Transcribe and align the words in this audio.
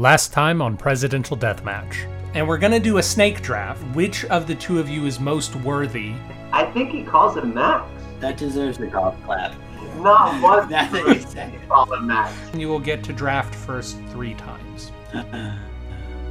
Last 0.00 0.32
time 0.32 0.62
on 0.62 0.78
Presidential 0.78 1.36
Deathmatch. 1.36 2.10
And 2.32 2.48
we're 2.48 2.56
gonna 2.56 2.80
do 2.80 2.96
a 2.96 3.02
snake 3.02 3.42
draft. 3.42 3.82
Which 3.94 4.24
of 4.24 4.46
the 4.46 4.54
two 4.54 4.78
of 4.78 4.88
you 4.88 5.04
is 5.04 5.20
most 5.20 5.54
worthy? 5.56 6.14
I 6.54 6.64
think 6.72 6.90
he 6.90 7.02
calls 7.02 7.36
him 7.36 7.52
Max. 7.52 7.86
That 8.18 8.38
deserves 8.38 8.78
a 8.78 8.86
golf 8.86 9.14
clap. 9.26 9.54
Not 9.98 10.42
one. 10.42 10.70
That's 10.70 10.90
what 10.90 11.14
you 11.14 11.20
say. 11.20 11.52
Call 11.68 11.92
him 11.92 12.06
Max. 12.06 12.32
You 12.56 12.68
will 12.68 12.80
get 12.80 13.04
to 13.04 13.12
draft 13.12 13.54
first 13.54 13.98
three 14.08 14.32
times. 14.36 14.90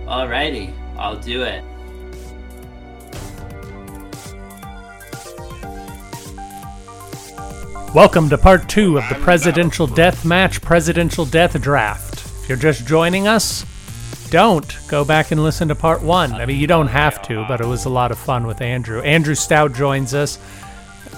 Alrighty, 0.08 0.74
I'll 0.98 1.20
do 1.20 1.44
it. 1.44 1.64
Welcome 7.94 8.30
to 8.30 8.38
part 8.40 8.68
two 8.68 8.98
of 8.98 9.08
the 9.10 9.16
Presidential 9.22 9.86
Death 9.86 10.26
Match 10.26 10.60
Presidential 10.60 11.26
Death 11.26 11.62
Draft. 11.62 12.09
You're 12.50 12.58
just 12.58 12.88
joining 12.88 13.28
us, 13.28 13.64
don't 14.32 14.76
go 14.88 15.06
back 15.06 15.30
and 15.30 15.44
listen 15.44 15.68
to 15.68 15.76
part 15.76 16.02
one. 16.02 16.34
I 16.34 16.48
mean, 16.48 16.60
you 16.60 16.66
don't 16.66 16.88
have 16.88 17.22
to, 17.28 17.46
but 17.48 17.62
it 17.62 17.68
was 17.68 17.86
a 17.86 17.90
lot 17.90 18.12
of 18.12 18.18
fun 18.18 18.48
with 18.48 18.60
Andrew. 18.60 19.04
Andrew 19.04 19.36
Stout 19.36 19.72
joins 19.76 20.16
us 20.16 20.38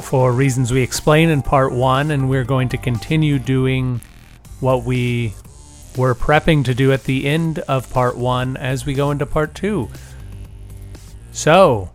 for 0.02 0.34
reasons 0.34 0.74
we 0.74 0.82
explain 0.82 1.30
in 1.30 1.42
part 1.42 1.72
one, 1.72 2.12
and 2.12 2.30
we're 2.30 2.44
going 2.44 2.68
to 2.68 2.78
continue 2.78 3.40
doing 3.40 4.02
what 4.60 4.84
we 4.84 5.34
were 5.96 6.14
prepping 6.14 6.66
to 6.66 6.76
do 6.76 6.92
at 6.92 7.06
the 7.06 7.26
end 7.26 7.60
of 7.60 7.90
part 7.94 8.18
one 8.18 8.58
as 8.58 8.86
we 8.86 8.94
go 8.94 9.10
into 9.10 9.26
part 9.26 9.56
two. 9.56 9.88
So, 11.32 11.92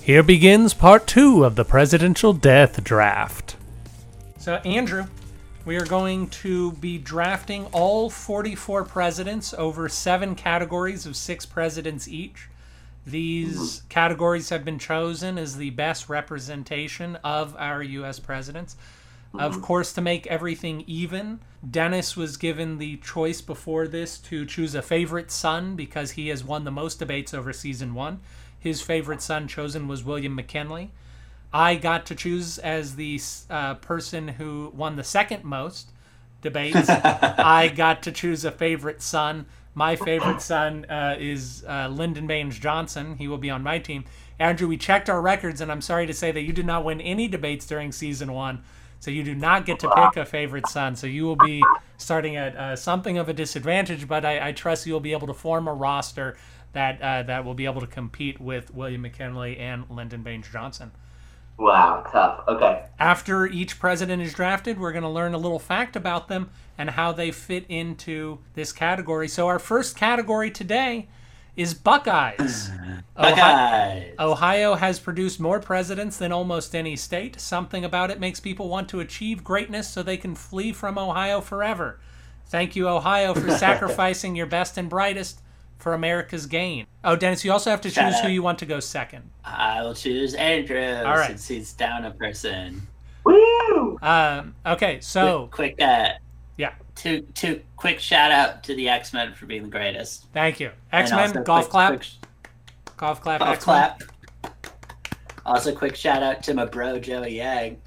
here 0.00 0.22
begins 0.22 0.74
part 0.74 1.08
two 1.08 1.42
of 1.42 1.56
the 1.56 1.64
presidential 1.64 2.32
death 2.32 2.84
draft. 2.84 3.56
So, 4.38 4.54
Andrew, 4.64 5.06
we 5.64 5.76
are 5.76 5.84
going 5.84 6.28
to 6.28 6.72
be 6.72 6.98
drafting 6.98 7.66
all 7.66 8.10
44 8.10 8.84
presidents 8.84 9.54
over 9.54 9.88
seven 9.88 10.34
categories 10.34 11.06
of 11.06 11.16
six 11.16 11.46
presidents 11.46 12.08
each. 12.08 12.48
These 13.06 13.58
mm-hmm. 13.58 13.88
categories 13.88 14.48
have 14.50 14.64
been 14.64 14.78
chosen 14.78 15.38
as 15.38 15.56
the 15.56 15.70
best 15.70 16.08
representation 16.08 17.16
of 17.24 17.56
our 17.58 17.82
U.S. 17.82 18.18
presidents. 18.18 18.76
Of 19.34 19.52
mm-hmm. 19.52 19.62
course, 19.62 19.92
to 19.94 20.00
make 20.00 20.26
everything 20.26 20.84
even, 20.86 21.40
Dennis 21.68 22.16
was 22.16 22.36
given 22.36 22.78
the 22.78 22.98
choice 22.98 23.40
before 23.40 23.88
this 23.88 24.18
to 24.18 24.44
choose 24.44 24.74
a 24.74 24.82
favorite 24.82 25.30
son 25.30 25.74
because 25.74 26.12
he 26.12 26.28
has 26.28 26.44
won 26.44 26.64
the 26.64 26.70
most 26.70 26.98
debates 26.98 27.32
over 27.32 27.52
season 27.52 27.94
one. 27.94 28.20
His 28.58 28.82
favorite 28.82 29.22
son 29.22 29.48
chosen 29.48 29.88
was 29.88 30.04
William 30.04 30.34
McKinley. 30.34 30.90
I 31.52 31.74
got 31.76 32.06
to 32.06 32.14
choose 32.14 32.58
as 32.58 32.96
the 32.96 33.20
uh, 33.50 33.74
person 33.74 34.28
who 34.28 34.72
won 34.74 34.96
the 34.96 35.04
second 35.04 35.44
most 35.44 35.92
debates. 36.40 36.88
I 36.88 37.68
got 37.68 38.02
to 38.04 38.12
choose 38.12 38.44
a 38.44 38.50
favorite 38.50 39.02
son. 39.02 39.46
My 39.74 39.96
favorite 39.96 40.42
son 40.42 40.84
uh, 40.86 41.16
is 41.18 41.64
uh, 41.66 41.88
Lyndon 41.88 42.26
Baines 42.26 42.58
Johnson. 42.58 43.16
He 43.16 43.28
will 43.28 43.38
be 43.38 43.50
on 43.50 43.62
my 43.62 43.78
team. 43.78 44.04
Andrew, 44.38 44.68
we 44.68 44.76
checked 44.76 45.08
our 45.08 45.20
records, 45.20 45.60
and 45.60 45.70
I'm 45.70 45.80
sorry 45.80 46.06
to 46.06 46.14
say 46.14 46.32
that 46.32 46.42
you 46.42 46.52
did 46.52 46.66
not 46.66 46.84
win 46.84 47.00
any 47.00 47.28
debates 47.28 47.66
during 47.66 47.92
season 47.92 48.32
one. 48.32 48.62
So 49.00 49.10
you 49.10 49.24
do 49.24 49.34
not 49.34 49.66
get 49.66 49.80
to 49.80 49.90
pick 49.90 50.16
a 50.16 50.24
favorite 50.24 50.68
son. 50.68 50.94
So 50.94 51.06
you 51.06 51.24
will 51.24 51.36
be 51.36 51.62
starting 51.96 52.36
at 52.36 52.56
uh, 52.56 52.76
something 52.76 53.18
of 53.18 53.28
a 53.28 53.32
disadvantage, 53.32 54.06
but 54.06 54.24
I, 54.24 54.48
I 54.48 54.52
trust 54.52 54.86
you'll 54.86 55.00
be 55.00 55.12
able 55.12 55.26
to 55.26 55.34
form 55.34 55.66
a 55.66 55.74
roster 55.74 56.36
that 56.72 57.02
uh, 57.02 57.22
that 57.24 57.44
will 57.44 57.54
be 57.54 57.64
able 57.64 57.80
to 57.80 57.86
compete 57.86 58.40
with 58.40 58.72
William 58.72 59.02
McKinley 59.02 59.58
and 59.58 59.84
Lyndon 59.90 60.22
Baines 60.22 60.48
Johnson. 60.50 60.92
Wow, 61.58 62.04
tough. 62.10 62.44
Okay. 62.48 62.84
After 62.98 63.46
each 63.46 63.78
president 63.78 64.22
is 64.22 64.34
drafted, 64.34 64.80
we're 64.80 64.92
going 64.92 65.02
to 65.02 65.08
learn 65.08 65.34
a 65.34 65.38
little 65.38 65.58
fact 65.58 65.96
about 65.96 66.28
them 66.28 66.50
and 66.78 66.90
how 66.90 67.12
they 67.12 67.30
fit 67.30 67.66
into 67.68 68.38
this 68.54 68.72
category. 68.72 69.28
So 69.28 69.46
our 69.46 69.58
first 69.58 69.96
category 69.96 70.50
today 70.50 71.08
is 71.54 71.74
Buckeyes. 71.74 72.70
Ohio, 72.70 73.02
Buckeyes. 73.36 74.14
Ohio 74.18 74.74
has 74.74 74.98
produced 74.98 75.38
more 75.38 75.60
presidents 75.60 76.16
than 76.16 76.32
almost 76.32 76.74
any 76.74 76.96
state. 76.96 77.38
Something 77.38 77.84
about 77.84 78.10
it 78.10 78.18
makes 78.18 78.40
people 78.40 78.68
want 78.68 78.88
to 78.88 79.00
achieve 79.00 79.44
greatness 79.44 79.88
so 79.88 80.02
they 80.02 80.16
can 80.16 80.34
flee 80.34 80.72
from 80.72 80.98
Ohio 80.98 81.40
forever. 81.40 82.00
Thank 82.46 82.74
you, 82.74 82.88
Ohio, 82.88 83.34
for 83.34 83.50
sacrificing 83.58 84.34
your 84.34 84.46
best 84.46 84.78
and 84.78 84.88
brightest 84.88 85.41
for 85.82 85.94
America's 85.94 86.46
gain. 86.46 86.86
Oh, 87.02 87.16
Dennis, 87.16 87.44
you 87.44 87.50
also 87.50 87.68
have 87.68 87.80
to 87.80 87.90
Shout 87.90 88.12
choose 88.12 88.20
who 88.20 88.28
you 88.28 88.40
want 88.40 88.60
to 88.60 88.66
go 88.66 88.78
second. 88.78 89.28
I 89.44 89.82
will 89.82 89.94
choose 89.94 90.34
Andrew 90.34 90.80
All 90.80 91.16
right. 91.16 91.26
since 91.30 91.48
he's 91.48 91.72
down 91.72 92.04
a 92.04 92.12
person. 92.12 92.80
Woo! 93.24 93.98
Um, 94.00 94.54
okay, 94.64 95.00
so 95.00 95.48
quick, 95.50 95.76
quick 95.76 95.88
uh, 95.88 96.10
yeah, 96.56 96.74
two 96.94 97.22
two 97.34 97.60
quick 97.76 97.98
shout 97.98 98.30
out 98.30 98.62
to 98.64 98.74
the 98.76 98.88
X 98.88 99.12
Men 99.12 99.34
for 99.34 99.46
being 99.46 99.64
the 99.64 99.68
greatest. 99.68 100.26
thank 100.32 100.60
you. 100.60 100.70
X 100.92 101.10
Men, 101.10 101.42
golf 101.42 101.68
clap, 101.68 102.02
sh- 102.02 102.14
golf 102.96 103.20
clap, 103.20 103.40
golf 103.40 103.54
X-Men. 103.56 103.74
clap. 103.74 104.02
Also, 105.44 105.74
quick 105.74 105.96
shout 105.96 106.22
out 106.22 106.42
to 106.44 106.54
my 106.54 106.64
bro 106.64 107.00
Joey 107.00 107.36
Yang, 107.36 107.80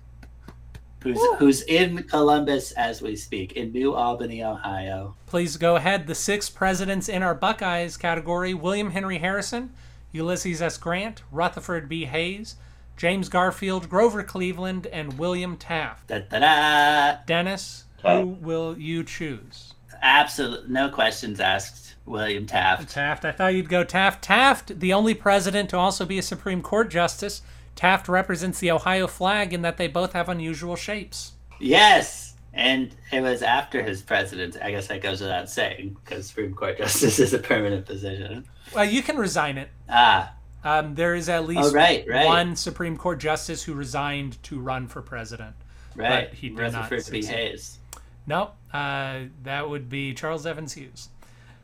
who's 1.05 1.19
who's 1.37 1.61
in 1.63 2.03
Columbus 2.03 2.71
as 2.73 3.01
we 3.01 3.15
speak, 3.15 3.53
in 3.53 3.71
New 3.71 3.93
Albany, 3.93 4.43
Ohio. 4.43 5.15
Please 5.27 5.55
go 5.57 5.75
ahead. 5.75 6.07
The 6.07 6.15
six 6.15 6.49
presidents 6.49 7.07
in 7.07 7.21
our 7.23 7.35
Buckeyes 7.35 7.95
category 7.97 8.53
William 8.53 8.91
Henry 8.91 9.19
Harrison, 9.19 9.71
Ulysses 10.11 10.61
S. 10.61 10.77
Grant, 10.77 11.21
Rutherford 11.31 11.87
B. 11.87 12.05
Hayes, 12.05 12.55
James 12.97 13.29
Garfield, 13.29 13.87
Grover 13.89 14.23
Cleveland, 14.23 14.87
and 14.87 15.19
William 15.19 15.57
Taft. 15.57 16.07
Da 16.07 16.19
da 16.19 16.39
da. 16.39 17.17
Dennis, 17.27 17.83
Okay. 17.99 18.21
who 18.21 18.27
will 18.27 18.77
you 18.77 19.03
choose? 19.03 19.73
Absolutely, 20.01 20.71
no 20.71 20.89
questions 20.89 21.39
asked. 21.39 21.95
William 22.07 22.45
Taft. 22.45 22.91
Taft. 22.91 23.25
I 23.25 23.31
thought 23.31 23.55
you'd 23.55 23.67
go 23.67 23.83
Taft. 23.83 24.23
Taft, 24.23 24.79
the 24.79 24.93
only 24.93 25.15
president 25.15 25.71
to 25.71 25.77
also 25.77 26.05
be 26.05 26.19
a 26.19 26.21
Supreme 26.21 26.61
Court 26.61 26.91
justice. 26.91 27.41
Taft 27.75 28.07
represents 28.07 28.59
the 28.59 28.71
Ohio 28.71 29.07
flag 29.07 29.53
in 29.53 29.61
that 29.63 29.77
they 29.77 29.87
both 29.87 30.13
have 30.13 30.29
unusual 30.29 30.75
shapes. 30.75 31.33
Yes, 31.59 32.35
and 32.53 32.95
it 33.11 33.21
was 33.21 33.41
after 33.43 33.83
his 33.83 34.01
presidency. 34.01 34.59
I 34.61 34.71
guess 34.71 34.87
that 34.87 35.01
goes 35.01 35.19
without 35.21 35.49
saying 35.49 35.97
because 36.03 36.27
Supreme 36.27 36.53
Court 36.53 36.77
justice 36.79 37.19
is 37.19 37.33
a 37.33 37.39
permanent 37.39 37.85
position. 37.85 38.45
Well, 38.73 38.85
you 38.85 39.03
can 39.03 39.17
resign 39.17 39.57
it. 39.57 39.69
Ah, 39.89 40.33
Um, 40.63 40.95
there 40.95 41.15
is 41.15 41.27
at 41.29 41.45
least 41.45 41.61
Oh, 41.63 41.71
right, 41.73 42.05
right. 42.07 42.25
one 42.25 42.55
Supreme 42.55 42.97
Court 42.97 43.19
justice 43.19 43.63
who 43.63 43.73
resigned 43.73 44.41
to 44.43 44.59
run 44.59 44.87
for 44.87 45.01
president. 45.01 45.55
right. 45.95 46.29
But 46.29 46.37
he 46.37 46.49
did 46.49 46.57
not 46.57 46.89
Rutherford 46.89 47.11
B. 47.11 47.21
succeed. 47.21 47.25
Hayes. 47.35 47.79
No, 48.27 48.51
uh, 48.73 49.19
that 49.43 49.69
would 49.69 49.87
be 49.89 50.13
Charles 50.13 50.45
Evans 50.45 50.73
Hughes. 50.73 51.09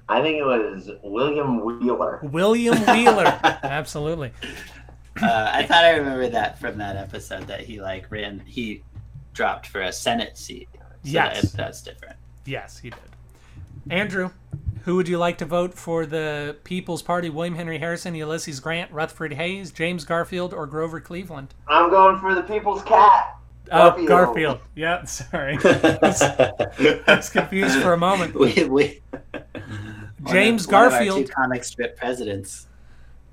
I 0.07 0.21
think 0.21 0.37
it 0.37 0.43
was 0.45 0.91
William 1.03 1.61
Wheeler. 1.63 2.19
William 2.21 2.77
Wheeler. 2.85 3.39
Absolutely. 3.63 4.31
Uh, 5.21 5.49
I 5.53 5.63
thought 5.63 5.83
I 5.83 5.91
remembered 5.97 6.31
that 6.33 6.59
from 6.59 6.77
that 6.77 6.95
episode 6.95 7.47
that 7.47 7.61
he 7.61 7.81
like 7.81 8.05
ran. 8.11 8.41
He 8.45 8.83
dropped 9.33 9.67
for 9.67 9.81
a 9.81 9.91
Senate 9.91 10.37
seat. 10.37 10.69
So 10.73 10.79
Yes. 11.03 11.41
that- 11.51 11.57
that's 11.57 11.81
different. 11.81 12.15
Yes, 12.45 12.77
he 12.79 12.89
did. 12.91 12.99
Andrew, 13.89 14.29
who 14.83 14.95
would 14.95 15.07
you 15.07 15.17
like 15.17 15.37
to 15.39 15.45
vote 15.45 15.73
for 15.73 16.05
the 16.05 16.55
People's 16.63 17.01
Party? 17.01 17.29
William 17.29 17.55
Henry 17.55 17.79
Harrison, 17.79 18.13
Ulysses 18.15 18.59
Grant, 18.59 18.91
Rutherford 18.91 19.33
Hayes, 19.33 19.71
James 19.71 20.05
Garfield, 20.05 20.53
or 20.53 20.65
Grover 20.67 20.99
Cleveland? 20.99 21.53
I'm 21.67 21.89
going 21.89 22.19
for 22.19 22.33
the 22.35 22.43
people's 22.43 22.81
cat. 22.83 23.35
Oh, 23.71 23.91
Garfield. 23.91 24.07
Garfield. 24.07 24.59
Yeah, 24.75 25.03
sorry. 25.05 25.57
I 25.63 27.03
was 27.07 27.29
confused 27.29 27.79
for 27.81 27.93
a 27.93 27.97
moment. 27.97 28.35
we, 28.39 28.63
we, 28.65 29.01
James 30.31 30.67
one 30.67 30.75
of 30.75 30.93
our 30.93 30.99
Garfield. 30.99 31.25
two 31.27 31.31
comic 31.33 31.63
strip 31.63 31.97
presidents. 31.97 32.67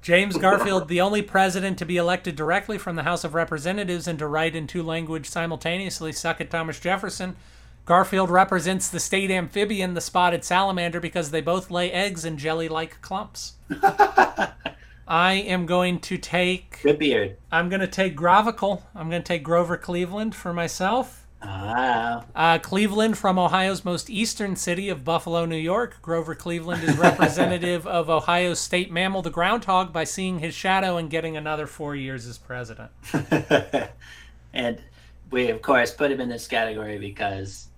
James 0.01 0.37
Garfield, 0.37 0.89
the 0.89 1.01
only 1.01 1.23
president 1.23 1.79
to 1.79 1.85
be 1.85 1.97
elected 1.97 2.37
directly 2.37 2.79
from 2.79 2.97
the 2.97 3.03
House 3.03 3.25
of 3.25 3.35
Representatives 3.35 4.07
and 4.07 4.19
to 4.19 4.27
write 4.27 4.55
in 4.55 4.67
two 4.67 4.83
languages 4.83 5.33
simultaneously, 5.33 6.13
suck 6.13 6.41
at 6.41 6.51
Thomas 6.51 6.81
Jefferson. 6.81 7.37
Garfield 7.85 8.31
represents 8.31 8.89
the 8.89 9.01
state 9.01 9.31
amphibian, 9.31 9.95
the 9.95 10.01
spotted 10.01 10.45
salamander, 10.45 11.01
because 11.01 11.31
they 11.31 11.41
both 11.41 11.71
lay 11.71 11.91
eggs 11.91 12.25
in 12.25 12.37
jelly 12.37 12.69
like 12.69 13.01
clumps. 13.01 13.55
I 15.09 15.33
am 15.33 15.65
going 15.65 16.01
to 16.01 16.19
take. 16.19 16.81
Good 16.83 16.99
beard. 16.99 17.39
I'm 17.51 17.71
going 17.71 17.81
to 17.81 17.87
take 17.87 18.15
Gravicle. 18.15 18.83
I'm 18.95 19.09
going 19.09 19.23
to 19.23 19.27
take 19.27 19.43
Grover 19.43 19.79
Cleveland 19.79 20.35
for 20.35 20.53
myself. 20.53 21.27
Ah, 21.41 22.25
Uh, 22.35 22.59
Cleveland 22.59 23.17
from 23.17 23.39
Ohio's 23.39 23.85
most 23.85 24.11
eastern 24.11 24.57
city 24.57 24.89
of 24.89 25.05
Buffalo, 25.05 25.45
New 25.45 25.57
York. 25.57 25.99
Grover 26.03 26.35
Cleveland 26.35 26.83
is 26.83 26.97
representative 26.99 27.87
of 27.87 28.11
Ohio's 28.11 28.59
state 28.59 28.91
mammal, 28.91 29.23
the 29.23 29.31
groundhog, 29.31 29.93
by 29.93 30.05
seeing 30.05 30.41
his 30.41 30.55
shadow 30.55 30.97
and 30.97 31.09
getting 31.11 31.37
another 31.37 31.67
four 31.67 31.95
years 31.95 32.27
as 32.27 32.39
president. 32.39 32.91
and 34.53 34.81
we 35.31 35.49
of 35.51 35.63
course 35.63 35.93
put 35.93 36.11
him 36.11 36.21
in 36.21 36.29
this 36.29 36.49
category 36.49 36.99
because 36.99 37.69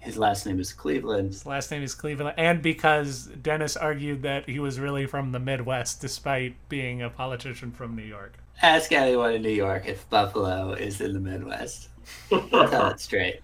his 0.00 0.16
last 0.16 0.46
name 0.46 0.58
is 0.58 0.72
Cleveland. 0.72 1.28
His 1.28 1.46
last 1.46 1.70
name 1.70 1.82
is 1.82 1.94
Cleveland, 1.94 2.34
and 2.38 2.62
because 2.62 3.26
Dennis 3.26 3.76
argued 3.76 4.22
that 4.22 4.48
he 4.48 4.58
was 4.58 4.80
really 4.80 5.06
from 5.06 5.32
the 5.32 5.40
Midwest, 5.40 6.00
despite 6.00 6.54
being 6.68 7.02
a 7.02 7.10
politician 7.10 7.72
from 7.72 7.94
New 7.94 8.02
York. 8.04 8.34
Ask 8.62 8.90
anyone 8.90 9.34
in 9.34 9.42
New 9.42 9.50
York 9.50 9.86
if 9.86 10.08
Buffalo 10.10 10.72
is 10.72 11.00
in 11.00 11.12
the 11.14 11.20
Midwest. 11.20 11.88
I'll 12.32 12.68
tell 12.68 12.88
it 12.88 13.00
straight. 13.00 13.40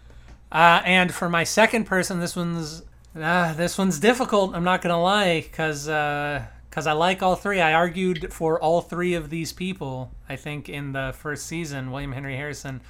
Uh, 0.52 0.82
and 0.84 1.12
for 1.12 1.28
my 1.28 1.44
second 1.44 1.84
person, 1.84 2.20
this 2.20 2.37
one's 2.37 2.82
Uh, 3.16 3.52
this 3.55 3.78
one's 3.78 4.00
difficult. 4.00 4.56
I'm 4.56 4.64
not 4.64 4.82
gonna 4.82 5.00
lie, 5.00 5.46
cause 5.52 5.88
uh, 5.88 6.44
cause 6.72 6.88
I 6.88 6.93
like 6.93 7.22
all 7.22 7.37
three. 7.37 7.61
I 7.61 7.72
argued 7.72 8.32
for 8.32 8.61
all 8.61 8.81
three 8.81 9.14
of 9.14 9.31
these 9.31 9.52
people. 9.52 10.11
I 10.28 10.34
think 10.34 10.69
in 10.69 10.93
the 10.93 11.14
first 11.16 11.46
season, 11.46 11.93
William 11.93 12.11
Henry 12.11 12.37
Harrison, 12.37 12.81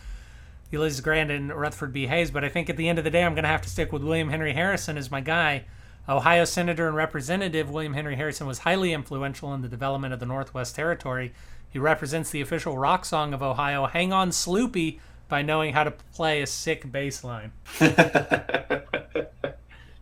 Ulysses 0.70 1.02
Grant, 1.02 1.30
and 1.30 1.52
Rutherford 1.52 1.92
B. 1.92 2.06
Hayes. 2.06 2.30
But 2.30 2.42
I 2.42 2.48
think 2.48 2.70
at 2.70 2.78
the 2.78 2.88
end 2.88 2.98
of 2.98 3.04
the 3.04 3.10
day, 3.10 3.22
I'm 3.22 3.34
gonna 3.34 3.48
have 3.48 3.60
to 3.62 3.68
stick 3.68 3.92
with 3.92 4.02
William 4.02 4.30
Henry 4.30 4.54
Harrison 4.54 4.96
as 4.96 5.10
my 5.10 5.20
guy. 5.20 5.64
Ohio 6.08 6.46
Senator 6.46 6.86
and 6.86 6.96
Representative 6.96 7.70
William 7.70 7.92
Henry 7.92 8.16
Harrison 8.16 8.46
was 8.46 8.60
highly 8.60 8.94
influential 8.94 9.52
in 9.52 9.60
the 9.60 9.68
development 9.68 10.14
of 10.14 10.20
the 10.20 10.26
Northwest 10.26 10.74
Territory. 10.74 11.34
He 11.68 11.78
represents 11.78 12.30
the 12.30 12.40
official 12.40 12.78
rock 12.78 13.04
song 13.04 13.34
of 13.34 13.42
Ohio, 13.42 13.86
"Hang 13.86 14.10
On, 14.10 14.30
Sloopy," 14.30 15.00
by 15.28 15.42
knowing 15.42 15.72
how 15.72 15.84
to 15.84 15.90
play 16.14 16.42
a 16.42 16.46
sick 16.46 16.90
bass 16.90 17.24
line. 17.24 17.52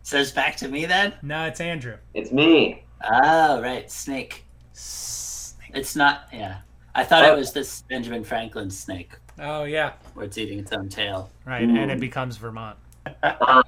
Says 0.03 0.31
back 0.31 0.57
to 0.57 0.67
me 0.67 0.85
then. 0.85 1.13
No, 1.21 1.45
it's 1.45 1.61
Andrew. 1.61 1.97
It's 2.13 2.31
me. 2.31 2.83
Oh 3.09 3.61
right, 3.61 3.89
snake. 3.89 4.45
It's 4.73 5.95
not. 5.95 6.27
Yeah, 6.31 6.57
I 6.93 7.03
thought 7.03 7.25
it 7.25 7.35
was 7.35 7.53
this 7.53 7.83
Benjamin 7.83 8.23
Franklin 8.23 8.69
snake 8.69 9.13
Oh 9.39 9.63
yeah, 9.63 9.93
where 10.13 10.25
it's 10.25 10.37
eating 10.37 10.59
its 10.59 10.71
own 10.73 10.89
tail. 10.89 11.29
right, 11.45 11.63
and 11.67 11.89
it 11.89 11.99
becomes 11.99 12.37
Vermont. 12.37 12.77
Um, 13.23 13.63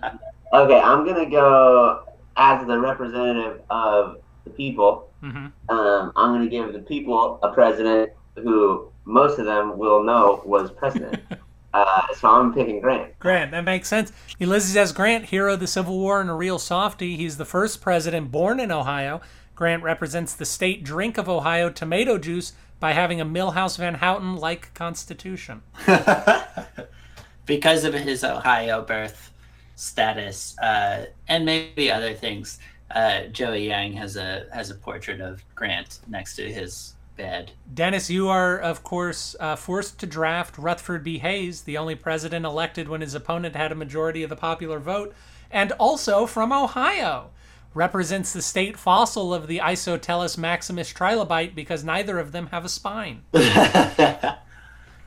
okay, 0.54 0.80
I'm 0.80 1.06
gonna 1.06 1.30
go 1.30 2.04
as 2.38 2.66
the 2.68 2.78
representative 2.80 3.62
of 3.70 4.18
the 4.44 4.50
people. 4.52 5.10
hmm 5.22 5.48
Um, 5.70 6.12
I'm 6.16 6.34
gonna 6.34 6.48
give 6.48 6.72
the 6.74 6.80
people 6.80 7.40
a 7.42 7.52
president 7.54 8.12
who 8.36 8.90
most 9.06 9.40
of 9.40 9.46
them 9.46 9.78
will 9.78 10.04
know 10.04 10.42
was 10.46 10.70
president. 10.72 11.22
uh, 11.76 12.14
so 12.16 12.28
I'm 12.30 12.54
picking 12.54 12.80
Grant. 12.80 13.18
Grant, 13.20 13.52
that 13.52 13.64
makes 13.64 13.88
sense. 13.88 14.12
Ulysses 14.40 14.76
S. 14.76 14.92
Grant, 14.92 15.26
hero 15.26 15.54
of 15.54 15.60
the 15.60 15.68
Civil 15.68 15.98
War 16.00 16.22
and 16.22 16.30
a 16.30 16.34
real 16.34 16.60
softy. 16.60 17.16
He's 17.18 17.38
the 17.38 17.46
first 17.46 17.82
president 17.82 18.32
born 18.32 18.60
in 18.60 18.72
Ohio. 18.72 19.22
Grant 19.56 19.84
represents 19.84 20.34
the 20.34 20.46
state 20.46 20.84
drink 20.84 21.18
of 21.18 21.30
Ohio, 21.30 21.70
tomato 21.70 22.18
juice, 22.18 22.54
by 22.80 22.94
having 22.94 23.22
a 23.22 23.26
Milhouse 23.26 23.78
Van 23.78 23.96
Houten 23.96 24.36
like 24.36 24.74
constitution. 24.74 25.62
because 27.46 27.84
of 27.84 27.94
his 27.94 28.24
Ohio 28.24 28.82
birth 28.82 29.32
status 29.76 30.58
uh, 30.60 31.06
and 31.28 31.46
maybe 31.46 31.92
other 31.92 32.14
things. 32.14 32.60
Uh, 32.92 33.24
Joey 33.32 33.68
Yang 33.68 33.94
has 33.94 34.16
a 34.16 34.46
has 34.54 34.70
a 34.70 34.76
portrait 34.76 35.20
of 35.20 35.44
Grant 35.56 36.00
next 36.08 36.36
to 36.36 36.52
his 36.52 36.95
bed. 37.16 37.52
Dennis, 37.74 38.10
you 38.10 38.28
are, 38.30 38.58
of 38.58 38.84
course, 38.84 39.36
uh, 39.40 39.56
forced 39.56 40.00
to 40.00 40.06
draft 40.06 40.58
Rutherford 40.58 41.04
B. 41.04 41.20
Hayes, 41.20 41.62
the 41.62 41.78
only 41.78 41.96
president 41.96 42.46
elected 42.46 42.88
when 42.88 43.02
his 43.02 43.16
opponent 43.16 43.56
had 43.56 43.72
a 43.72 43.76
majority 43.76 44.24
of 44.24 44.30
the 44.30 44.36
popular 44.36 44.80
vote, 44.80 45.14
and 45.52 45.72
also 45.74 46.26
from 46.26 46.52
Ohio. 46.52 47.32
Represents 47.74 48.32
the 48.32 48.42
state 48.42 48.78
fossil 48.78 49.34
of 49.34 49.48
the 49.48 49.60
Isotelus 49.60 50.38
maximus 50.38 50.94
trilobite 50.94 51.54
because 51.56 51.84
neither 51.84 52.20
of 52.20 52.32
them 52.32 52.48
have 52.48 52.64
a 52.64 52.70
spine. 52.70 53.24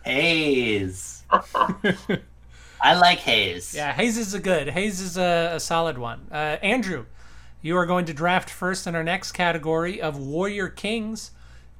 Hayes. 0.04 1.24
I 2.80 2.94
like 2.94 3.18
Hayes. 3.20 3.74
Yeah, 3.74 3.92
Hayes 3.92 4.18
is 4.18 4.34
a 4.34 4.38
good. 4.38 4.68
Hayes 4.68 5.00
is 5.00 5.16
a, 5.16 5.52
a 5.54 5.60
solid 5.60 5.98
one. 5.98 6.26
Uh, 6.30 6.58
Andrew, 6.62 7.06
you 7.62 7.76
are 7.76 7.86
going 7.86 8.04
to 8.04 8.14
draft 8.14 8.50
first 8.50 8.86
in 8.86 8.94
our 8.94 9.02
next 9.02 9.32
category 9.32 10.00
of 10.00 10.18
Warrior 10.18 10.68
Kings. 10.68 11.32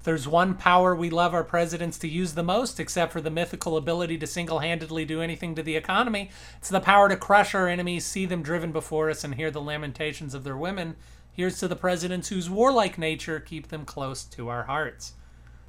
There's 0.08 0.26
one 0.26 0.54
power 0.54 0.96
we 0.96 1.10
love 1.10 1.34
our 1.34 1.44
presidents 1.44 1.98
to 1.98 2.08
use 2.08 2.32
the 2.32 2.42
most, 2.42 2.80
except 2.80 3.12
for 3.12 3.20
the 3.20 3.28
mythical 3.28 3.76
ability 3.76 4.16
to 4.16 4.26
single 4.26 4.60
handedly 4.60 5.04
do 5.04 5.20
anything 5.20 5.54
to 5.54 5.62
the 5.62 5.76
economy, 5.76 6.30
it's 6.56 6.70
the 6.70 6.80
power 6.80 7.10
to 7.10 7.16
crush 7.18 7.54
our 7.54 7.68
enemies, 7.68 8.06
see 8.06 8.24
them 8.24 8.42
driven 8.42 8.72
before 8.72 9.10
us, 9.10 9.22
and 9.22 9.34
hear 9.34 9.50
the 9.50 9.60
lamentations 9.60 10.32
of 10.32 10.44
their 10.44 10.56
women. 10.56 10.96
Here's 11.30 11.58
to 11.58 11.68
the 11.68 11.76
presidents 11.76 12.30
whose 12.30 12.48
warlike 12.48 12.96
nature 12.96 13.38
keep 13.38 13.68
them 13.68 13.84
close 13.84 14.24
to 14.24 14.48
our 14.48 14.62
hearts. 14.62 15.12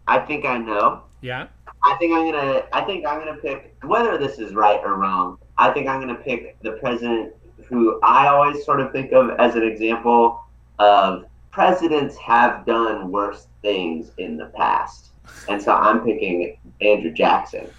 I 0.08 0.20
think 0.20 0.46
I 0.46 0.58
know. 0.58 1.04
Yeah? 1.20 1.48
I 1.84 1.98
think 2.00 2.16
I'm 2.16 2.32
gonna. 2.32 2.64
I 2.72 2.80
think 2.86 3.06
I'm 3.06 3.20
gonna 3.20 3.42
pick 3.42 3.76
whether 3.84 4.18
this 4.18 4.40
is 4.40 4.54
right 4.54 4.80
or 4.86 4.96
wrong. 4.96 5.38
I 5.58 5.74
think 5.74 5.90
I'm 5.90 6.00
gonna 6.00 6.16
pick 6.16 6.58
the 6.62 6.78
president 6.78 7.34
who 7.66 8.00
I 8.04 8.30
always 8.30 8.64
sort 8.64 8.80
of 8.80 8.94
think 8.94 9.12
of 9.12 9.32
as 9.32 9.56
an 9.56 9.64
example 9.64 10.42
of 10.80 11.26
presidents 11.60 12.16
have 12.18 12.66
done 12.66 13.12
worse 13.12 13.48
things 13.62 14.12
in 14.18 14.38
the 14.38 14.46
past, 14.56 15.10
and 15.50 15.62
so 15.62 15.74
I'm 15.74 16.06
picking 16.06 16.58
Andrew 16.82 17.12
Jackson 17.12 17.70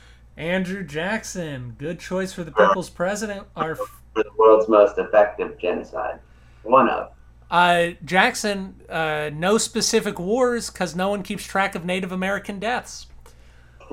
Andrew 0.41 0.83
Jackson, 0.83 1.75
good 1.77 1.99
choice 2.01 2.33
for 2.33 2.45
the 2.45 2.53
people's 2.53 2.89
president. 2.89 3.47
Our 3.57 3.75
for 3.75 3.89
the 4.15 4.31
world's 4.39 4.69
most 4.69 4.97
effective 4.97 5.59
genocide. 5.59 6.19
One 6.63 6.89
of. 6.89 7.13
Uh, 7.51 7.91
Jackson, 8.05 8.81
uh, 8.89 9.31
no 9.35 9.59
specific 9.59 10.19
wars 10.19 10.71
because 10.71 10.97
no 10.97 11.11
one 11.11 11.23
keeps 11.23 11.45
track 11.45 11.75
of 11.75 11.85
Native 11.85 12.11
American 12.13 12.59
deaths. 12.59 13.07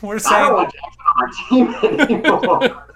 We're 0.00 0.16
I 0.16 0.18
don't 0.18 0.20
saying 0.20 0.52
want 0.52 0.72
Jackson 0.72 1.02
on 1.06 1.24
our 1.24 1.30
team 1.48 2.00
anymore. 2.00 2.86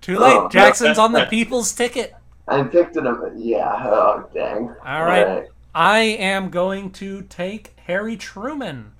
too 0.00 0.18
late. 0.18 0.36
Oh. 0.36 0.48
Jackson's 0.48 0.98
on 0.98 1.12
the 1.12 1.26
people's 1.26 1.72
ticket. 1.72 2.14
I 2.46 2.62
picked 2.64 2.96
it 2.96 3.06
up. 3.06 3.20
Yeah. 3.36 3.72
Oh 3.86 4.28
dang. 4.34 4.68
All 4.84 5.04
right. 5.04 5.46
I 5.74 5.98
am 6.00 6.50
going 6.50 6.90
to 6.92 7.22
take 7.22 7.74
Harry 7.86 8.16
Truman. 8.16 8.92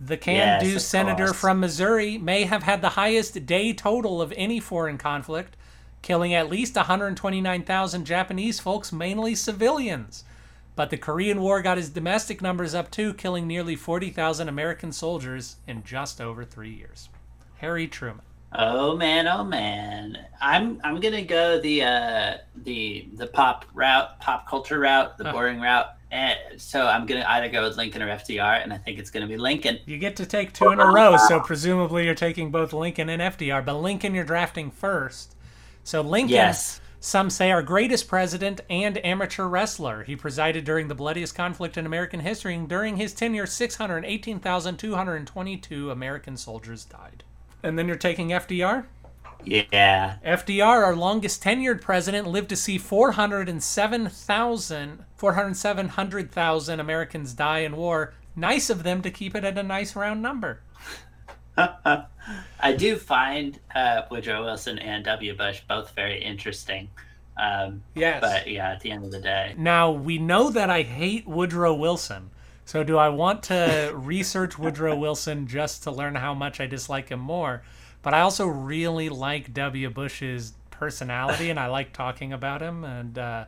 The 0.00 0.16
can-do 0.16 0.68
Yes, 0.72 0.84
senator 0.84 1.26
course. 1.26 1.40
from 1.40 1.60
Missouri 1.60 2.18
may 2.18 2.44
have 2.44 2.64
had 2.64 2.80
the 2.82 2.90
highest 2.90 3.46
day 3.46 3.72
total 3.72 4.20
of 4.20 4.32
any 4.36 4.58
foreign 4.58 4.98
conflict, 4.98 5.56
killing 6.00 6.34
at 6.34 6.48
least 6.50 6.74
129,000 6.76 8.04
Japanese 8.04 8.58
folks, 8.60 8.92
mainly 8.92 9.34
civilians. 9.36 10.24
But 10.74 10.90
the 10.90 10.96
Korean 10.96 11.40
War 11.40 11.62
got 11.62 11.76
his 11.76 11.90
domestic 11.90 12.40
numbers 12.42 12.74
up 12.74 12.90
too, 12.90 13.14
killing 13.14 13.46
nearly 13.46 13.76
40,000 13.76 14.48
American 14.48 14.90
soldiers 14.92 15.56
in 15.68 15.84
just 15.84 16.20
over 16.20 16.44
three 16.44 16.70
years. 16.74 17.08
Harry 17.58 17.86
Truman. 17.86 18.24
Oh 18.54 18.96
man, 18.96 19.26
oh 19.28 19.44
man. 19.44 20.18
I'm 20.40 20.80
I'm 20.84 21.00
gonna 21.00 21.22
go 21.22 21.60
the 21.60 21.82
uh 21.84 22.34
the 22.64 23.08
the 23.14 23.26
pop 23.28 23.64
route, 23.74 24.18
pop 24.20 24.48
culture 24.48 24.78
route, 24.80 25.16
the 25.18 25.24
boring 25.24 25.60
route. 25.60 25.86
And 26.10 26.36
so 26.58 26.86
I'm 26.86 27.06
gonna 27.06 27.24
either 27.26 27.48
go 27.48 27.62
with 27.62 27.78
Lincoln 27.78 28.02
or 28.02 28.08
FDR, 28.08 28.62
and 28.62 28.70
I 28.72 28.76
think 28.76 28.98
it's 28.98 29.08
gonna 29.10 29.26
be 29.26 29.38
Lincoln. 29.38 29.78
You 29.86 29.96
get 29.96 30.16
to 30.16 30.26
take 30.26 30.52
two 30.52 30.68
in 30.70 30.78
a 30.80 30.86
row, 30.86 31.16
so 31.16 31.40
presumably 31.40 32.04
you're 32.04 32.14
taking 32.14 32.50
both 32.50 32.74
Lincoln 32.74 33.08
and 33.08 33.22
FDR, 33.22 33.64
but 33.64 33.80
Lincoln 33.80 34.14
you're 34.14 34.24
drafting 34.24 34.70
first. 34.70 35.34
So 35.84 36.02
Lincoln, 36.02 36.34
Yes. 36.34 36.80
some 37.00 37.30
say 37.30 37.50
our 37.50 37.62
greatest 37.62 38.06
president 38.08 38.60
and 38.68 39.02
amateur 39.04 39.46
wrestler. 39.46 40.04
He 40.04 40.14
presided 40.14 40.64
during 40.64 40.88
the 40.88 40.94
bloodiest 40.94 41.34
conflict 41.34 41.78
in 41.78 41.86
American 41.86 42.20
history, 42.20 42.54
and 42.54 42.68
during 42.68 42.98
his 42.98 43.14
tenure, 43.14 43.46
618,222 43.46 45.90
American 45.90 46.36
soldiers 46.36 46.84
died. 46.84 47.24
And 47.62 47.78
then 47.78 47.86
you're 47.86 47.96
taking 47.96 48.30
FDR? 48.30 48.86
Yeah. 49.44 50.16
FDR, 50.24 50.84
our 50.84 50.94
longest 50.96 51.42
tenured 51.42 51.80
president, 51.80 52.28
lived 52.28 52.48
to 52.50 52.56
see 52.56 52.78
407,000 52.78 55.04
407,000 55.16 56.80
Americans 56.80 57.32
die 57.34 57.58
in 57.60 57.76
war. 57.76 58.14
Nice 58.34 58.70
of 58.70 58.82
them 58.82 59.02
to 59.02 59.10
keep 59.10 59.34
it 59.34 59.44
at 59.44 59.58
a 59.58 59.62
nice 59.62 59.94
round 59.96 60.22
number. 60.22 60.60
I 61.56 62.72
do 62.76 62.96
find 62.96 63.58
uh, 63.74 64.02
Woodrow 64.10 64.44
Wilson 64.44 64.78
and 64.78 65.04
W. 65.04 65.36
Bush 65.36 65.60
both 65.68 65.92
very 65.94 66.22
interesting. 66.22 66.88
Um, 67.40 67.82
Yes. 67.94 68.20
but 68.20 68.50
yeah, 68.50 68.72
at 68.72 68.80
the 68.80 68.90
end 68.90 69.04
of 69.04 69.10
the 69.10 69.20
day, 69.20 69.54
Now, 69.56 69.90
we 69.90 70.18
know 70.18 70.50
that 70.50 70.70
I 70.70 70.82
hate 70.82 71.26
Woodrow 71.26 71.74
Wilson. 71.74 72.30
So, 72.64 72.84
do 72.84 72.96
I 72.96 73.08
want 73.08 73.42
to 73.44 73.92
research 73.94 74.58
Woodrow 74.58 74.96
Wilson 74.96 75.46
just 75.46 75.82
to 75.84 75.90
learn 75.90 76.14
how 76.14 76.32
much 76.34 76.60
I 76.60 76.66
dislike 76.66 77.08
him 77.08 77.20
more? 77.20 77.62
But 78.02 78.14
I 78.14 78.20
also 78.20 78.46
really 78.46 79.08
like 79.08 79.52
W. 79.52 79.90
Bush's 79.90 80.54
personality 80.70 81.50
and 81.50 81.58
I 81.60 81.66
like 81.68 81.92
talking 81.92 82.32
about 82.32 82.60
him. 82.60 82.82
And, 82.84 83.16
uh, 83.18 83.44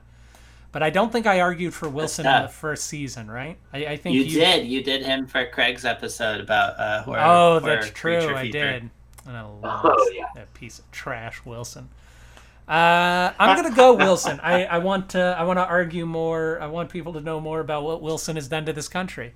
but 0.73 0.83
I 0.83 0.91
don't 0.91 1.11
think 1.11 1.27
I 1.27 1.41
argued 1.41 1.75
for 1.75 1.89
Wilson 1.89 2.27
in 2.27 2.43
the 2.43 2.49
first 2.53 2.87
season, 2.87 3.31
right? 3.31 3.57
I, 3.73 3.87
I 3.87 3.97
think 3.97 4.15
you 4.17 4.25
did. 4.25 4.67
You 4.67 4.83
did 4.83 5.05
him 5.05 5.27
for 5.27 5.47
Craig's 5.47 5.85
episode 5.85 6.41
about 6.41 6.79
uh, 6.79 7.03
horror. 7.03 7.19
Oh, 7.21 7.61
horror 7.61 7.77
that's 7.77 7.91
true. 7.91 8.35
I 8.37 8.43
feature. 8.43 8.53
did. 8.81 8.91
And 9.27 9.37
I 9.37 9.43
love 9.43 9.81
Oh, 9.85 10.11
yeah. 10.15 10.27
that 10.35 10.53
piece 10.55 10.79
of 10.79 10.91
trash, 10.91 11.41
Wilson. 11.45 11.89
Uh, 12.67 13.33
I'm 13.39 13.57
gonna 13.63 13.75
go 13.75 13.95
Wilson. 13.95 14.41
I, 14.43 14.65
I 14.65 14.79
want 14.79 15.11
to 15.11 15.37
I 15.39 15.45
want 15.45 15.59
to 15.59 15.65
argue 15.67 16.07
more. 16.07 16.59
I 16.61 16.67
want 16.67 16.89
people 16.91 17.13
to 17.13 17.21
know 17.21 17.39
more 17.41 17.61
about 17.61 17.83
what 17.85 18.01
Wilson 18.01 18.37
has 18.37 18.49
done 18.49 18.65
to 18.67 18.73
this 18.73 18.89
country. 18.89 19.35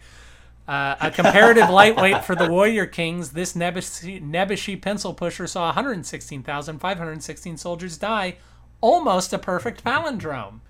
Uh, 0.67 0.97
a 1.01 1.11
comparative 1.11 1.69
lightweight 1.71 2.25
for 2.25 2.35
the 2.35 2.49
Warrior 2.51 2.87
Kings, 2.87 3.31
this 3.33 3.55
Nebuchadnezzar 3.57 4.21
Nebuchadnezzar 4.27 4.81
pencil 4.81 5.15
pusher 5.15 5.47
saw 5.47 5.67
116,516 5.67 7.57
soldiers 7.57 7.97
die, 7.99 8.37
almost 8.81 9.33
a 9.33 9.39
perfect 9.39 9.83
palindrome. 9.85 10.61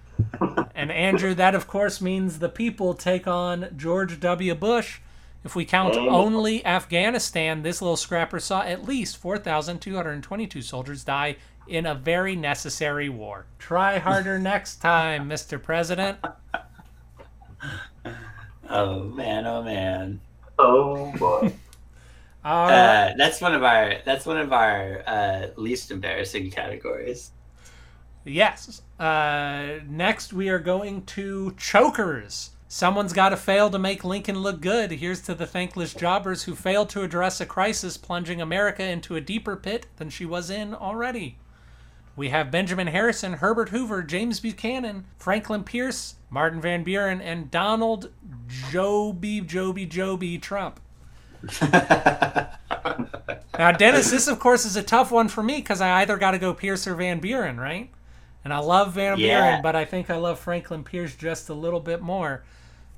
And 0.74 0.90
Andrew, 0.92 1.34
that 1.34 1.54
of 1.54 1.66
course 1.66 2.00
means 2.00 2.38
the 2.38 2.48
people 2.48 2.94
take 2.94 3.26
on 3.26 3.68
George 3.76 4.18
W. 4.20 4.54
Bush. 4.54 5.00
If 5.44 5.54
we 5.54 5.64
count 5.64 5.96
Oh. 5.96 6.08
only 6.10 6.64
Afghanistan, 6.66 7.62
this 7.62 7.80
little 7.80 7.96
scrapper 7.96 8.40
saw 8.40 8.62
at 8.62 8.84
least 8.84 9.16
4,222 9.16 10.60
soldiers 10.62 11.04
die 11.04 11.36
in 11.68 11.86
a 11.86 11.94
very 11.94 12.34
necessary 12.34 13.08
war. 13.08 13.46
Try 13.58 13.98
harder 13.98 14.38
next 14.40 14.76
time, 14.76 15.28
Mr. 15.28 15.62
President. 15.62 16.18
Oh 18.68 19.04
man, 19.04 19.46
oh 19.46 19.62
man. 19.62 20.20
Oh 20.58 21.12
boy. 21.18 21.52
All 22.44 22.68
right. 22.68 23.10
Uh, 23.10 23.14
that's 23.16 23.40
one 23.40 23.54
of 23.54 23.62
our 23.62 23.96
that's 24.04 24.26
one 24.26 24.38
of 24.38 24.52
our 24.52 25.02
uh, 25.06 25.46
least 25.56 25.90
embarrassing 25.90 26.50
categories. 26.50 27.32
Yes. 28.24 28.82
Uh, 28.98 29.80
next, 29.88 30.32
we 30.32 30.48
are 30.48 30.58
going 30.58 31.04
to 31.06 31.54
chokers. 31.56 32.50
Someone's 32.70 33.14
got 33.14 33.30
to 33.30 33.36
fail 33.36 33.70
to 33.70 33.78
make 33.78 34.04
Lincoln 34.04 34.40
look 34.40 34.60
good. 34.60 34.90
Here's 34.90 35.22
to 35.22 35.34
the 35.34 35.46
thankless 35.46 35.94
jobbers 35.94 36.42
who 36.42 36.54
failed 36.54 36.90
to 36.90 37.02
address 37.02 37.40
a 37.40 37.46
crisis, 37.46 37.96
plunging 37.96 38.42
America 38.42 38.84
into 38.84 39.16
a 39.16 39.22
deeper 39.22 39.56
pit 39.56 39.86
than 39.96 40.10
she 40.10 40.26
was 40.26 40.50
in 40.50 40.74
already. 40.74 41.38
We 42.18 42.30
have 42.30 42.50
Benjamin 42.50 42.88
Harrison, 42.88 43.34
Herbert 43.34 43.68
Hoover, 43.68 44.02
James 44.02 44.40
Buchanan, 44.40 45.04
Franklin 45.18 45.62
Pierce, 45.62 46.16
Martin 46.30 46.60
Van 46.60 46.82
Buren, 46.82 47.20
and 47.20 47.48
Donald 47.48 48.10
Joby 48.70 49.40
Joby 49.40 49.86
Joby 49.86 50.36
Trump. 50.38 50.80
Now, 53.58 53.72
Dennis, 53.72 54.08
this 54.10 54.28
of 54.28 54.38
course 54.38 54.64
is 54.64 54.76
a 54.76 54.84
tough 54.84 55.10
one 55.10 55.26
for 55.26 55.42
me 55.42 55.56
because 55.56 55.80
I 55.80 56.00
either 56.02 56.16
got 56.16 56.30
to 56.30 56.38
go 56.38 56.54
Pierce 56.54 56.86
or 56.86 56.94
Van 56.94 57.18
Buren, 57.18 57.58
right? 57.58 57.90
And 58.44 58.54
I 58.54 58.58
love 58.58 58.94
Van 58.94 59.18
Yeah. 59.18 59.40
Buren, 59.40 59.62
but 59.62 59.74
I 59.74 59.84
think 59.84 60.10
I 60.10 60.16
love 60.16 60.38
Franklin 60.38 60.84
Pierce 60.84 61.16
just 61.16 61.48
a 61.48 61.54
little 61.54 61.80
bit 61.80 62.00
more. 62.00 62.44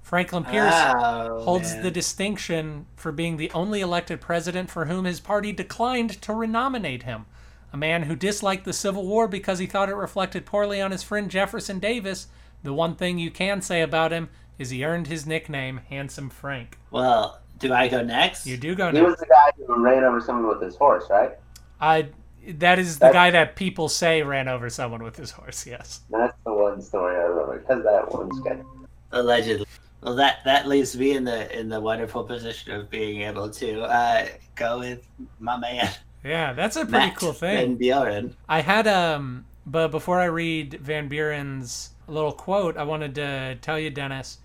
Franklin 0.03 0.45
Pierce 0.45 0.75
Oh, 0.75 1.41
holds 1.43 1.73
man. 1.73 1.83
the 1.83 1.91
distinction 1.91 2.85
for 2.97 3.11
being 3.11 3.39
the 3.39 3.51
only 3.53 3.81
elected 3.81 4.21
president 4.21 4.69
for 4.69 4.85
whom 4.85 5.07
his 5.07 5.19
party 5.19 5.51
declined 5.51 6.21
to 6.21 6.35
renominate 6.35 7.05
him. 7.05 7.25
A 7.73 7.77
man 7.77 8.03
who 8.05 8.17
disliked 8.17 8.65
the 8.65 8.73
Civil 8.73 9.07
War 9.07 9.29
because 9.29 9.59
he 9.59 9.67
thought 9.67 9.89
it 9.89 9.95
reflected 9.95 10.45
poorly 10.47 10.81
on 10.81 10.91
his 10.91 11.03
friend 11.03 11.31
Jefferson 11.31 11.79
Davis. 11.79 12.27
The 12.63 12.73
one 12.73 12.95
thing 12.97 13.19
you 13.19 13.31
can 13.31 13.63
say 13.63 13.81
about 13.81 14.13
him 14.13 14.29
is 14.59 14.71
he 14.71 14.85
earned 14.85 15.07
his 15.07 15.25
nickname, 15.27 15.81
Handsome 15.89 16.31
Frank. 16.31 16.79
Well, 16.91 17.41
do 17.59 17.73
I 17.73 17.89
go 17.89 18.03
next? 18.03 18.47
You 18.47 18.57
do 18.57 18.75
go 18.75 18.87
next. 18.91 18.97
He 18.99 19.03
now. 19.03 19.09
was 19.11 19.19
the 19.21 19.27
guy 19.27 19.53
who 19.67 19.83
ran 19.83 20.05
over 20.05 20.21
someone 20.21 20.49
with 20.49 20.63
his 20.63 20.77
horse, 20.77 21.05
right? 21.11 21.33
I 21.81 22.09
that 22.49 22.79
is 22.79 22.99
the 22.99 23.07
That- 23.07 23.13
guy 23.13 23.31
that 23.31 23.55
people 23.55 23.89
say 23.89 24.23
ran 24.23 24.49
over 24.49 24.69
someone 24.71 25.03
with 25.03 25.17
his 25.17 25.31
horse. 25.31 25.67
Yes. 25.67 26.01
That's 26.11 26.37
the 26.45 26.53
one 26.55 26.81
story 26.81 27.15
I 27.17 27.21
remember 27.21 27.59
because 27.59 27.85
that 27.85 28.11
one 28.13 28.35
sketch. 28.35 28.59
Allegedly. 29.13 29.67
Well, 30.03 30.15
that 30.17 30.39
that 30.45 30.67
leaves 30.67 30.97
me 30.97 31.13
in 31.13 31.25
the 31.25 31.59
in 31.59 31.69
the 31.69 31.81
wonderful 31.81 32.25
position 32.25 32.73
of 32.73 32.89
being 32.91 33.21
able 33.23 33.51
to 33.51 33.83
uh, 33.83 34.27
go 34.57 34.79
with 34.81 35.07
my 35.39 35.57
man. 35.59 35.91
Yeah, 36.25 36.53
that's 36.53 36.77
a 36.77 36.81
pretty 36.81 37.07
Matt 37.07 37.17
cool 37.17 37.33
thing. 37.33 37.57
Van 37.57 37.75
Buren. 37.77 38.37
I 38.49 38.61
had 38.61 38.87
um, 38.87 39.47
but 39.67 39.89
before 39.89 40.21
I 40.21 40.27
read 40.27 40.75
Van 40.75 41.09
Buren's 41.09 41.91
little 42.09 42.33
quote, 42.33 42.77
I 42.77 42.83
wanted 42.85 43.15
to 43.17 43.57
tell 43.63 43.79
you, 43.79 43.91
Dennis, 43.91 44.39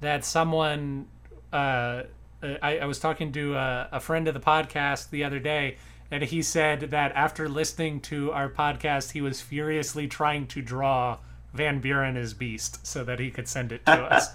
that 0.00 0.24
someone, 0.24 1.06
uh, 1.52 2.02
I, 2.42 2.78
I 2.78 2.84
was 2.86 2.98
talking 2.98 3.32
to 3.32 3.54
a, 3.56 3.88
a 3.92 4.00
friend 4.00 4.28
of 4.28 4.34
the 4.34 4.40
podcast 4.40 5.10
the 5.10 5.24
other 5.24 5.38
day, 5.38 5.76
and 6.10 6.22
he 6.22 6.40
said 6.42 6.80
that 6.92 7.12
after 7.12 7.48
listening 7.48 8.00
to 8.02 8.32
our 8.32 8.48
podcast, 8.48 9.12
he 9.12 9.20
was 9.20 9.40
furiously 9.40 10.06
trying 10.06 10.46
to 10.48 10.62
draw 10.62 11.18
Van 11.52 11.80
Buren 11.80 12.16
as 12.16 12.32
Beast 12.34 12.86
so 12.86 13.04
that 13.04 13.18
he 13.18 13.30
could 13.30 13.48
send 13.48 13.72
it 13.72 13.84
to 13.86 13.92
us, 14.14 14.28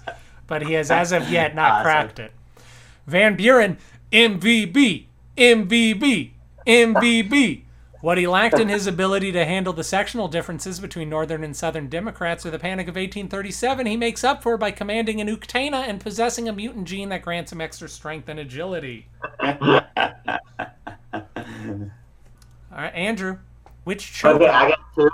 but 0.46 0.62
he 0.62 0.74
has 0.74 0.90
as 0.90 1.10
of 1.12 1.28
yet 1.30 1.54
not 1.54 1.72
Awesome. 1.72 1.82
cracked 1.84 2.18
it. 2.18 2.32
Van 3.06 3.34
Buren, 3.36 3.78
MVB, 4.12 5.06
MVB, 5.36 6.30
MVB. 6.66 7.62
What 8.04 8.18
he 8.18 8.26
lacked 8.26 8.58
in 8.58 8.68
his 8.68 8.86
ability 8.86 9.32
to 9.32 9.46
handle 9.46 9.72
the 9.72 9.82
sectional 9.82 10.28
differences 10.28 10.78
between 10.78 11.08
Northern 11.08 11.42
and 11.42 11.56
Southern 11.56 11.88
Democrats 11.88 12.44
or 12.44 12.50
the 12.50 12.58
Panic 12.58 12.86
of 12.86 12.96
1837, 12.96 13.86
he 13.86 13.96
makes 13.96 14.22
up 14.22 14.42
for 14.42 14.58
by 14.58 14.72
commanding 14.72 15.22
an 15.22 15.28
Uktana 15.28 15.88
and 15.88 16.02
possessing 16.02 16.46
a 16.46 16.52
mutant 16.52 16.86
gene 16.86 17.08
that 17.08 17.22
grants 17.22 17.50
him 17.50 17.62
extra 17.62 17.88
strength 17.88 18.28
and 18.28 18.38
agility. 18.38 19.06
All 19.40 19.50
right, 22.72 22.94
Andrew, 22.94 23.38
which 23.84 24.12
choker? 24.12 24.44
Okay, 24.44 24.52
I 24.52 24.68
got 24.68 24.80
two. 24.94 25.10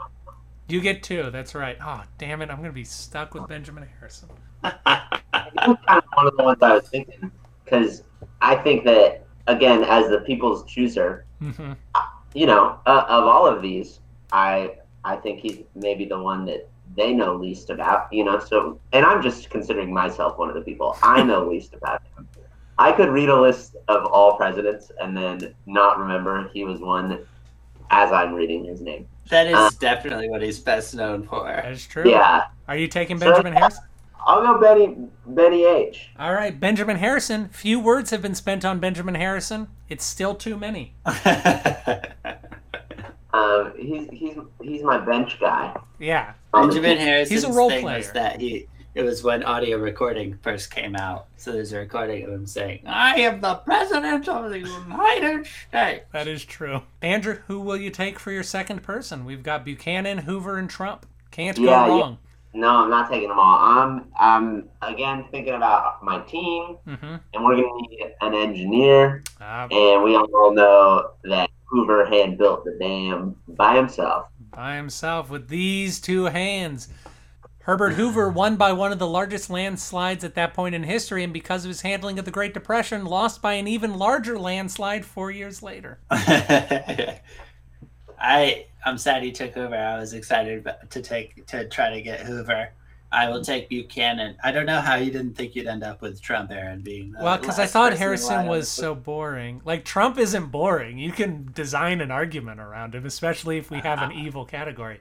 You 0.66 0.80
get 0.80 1.04
two. 1.04 1.30
That's 1.30 1.54
right. 1.54 1.76
Oh, 1.80 2.02
damn 2.18 2.42
it! 2.42 2.50
I'm 2.50 2.56
gonna 2.56 2.72
be 2.72 2.82
stuck 2.82 3.34
with 3.34 3.46
Benjamin 3.46 3.86
Harrison. 3.98 4.30
Is 4.64 4.72
kind 4.84 5.78
of 5.88 6.04
one 6.14 6.26
of 6.26 6.36
the 6.36 6.42
ones 6.42 6.58
I 6.60 6.74
was 6.74 6.88
thinking 6.88 7.30
because 7.64 8.02
I 8.40 8.56
think 8.56 8.84
that 8.84 9.26
again, 9.50 9.84
as 9.84 10.08
the 10.08 10.20
people's 10.20 10.64
chooser, 10.64 11.24
hmm 11.40 11.72
you 12.32 12.46
know, 12.46 12.78
uh, 12.86 13.04
of 13.08 13.24
all 13.24 13.44
of 13.46 13.60
these, 13.60 13.98
I 14.32 14.76
I 15.04 15.16
think 15.16 15.40
he's 15.40 15.58
maybe 15.74 16.04
the 16.04 16.18
one 16.18 16.44
that 16.46 16.68
they 16.94 17.12
know 17.12 17.34
least 17.34 17.70
about. 17.70 18.12
You 18.12 18.24
know, 18.24 18.38
so 18.38 18.78
and 18.92 19.04
I'm 19.04 19.20
just 19.22 19.50
considering 19.50 19.92
myself 19.92 20.38
one 20.38 20.48
of 20.48 20.54
the 20.54 20.60
people 20.60 20.96
I 21.02 21.22
know 21.30 21.48
least 21.48 21.74
about 21.74 22.02
him. 22.16 22.28
I 22.78 22.92
could 22.92 23.08
read 23.10 23.28
a 23.28 23.38
list 23.40 23.76
of 23.88 24.06
all 24.06 24.36
presidents 24.36 24.90
and 25.00 25.14
then 25.16 25.54
not 25.66 25.98
remember 25.98 26.48
he 26.54 26.64
was 26.64 26.80
one 26.80 27.26
as 27.90 28.12
I'm 28.12 28.32
reading 28.32 28.64
his 28.64 28.80
name. 28.80 29.06
That 29.28 29.48
is 29.48 29.54
Uh, 29.56 29.70
definitely 29.80 30.30
what 30.30 30.40
he's 30.40 30.60
best 30.60 30.94
known 30.94 31.24
for. 31.24 31.44
That 31.44 31.72
is 31.72 31.84
true. 31.86 32.08
Yeah, 32.08 32.44
Are 32.68 32.76
you 32.76 32.86
taking 32.88 33.18
So- 33.18 33.26
Benjamin 33.26 33.52
Harrison? 33.54 33.84
I'll 34.26 34.42
go 34.42 34.60
Benny 34.60 35.08
Benny 35.26 35.64
H. 35.64 36.10
All 36.18 36.32
right, 36.32 36.58
Benjamin 36.58 36.96
Harrison. 36.96 37.48
Few 37.48 37.80
words 37.80 38.10
have 38.10 38.22
been 38.22 38.34
spent 38.34 38.64
on 38.64 38.78
Benjamin 38.80 39.14
Harrison. 39.14 39.68
It's 39.88 40.04
still 40.04 40.34
too 40.34 40.56
many. 40.56 40.94
Um, 43.32 43.72
he's 43.78 44.08
he's 44.10 44.36
he's 44.60 44.82
my 44.82 44.98
bench 44.98 45.38
guy. 45.38 45.78
Yeah. 46.00 46.32
Benjamin 46.52 46.98
Harrison. 46.98 47.32
He's 47.32 47.44
a 47.44 47.52
role 47.52 47.70
thing 47.70 47.84
was 47.84 48.10
player. 48.10 48.12
that 48.14 48.40
he 48.40 48.66
it 48.94 49.02
was 49.02 49.22
when 49.22 49.44
audio 49.44 49.78
recording 49.78 50.36
first 50.42 50.72
came 50.74 50.96
out. 50.96 51.26
So 51.36 51.52
there's 51.52 51.72
a 51.72 51.78
recording 51.78 52.24
of 52.24 52.30
him 52.30 52.46
saying, 52.46 52.82
"I 52.86 53.20
am 53.20 53.40
the 53.40 53.54
president 53.54 54.28
of 54.28 54.50
the 54.50 54.58
United 54.58 55.46
States." 55.46 56.06
That 56.12 56.26
is 56.26 56.44
true. 56.44 56.82
Andrew, 57.02 57.38
who 57.46 57.60
will 57.60 57.76
you 57.76 57.90
take 57.90 58.18
for 58.18 58.32
your 58.32 58.42
second 58.42 58.82
person? 58.82 59.24
We've 59.24 59.44
got 59.44 59.64
Buchanan, 59.64 60.18
Hoover, 60.18 60.58
and 60.58 60.68
Trump. 60.68 61.06
Can't 61.30 61.56
go 61.56 61.66
wrong. 61.66 62.18
yeah. 62.20 62.29
Wrong. 62.52 62.60
No, 62.60 62.68
I'm 62.68 62.90
not 62.90 63.10
taking 63.10 63.28
them 63.28 63.38
all. 63.38 63.58
I'm 63.58 64.06
I'm 64.18 64.68
again 64.82 65.24
thinking 65.30 65.54
about 65.54 66.02
my 66.02 66.20
team, 66.20 66.76
Mm-hmm. 66.86 67.14
and 67.34 67.44
we're 67.44 67.56
gonna 67.56 67.80
need 67.88 68.12
an 68.20 68.34
engineer, 68.34 69.22
Uh, 69.40 69.68
and 69.70 70.02
we 70.02 70.16
all 70.16 70.52
know 70.52 71.12
that 71.24 71.50
Hoover 71.66 72.04
had 72.06 72.36
built 72.38 72.64
the 72.64 72.76
dam 72.80 73.36
by 73.48 73.76
himself. 73.76 74.26
by 74.50 74.74
himself 74.76 75.30
with 75.30 75.48
these 75.48 76.00
two 76.00 76.24
hands. 76.24 76.88
Herbert 77.64 77.92
Hoover 77.92 78.28
won 78.40 78.56
by 78.56 78.72
one 78.72 78.90
of 78.90 78.98
the 78.98 79.06
largest 79.06 79.48
landslides 79.50 80.24
at 80.24 80.34
that 80.34 80.54
point 80.54 80.74
in 80.74 80.82
history, 80.82 81.22
and 81.22 81.32
because 81.32 81.64
of 81.64 81.68
his 81.68 81.82
handling 81.82 82.18
of 82.18 82.24
the 82.24 82.30
Great 82.32 82.54
Depression, 82.54 83.04
lost 83.04 83.40
by 83.40 83.52
an 83.52 83.68
even 83.68 83.96
larger 83.98 84.36
landslide 84.38 85.04
four 85.04 85.30
years 85.30 85.62
later. 85.62 86.00
I 88.20 88.66
I'm 88.84 88.98
sad 88.98 89.22
he 89.22 89.32
took 89.32 89.52
Hoover. 89.52 89.76
I 89.76 89.98
was 89.98 90.12
excited 90.12 90.66
to 90.90 91.02
take 91.02 91.46
to 91.48 91.68
try 91.68 91.90
to 91.90 92.00
get 92.00 92.20
Hoover. 92.20 92.70
I 93.12 93.28
will 93.28 93.42
take 93.42 93.68
Buchanan. 93.68 94.36
I 94.44 94.52
don't 94.52 94.66
know 94.66 94.80
how 94.80 94.94
you 94.94 95.10
didn't 95.10 95.34
think 95.34 95.56
you'd 95.56 95.66
end 95.66 95.82
up 95.82 96.00
with 96.00 96.22
Trump 96.22 96.52
Aaron 96.52 96.80
being 96.80 97.10
the 97.10 97.24
Well, 97.24 97.38
because 97.38 97.58
I 97.58 97.66
thought 97.66 97.92
Harrison 97.94 98.46
was 98.46 98.68
so 98.68 98.94
boring. 98.94 99.60
Like 99.64 99.84
Trump 99.84 100.16
isn't 100.16 100.46
boring. 100.46 100.98
You 100.98 101.10
can 101.10 101.50
design 101.52 102.00
an 102.00 102.12
argument 102.12 102.60
around 102.60 102.94
him, 102.94 103.04
especially 103.06 103.58
if 103.58 103.68
we 103.68 103.78
uh, 103.78 103.82
have 103.82 104.02
an 104.02 104.12
uh, 104.12 104.22
evil 104.22 104.44
category. 104.44 105.00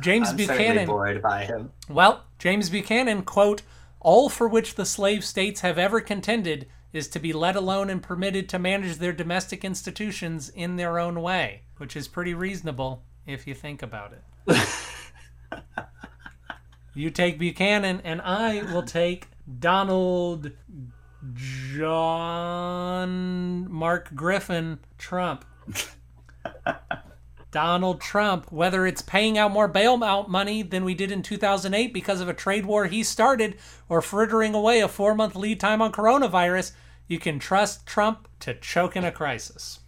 James 0.00 0.30
I'm 0.30 0.36
Buchanan. 0.36 0.86
bored 0.86 1.20
by 1.22 1.44
him. 1.44 1.72
Well, 1.88 2.24
James 2.38 2.70
Buchanan, 2.70 3.22
quote, 3.22 3.62
all 4.00 4.28
for 4.28 4.48
which 4.48 4.74
the 4.74 4.86
slave 4.86 5.24
states 5.24 5.60
have 5.60 5.78
ever 5.78 6.00
contended 6.00 6.66
is 6.92 7.08
to 7.08 7.18
be 7.18 7.32
let 7.32 7.56
alone 7.56 7.90
and 7.90 8.02
permitted 8.02 8.48
to 8.48 8.58
manage 8.58 8.96
their 8.96 9.12
domestic 9.12 9.64
institutions 9.64 10.48
in 10.48 10.76
their 10.76 10.98
own 10.98 11.20
way, 11.20 11.62
which 11.76 11.96
is 11.96 12.08
pretty 12.08 12.34
reasonable 12.34 13.02
if 13.26 13.46
you 13.46 13.54
think 13.54 13.82
about 13.82 14.12
it. 14.12 14.22
you 16.94 17.10
take 17.10 17.38
Buchanan, 17.38 18.00
and 18.04 18.20
I 18.22 18.62
will 18.72 18.82
take 18.82 19.28
Donald 19.58 20.52
John 21.34 23.10
Mark 23.70 24.14
Griffin 24.14 24.78
Trump. 24.98 25.44
Donald 27.50 28.00
Trump, 28.00 28.52
whether 28.52 28.86
it's 28.86 29.02
paying 29.02 29.38
out 29.38 29.50
more 29.50 29.68
bailout 29.68 30.28
money 30.28 30.62
than 30.62 30.84
we 30.84 30.94
did 30.94 31.10
in 31.10 31.22
2008 31.22 31.94
because 31.94 32.20
of 32.20 32.28
a 32.28 32.34
trade 32.34 32.66
war 32.66 32.86
he 32.86 33.02
started, 33.02 33.56
or 33.88 34.02
frittering 34.02 34.54
away 34.54 34.80
a 34.80 34.88
four 34.88 35.14
month 35.14 35.34
lead 35.34 35.58
time 35.58 35.80
on 35.80 35.90
coronavirus, 35.90 36.72
you 37.08 37.18
can 37.18 37.38
trust 37.38 37.86
Trump 37.86 38.28
to 38.40 38.52
choke 38.52 38.94
in 38.94 39.04
a 39.04 39.12
crisis. 39.12 39.80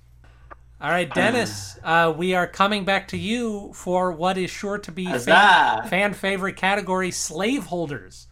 All 0.80 0.90
right, 0.90 1.12
Dennis, 1.12 1.76
uh, 1.82 2.14
we 2.16 2.34
are 2.36 2.46
coming 2.46 2.84
back 2.84 3.08
to 3.08 3.18
you 3.18 3.72
for 3.74 4.12
what 4.12 4.38
is 4.38 4.48
sure 4.48 4.78
to 4.78 4.92
be 4.92 5.06
fan, 5.06 5.88
fan 5.88 6.14
favorite 6.14 6.54
category 6.54 7.10
slaveholders. 7.10 8.28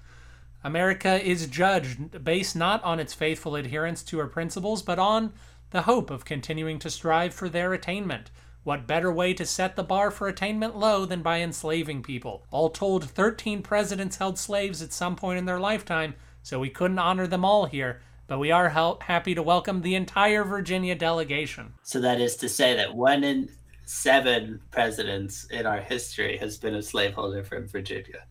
America 0.63 1.21
is 1.21 1.49
judged 1.49 2.23
based 2.23 2.55
not 2.55 2.85
on 2.85 3.01
its 3.01 3.13
faithful 3.15 3.57
adherence 3.57 4.05
to 4.05 4.19
her 4.19 4.29
principles, 4.29 4.81
but 4.83 4.97
on 4.97 5.33
the 5.71 5.83
hope 5.83 6.09
of 6.09 6.25
continuing 6.25 6.79
to 6.79 6.89
strive 6.89 7.35
for 7.35 7.49
their 7.49 7.73
attainment. 7.73 8.31
What 8.63 8.87
better 8.87 9.11
way 9.11 9.35
to 9.35 9.45
set 9.45 9.75
the 9.75 9.83
bar 9.83 10.13
for 10.13 10.29
attainment 10.29 10.77
low 10.77 11.05
than 11.05 11.23
by 11.23 11.41
enslaving 11.41 12.05
people? 12.05 12.47
All 12.53 12.71
told, 12.71 13.11
13 13.11 13.61
presidents 13.63 14.19
held 14.19 14.39
slaves 14.39 14.81
at 14.83 14.93
some 14.93 15.17
point 15.17 15.41
in 15.41 15.47
their 15.47 15.59
lifetime, 15.59 16.15
so 16.45 16.61
we 16.61 16.71
couldn't 16.71 17.01
honor 17.01 17.27
them 17.27 17.45
all 17.45 17.67
here, 17.67 18.03
but 18.27 18.39
we 18.39 18.51
are 18.51 18.69
hel- 18.71 18.99
happy 19.03 19.35
to 19.35 19.43
welcome 19.43 19.83
the 19.83 19.95
entire 19.95 20.45
Virginia 20.45 20.95
delegation. 20.95 21.75
So 21.83 22.01
that 22.01 22.21
is 22.21 22.37
to 22.37 22.49
say 22.49 22.75
that 22.77 22.95
one 22.95 23.25
in 23.25 23.49
seven 23.85 24.61
presidents 24.71 25.45
in 25.45 25.65
our 25.65 25.81
history 25.81 26.37
has 26.39 26.59
been 26.59 26.75
a 26.75 26.83
slaveholder 26.83 27.45
from 27.45 27.69
Virginia. 27.69 28.25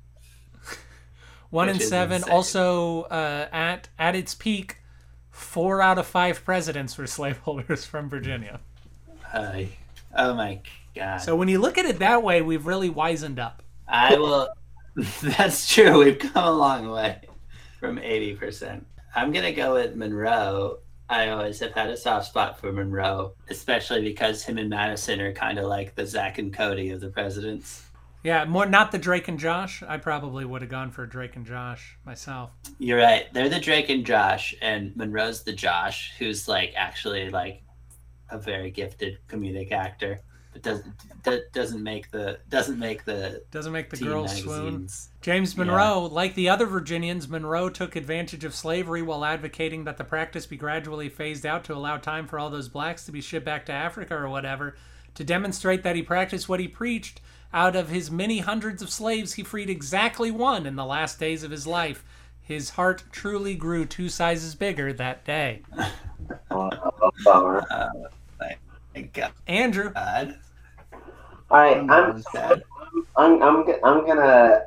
One 1.50 1.70
in 1.70 1.80
seven. 1.80 2.18
insane. 2.18 2.34
Also, 2.34 3.04
uh, 3.04 3.48
at 3.52 3.88
at 3.98 4.16
its 4.16 4.36
peak, 4.36 4.78
four 5.32 5.82
out 5.82 5.98
of 5.98 6.06
five 6.06 6.44
presidents 6.44 6.98
were 6.98 7.08
slaveholders 7.20 7.86
from 7.86 8.10
Virginia. 8.10 8.60
Oh 9.34 10.34
my 10.34 10.60
god. 10.96 11.18
So 11.18 11.36
when 11.36 11.48
you 11.48 11.60
look 11.60 11.78
at 11.78 11.86
it 11.86 12.00
that 12.00 12.24
way, 12.24 12.42
we've 12.42 12.66
really 12.66 12.90
wizened 12.90 13.40
up. 13.40 13.64
I 13.88 14.18
will. 14.18 14.50
That's 15.22 15.74
true. 15.74 16.04
We've 16.04 16.20
come 16.20 16.44
a 16.44 16.52
long 16.52 16.90
way 16.90 17.22
from 17.80 17.98
80%. 17.98 18.84
I'm 19.16 19.32
going 19.32 19.46
to 19.46 19.54
go 19.54 19.76
with 19.76 19.96
Monroe. 19.96 20.80
I 21.08 21.30
always 21.30 21.60
have 21.60 21.72
had 21.72 21.90
a 21.90 21.96
soft 21.96 22.28
spot 22.28 22.60
for 22.60 22.72
Monroe, 22.72 23.34
especially 23.50 24.02
because 24.02 24.44
him 24.44 24.58
and 24.58 24.70
Madison 24.70 25.22
are 25.22 25.32
kind 25.32 25.58
of 25.58 25.66
like 25.66 25.96
the 25.96 26.06
Zach 26.06 26.38
and 26.38 26.54
Cody 26.54 26.90
of 26.90 27.00
the 27.00 27.10
presidents. 27.10 27.84
Yeah, 28.24 28.44
more 28.46 28.66
not 28.66 28.92
the 28.92 28.98
Drake 28.98 29.28
and 29.28 29.40
Josh. 29.40 29.84
I 29.88 29.98
probably 29.98 30.46
would 30.46 30.64
have 30.64 30.72
gone 30.72 30.90
for 30.90 31.06
Drake 31.06 31.36
and 31.36 31.46
Josh 31.46 31.98
myself. 32.06 32.50
You're 32.80 32.98
right. 32.98 33.32
They're 33.34 33.50
the 33.50 33.60
Drake 33.60 33.90
and 33.90 34.04
Josh, 34.04 34.56
and 34.62 34.98
Monroe's 34.98 35.44
the 35.44 35.54
Josh, 35.54 36.14
who's 36.18 36.48
like 36.48 36.74
actually 36.76 37.30
like 37.30 37.62
a 38.32 38.40
very 38.40 38.72
gifted 38.72 39.20
comedic 39.30 39.72
actor, 39.72 40.22
but 40.56 40.64
doesn't 40.64 40.94
do- 41.24 41.44
doesn't 41.52 41.84
make 41.84 42.10
the 42.12 42.40
doesn't 42.50 42.80
make 42.80 43.04
the 43.04 43.44
Doesn't 43.52 43.74
make 43.74 43.90
the 43.90 43.98
teen 43.98 44.08
girls 44.08 44.38
swoon. 44.38 44.88
James 45.20 45.58
Monroe, 45.58 46.06
like 46.06 46.34
the 46.34 46.48
other 46.48 46.66
Virginians, 46.66 47.28
Monroe 47.28 47.68
took 47.68 47.98
advantage 47.98 48.46
of 48.46 48.56
slavery 48.56 49.02
while 49.02 49.26
advocating 49.26 49.84
that 49.84 49.98
the 49.98 50.06
practice 50.06 50.46
be 50.46 50.56
gradually 50.56 51.10
phased 51.10 51.46
out 51.46 51.66
to 51.66 51.74
allow 51.74 51.98
time 51.98 52.26
for 52.26 52.40
all 52.40 52.50
those 52.50 52.70
blacks 52.70 53.06
to 53.06 53.12
be 53.12 53.20
shipped 53.20 53.46
back 53.46 53.66
to 53.66 53.74
Africa 53.74 54.16
or 54.16 54.30
whatever. 54.30 54.78
To 55.16 55.26
demonstrate 55.26 55.84
that 55.84 55.98
he 55.98 56.02
practiced 56.02 56.48
what 56.48 56.62
he 56.62 56.70
preached, 56.70 57.20
out 57.54 57.76
of 57.76 57.90
his 57.90 58.10
many 58.10 58.40
hundreds 58.40 58.82
of 58.82 58.90
slaves, 58.90 59.34
he 59.34 59.44
freed 59.44 59.70
exactly 59.70 60.32
one 60.32 60.66
in 60.66 60.78
the 60.78 60.86
last 60.86 61.20
days 61.20 61.44
of 61.44 61.52
his 61.52 61.68
life. 61.68 62.06
His 62.40 62.70
heart 62.72 63.04
truly 63.12 63.56
grew 63.56 63.86
two 63.86 64.08
sizes 64.08 64.56
bigger 64.56 64.94
that 64.94 65.26
day. 65.26 65.64
Bummer. 66.50 67.66
Uh, 67.70 67.90
thank 68.94 69.12
God. 69.14 69.34
All 71.56 71.62
right, 71.62 71.78
I'm. 71.90 72.22
I'm, 73.18 73.42
I'm, 73.42 73.66
I'm 73.86 74.06
gonna, 74.06 74.60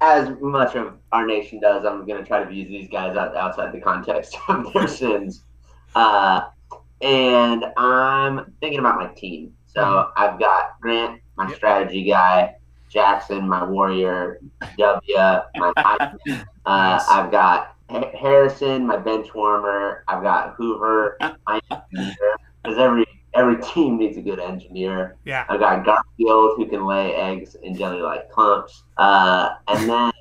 as 0.00 0.28
much 0.40 0.74
of 0.74 0.94
our 1.12 1.24
nation 1.24 1.60
does, 1.60 1.84
I'm 1.84 2.04
gonna 2.04 2.24
try 2.24 2.42
to 2.42 2.52
use 2.52 2.66
these 2.66 2.88
guys 2.90 3.16
out, 3.16 3.36
outside 3.36 3.72
the 3.72 3.80
context 3.80 4.36
of 4.48 4.72
their 4.72 4.88
sins. 4.88 5.44
Uh, 5.94 6.40
and 7.00 7.64
I'm 7.76 8.52
thinking 8.60 8.80
about 8.80 8.96
my 8.98 9.06
team. 9.14 9.52
So 9.66 10.10
I've 10.16 10.40
got 10.40 10.70
Grant, 10.80 11.20
my 11.36 11.48
Yep. 11.48 11.56
strategy 11.58 12.02
guy, 12.02 12.54
Jackson, 12.90 13.48
my 13.48 13.64
warrior, 13.64 14.40
W, 14.78 15.16
my 15.54 15.72
Uh, 16.66 16.98
Nice. 16.98 17.08
I've 17.08 17.30
got 17.30 17.76
Harrison, 17.88 18.84
my 18.84 18.96
bench 18.96 19.28
warmer. 19.32 20.02
I've 20.08 20.24
got 20.24 20.54
Hoover, 20.58 21.18
my. 21.46 21.60
Because 22.64 22.78
every 22.78 23.04
every 23.36 23.56
team 23.62 23.98
needs 23.98 24.16
a 24.16 24.22
good 24.22 24.38
engineer. 24.40 25.16
yeah, 25.24 25.44
I've 25.48 25.60
got 25.60 25.84
Garfield 25.84 26.54
who 26.56 26.66
can 26.66 26.84
lay 26.86 27.14
eggs 27.14 27.54
in 27.62 27.76
jelly 27.76 28.00
like 28.00 28.30
clumps. 28.30 28.84
Uh, 28.96 29.50
and 29.68 29.88
then 29.88 30.12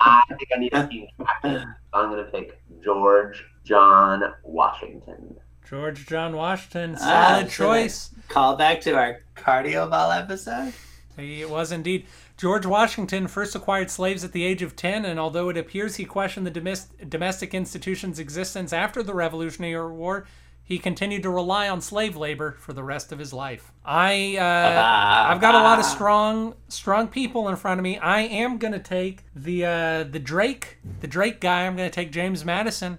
I 0.00 0.22
think 0.28 0.48
I 0.54 0.58
need 0.58 0.72
a 0.74 0.86
team 0.88 1.06
captain. 1.18 1.74
So 1.92 2.00
I'm 2.00 2.10
going 2.10 2.24
to 2.24 2.30
pick 2.30 2.60
George 2.82 3.44
John 3.64 4.22
Washington. 4.44 5.36
George 5.68 6.06
John 6.06 6.36
Washington, 6.36 6.96
Ah, 7.00 7.32
solid 7.40 7.50
so 7.50 7.64
choice. 7.64 8.10
Call 8.28 8.56
back 8.56 8.80
to 8.82 8.92
our 8.96 9.20
cardio 9.34 9.90
ball 9.90 10.12
episode. 10.12 10.72
He 11.16 11.40
it 11.42 11.50
was 11.50 11.72
indeed. 11.72 12.06
George 12.36 12.66
Washington 12.66 13.26
first 13.28 13.54
acquired 13.54 13.90
slaves 13.90 14.22
at 14.22 14.32
the 14.32 14.44
age 14.44 14.60
of 14.60 14.76
10, 14.76 15.06
and 15.06 15.18
although 15.18 15.48
it 15.48 15.56
appears 15.56 15.96
he 15.96 16.04
questioned 16.04 16.46
the 16.46 16.76
domestic 17.08 17.54
institution's 17.54 18.18
existence 18.18 18.74
after 18.74 19.02
the 19.02 19.14
Revolutionary 19.14 19.90
War, 19.90 20.26
he 20.66 20.80
continued 20.80 21.22
to 21.22 21.30
rely 21.30 21.68
on 21.68 21.80
slave 21.80 22.16
labor 22.16 22.56
for 22.58 22.72
the 22.72 22.82
rest 22.82 23.12
of 23.12 23.20
his 23.20 23.32
life. 23.32 23.70
I, 23.84 24.36
uh, 24.36 25.30
I've 25.32 25.40
got 25.40 25.54
a 25.54 25.62
lot 25.62 25.78
of 25.78 25.84
strong, 25.84 26.54
strong 26.66 27.06
people 27.06 27.48
in 27.48 27.54
front 27.54 27.78
of 27.78 27.84
me. 27.84 27.98
I 27.98 28.22
am 28.22 28.58
gonna 28.58 28.80
take 28.80 29.22
the 29.34 29.64
uh, 29.64 30.02
the 30.02 30.18
Drake, 30.18 30.78
the 31.00 31.06
Drake 31.06 31.40
guy. 31.40 31.66
I'm 31.66 31.76
gonna 31.76 31.88
take 31.88 32.10
James 32.10 32.44
Madison. 32.44 32.98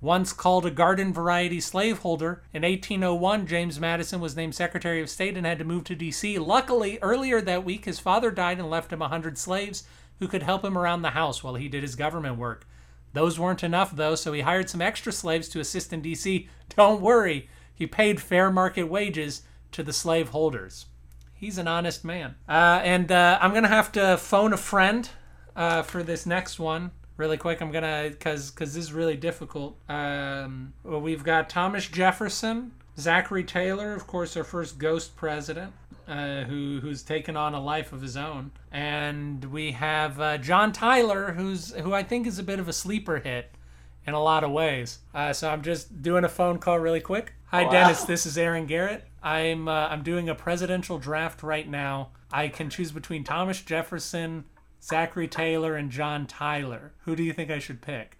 Once 0.00 0.32
called 0.32 0.66
a 0.66 0.70
garden 0.72 1.12
variety 1.12 1.60
slaveholder, 1.60 2.42
in 2.52 2.62
1801, 2.62 3.46
James 3.46 3.80
Madison 3.80 4.20
was 4.20 4.36
named 4.36 4.54
Secretary 4.54 5.00
of 5.00 5.08
State 5.08 5.36
and 5.36 5.46
had 5.46 5.58
to 5.58 5.64
move 5.64 5.84
to 5.84 5.94
D.C. 5.94 6.38
Luckily, 6.38 6.98
earlier 7.00 7.40
that 7.40 7.64
week, 7.64 7.86
his 7.86 8.00
father 8.00 8.30
died 8.30 8.58
and 8.58 8.68
left 8.68 8.92
him 8.92 8.98
100 8.98 9.38
slaves 9.38 9.84
who 10.18 10.28
could 10.28 10.42
help 10.42 10.62
him 10.64 10.76
around 10.76 11.02
the 11.02 11.10
house 11.10 11.42
while 11.42 11.54
he 11.54 11.68
did 11.68 11.82
his 11.82 11.94
government 11.94 12.36
work. 12.36 12.66
Those 13.14 13.38
weren't 13.38 13.64
enough, 13.64 13.96
though, 13.96 14.14
so 14.14 14.32
he 14.32 14.42
hired 14.42 14.68
some 14.68 14.82
extra 14.82 15.12
slaves 15.12 15.48
to 15.50 15.60
assist 15.60 15.92
in 15.92 16.02
D.C. 16.02 16.48
Don't 16.76 17.00
worry, 17.00 17.48
he 17.74 17.86
paid 17.86 18.20
fair 18.20 18.50
market 18.50 18.84
wages 18.84 19.42
to 19.72 19.82
the 19.82 19.92
slaveholders. 19.92 20.86
He's 21.32 21.56
an 21.56 21.66
honest 21.66 22.04
man. 22.04 22.34
Uh, 22.48 22.80
and 22.84 23.10
uh, 23.10 23.38
I'm 23.40 23.52
going 23.52 23.62
to 23.62 23.68
have 23.68 23.90
to 23.92 24.18
phone 24.18 24.52
a 24.52 24.58
friend 24.58 25.08
uh, 25.56 25.82
for 25.82 26.02
this 26.02 26.26
next 26.26 26.58
one 26.58 26.90
really 27.16 27.36
quick. 27.36 27.60
I'm 27.60 27.70
gonna 27.70 28.08
because 28.10 28.50
because 28.50 28.74
this 28.74 28.84
is 28.84 28.92
really 28.92 29.16
difficult. 29.16 29.78
Um, 29.88 30.72
well, 30.82 31.00
we've 31.00 31.24
got 31.24 31.48
Thomas 31.48 31.86
Jefferson, 31.86 32.72
Zachary 32.98 33.44
Taylor, 33.44 33.94
of 33.94 34.06
course, 34.06 34.36
our 34.36 34.44
first 34.44 34.78
ghost 34.78 35.16
president, 35.16 35.72
uh, 36.08 36.42
who 36.44 36.80
who's 36.80 37.02
taken 37.02 37.36
on 37.36 37.54
a 37.54 37.60
life 37.60 37.92
of 37.92 38.02
his 38.02 38.16
own, 38.16 38.52
and 38.70 39.44
we 39.46 39.72
have 39.72 40.20
uh, 40.20 40.38
John 40.38 40.72
Tyler, 40.72 41.32
who's 41.32 41.72
who 41.74 41.92
I 41.92 42.02
think 42.02 42.26
is 42.26 42.38
a 42.38 42.42
bit 42.42 42.58
of 42.58 42.68
a 42.68 42.72
sleeper 42.72 43.18
hit 43.18 43.50
in 44.06 44.14
a 44.14 44.22
lot 44.22 44.44
of 44.44 44.50
ways. 44.50 44.98
Uh, 45.14 45.32
so 45.32 45.48
I'm 45.50 45.62
just 45.62 46.02
doing 46.02 46.24
a 46.24 46.28
phone 46.28 46.58
call 46.58 46.78
really 46.78 47.00
quick. 47.00 47.32
Hi, 47.46 47.64
Wow. 47.64 47.70
Dennis. 47.70 48.04
This 48.04 48.26
is 48.26 48.36
Aaron 48.36 48.66
Garrett. 48.66 49.04
I'm 49.22 49.68
uh, 49.68 49.88
I'm 49.88 50.02
doing 50.02 50.28
a 50.28 50.34
presidential 50.34 50.98
draft 50.98 51.42
right 51.42 51.68
now. 51.68 52.10
I 52.32 52.48
can 52.48 52.68
choose 52.68 52.90
between 52.92 53.22
Thomas 53.24 53.62
Jefferson, 53.62 54.44
Zachary 54.82 55.28
Taylor, 55.28 55.76
and 55.76 55.90
John 55.90 56.26
Tyler. 56.26 56.92
Who 57.04 57.14
do 57.16 57.22
you 57.22 57.32
think 57.32 57.50
I 57.50 57.58
should 57.60 57.80
pick? 57.80 58.18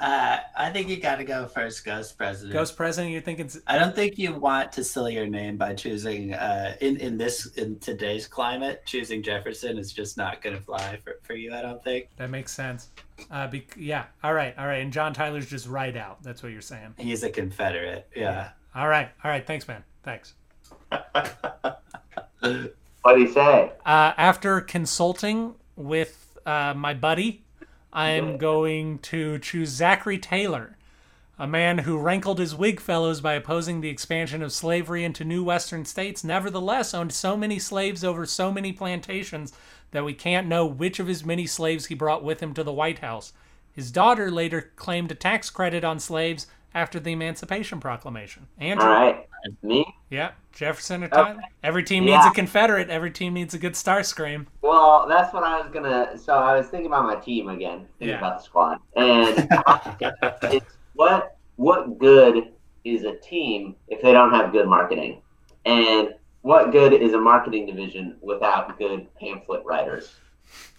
Uh, 0.00 0.38
I 0.56 0.70
think 0.70 0.88
you 0.88 0.96
got 0.96 1.16
to 1.16 1.24
go 1.24 1.46
first, 1.46 1.84
Ghost 1.84 2.16
President. 2.18 2.52
Ghost 2.52 2.76
president? 2.76 3.12
You're 3.12 3.20
thinking? 3.22 3.50
I 3.66 3.78
don't 3.78 3.94
think 3.94 4.18
you 4.18 4.34
want 4.34 4.72
to 4.72 4.82
seal 4.84 5.08
your 5.08 5.26
name 5.26 5.56
by 5.56 5.74
choosing 5.74 6.34
uh, 6.34 6.76
in 6.80 6.96
in 6.96 7.16
this 7.16 7.46
in 7.54 7.78
today's 7.78 8.26
climate. 8.26 8.82
Choosing 8.86 9.22
Jefferson 9.22 9.78
is 9.78 9.92
just 9.92 10.16
not 10.16 10.42
going 10.42 10.56
to 10.56 10.62
fly 10.62 10.98
for, 11.04 11.20
for 11.22 11.34
you. 11.34 11.54
I 11.54 11.62
don't 11.62 11.82
think 11.84 12.08
That 12.16 12.30
makes 12.30 12.52
sense. 12.52 12.88
Uh, 13.30 13.46
be- 13.46 13.66
yeah. 13.76 14.06
All 14.24 14.34
right. 14.34 14.54
All 14.58 14.66
right. 14.66 14.82
And 14.82 14.92
John 14.92 15.14
Tyler's 15.14 15.48
just 15.48 15.68
right 15.68 15.96
out. 15.96 16.22
That's 16.22 16.42
what 16.42 16.50
you're 16.52 16.60
saying. 16.60 16.94
he's 16.98 17.22
a 17.22 17.30
Confederate. 17.30 18.08
Yeah. 18.16 18.50
All 18.74 18.88
right. 18.88 19.08
All 19.22 19.30
right. 19.30 19.46
Thanks, 19.46 19.68
man. 19.68 19.84
Thanks. 20.02 20.34
What 22.40 23.16
do 23.16 23.20
you 23.20 23.32
say? 23.32 23.70
Uh, 23.84 24.12
after 24.16 24.60
consulting 24.60 25.54
with 25.76 26.38
uh, 26.46 26.74
my 26.74 26.94
buddy, 26.94 27.43
I'm 27.94 28.38
going 28.38 28.98
to 28.98 29.38
choose 29.38 29.68
Zachary 29.68 30.18
Taylor, 30.18 30.76
a 31.38 31.46
man 31.46 31.78
who 31.78 31.98
rankled 31.98 32.40
his 32.40 32.54
Whig 32.54 32.80
fellows 32.80 33.20
by 33.20 33.34
opposing 33.34 33.80
the 33.80 33.88
expansion 33.88 34.42
of 34.42 34.52
slavery 34.52 35.04
into 35.04 35.24
new 35.24 35.44
Western 35.44 35.84
states, 35.84 36.24
nevertheless 36.24 36.92
owned 36.92 37.12
so 37.12 37.36
many 37.36 37.58
slaves 37.58 38.02
over 38.02 38.26
so 38.26 38.50
many 38.50 38.72
plantations 38.72 39.52
that 39.92 40.04
we 40.04 40.12
can't 40.12 40.48
know 40.48 40.66
which 40.66 40.98
of 40.98 41.06
his 41.06 41.24
many 41.24 41.46
slaves 41.46 41.86
he 41.86 41.94
brought 41.94 42.24
with 42.24 42.40
him 42.40 42.52
to 42.54 42.64
the 42.64 42.72
White 42.72 42.98
House. 42.98 43.32
His 43.72 43.90
daughter 43.90 44.30
later 44.30 44.72
claimed 44.76 45.12
a 45.12 45.14
tax 45.14 45.48
credit 45.50 45.84
on 45.84 46.00
slaves 46.00 46.48
after 46.74 46.98
the 46.98 47.12
Emancipation 47.12 47.78
Proclamation. 47.80 48.48
Andrew, 48.58 48.86
All 48.86 48.92
right. 48.92 49.28
Me? 49.62 49.84
yeah, 50.10 50.32
Jefferson 50.52 51.04
or 51.04 51.08
Tyler. 51.08 51.42
Every 51.62 51.82
team 51.82 52.04
Yeah. 52.04 52.16
needs 52.16 52.26
a 52.26 52.30
Confederate. 52.30 52.88
Every 52.90 53.10
team 53.10 53.34
needs 53.34 53.54
a 53.54 53.58
good 53.58 53.72
Starscream. 53.74 54.46
Well, 54.62 55.06
that's 55.08 55.32
what 55.34 55.42
I 55.44 55.60
was 55.60 55.70
gonna. 55.72 56.16
So 56.18 56.34
I 56.34 56.56
was 56.56 56.68
thinking 56.68 56.86
about 56.86 57.04
my 57.04 57.16
team 57.16 57.48
again, 57.48 57.86
thinking 57.98 58.08
Yeah. 58.14 58.18
about 58.18 58.38
the 58.38 58.44
squad, 58.44 58.78
and 58.96 59.48
it's 60.54 60.76
what 60.94 61.36
what 61.56 61.98
good 61.98 62.52
is 62.84 63.04
a 63.04 63.16
team 63.16 63.74
if 63.88 64.02
they 64.02 64.12
don't 64.12 64.32
have 64.32 64.52
good 64.52 64.66
marketing, 64.68 65.22
and 65.64 66.14
what 66.42 66.72
good 66.72 66.92
is 66.92 67.14
a 67.14 67.20
marketing 67.20 67.66
division 67.66 68.16
without 68.20 68.76
good 68.78 69.06
pamphlet 69.18 69.64
writers, 69.64 70.16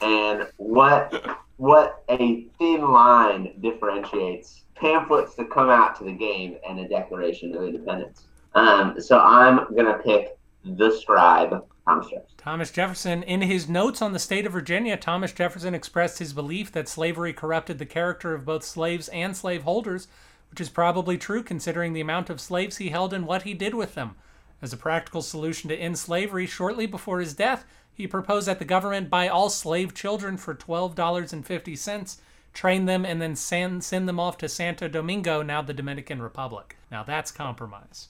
and 0.02 0.48
what 0.58 1.38
what 1.58 2.04
a 2.10 2.44
thin 2.60 2.82
line 2.92 3.54
differentiates 3.62 4.64
pamphlets 4.76 5.36
that 5.36 5.50
come 5.50 5.70
out 5.70 5.96
to 5.98 6.04
the 6.04 6.12
game 6.12 6.58
and 6.68 6.80
a 6.80 6.88
Declaration 6.88 7.56
of 7.56 7.64
Independence. 7.64 8.26
Um, 8.56 9.00
so 9.00 9.20
I'm 9.20 9.74
gonna 9.76 10.00
pick 10.04 10.38
the 10.64 10.90
scribe, 10.92 11.64
Thomas 11.86 12.08
Jefferson. 12.08 12.38
Thomas 12.38 12.72
Jefferson, 12.72 13.24
in 13.24 13.42
his 13.42 13.70
notes 13.70 14.02
on 14.02 14.14
the 14.14 14.20
state 14.20 14.46
of 14.46 14.54
Virginia, 14.54 14.98
Thomas 14.98 15.34
Jefferson 15.34 15.76
expressed 15.76 16.20
his 16.20 16.34
belief 16.34 16.72
that 16.72 16.88
slavery 16.88 17.34
corrupted 17.34 17.78
the 17.78 17.86
character 17.86 18.34
of 18.34 18.46
both 18.46 18.64
slaves 18.64 19.10
and 19.10 19.36
slaveholders, 19.36 20.08
which 20.50 20.62
is 20.62 20.70
probably 20.70 21.18
true 21.18 21.44
considering 21.44 21.94
the 21.94 22.02
amount 22.02 22.30
of 22.30 22.42
slaves 22.42 22.78
he 22.78 22.90
held 22.90 23.14
and 23.14 23.28
what 23.28 23.44
he 23.44 23.54
did 23.54 23.76
with 23.76 23.94
them. 23.94 24.16
As 24.62 24.72
a 24.72 24.78
practical 24.78 25.22
solution 25.22 25.70
to 25.70 25.76
end 25.76 26.00
slavery, 26.00 26.46
shortly 26.46 26.86
before 26.86 27.20
his 27.20 27.34
death, 27.34 27.66
he 27.94 28.08
proposed 28.08 28.48
that 28.48 28.60
the 28.60 28.66
government 28.66 29.10
buy 29.10 29.28
all 29.28 29.50
slave 29.50 29.94
children 29.94 30.38
for 30.38 30.56
$12.50, 30.56 32.18
train 32.56 32.86
them, 32.86 33.06
and 33.06 33.22
then 33.22 33.36
send, 33.36 33.84
send 33.84 34.08
them 34.08 34.20
off 34.20 34.38
to 34.40 34.50
Santo 34.50 34.88
Domingo, 34.88 35.44
now 35.44 35.62
the 35.62 35.74
Dominican 35.74 36.22
Republic. 36.22 36.78
Now 36.90 37.04
that's 37.04 37.30
compromise. 37.30 38.08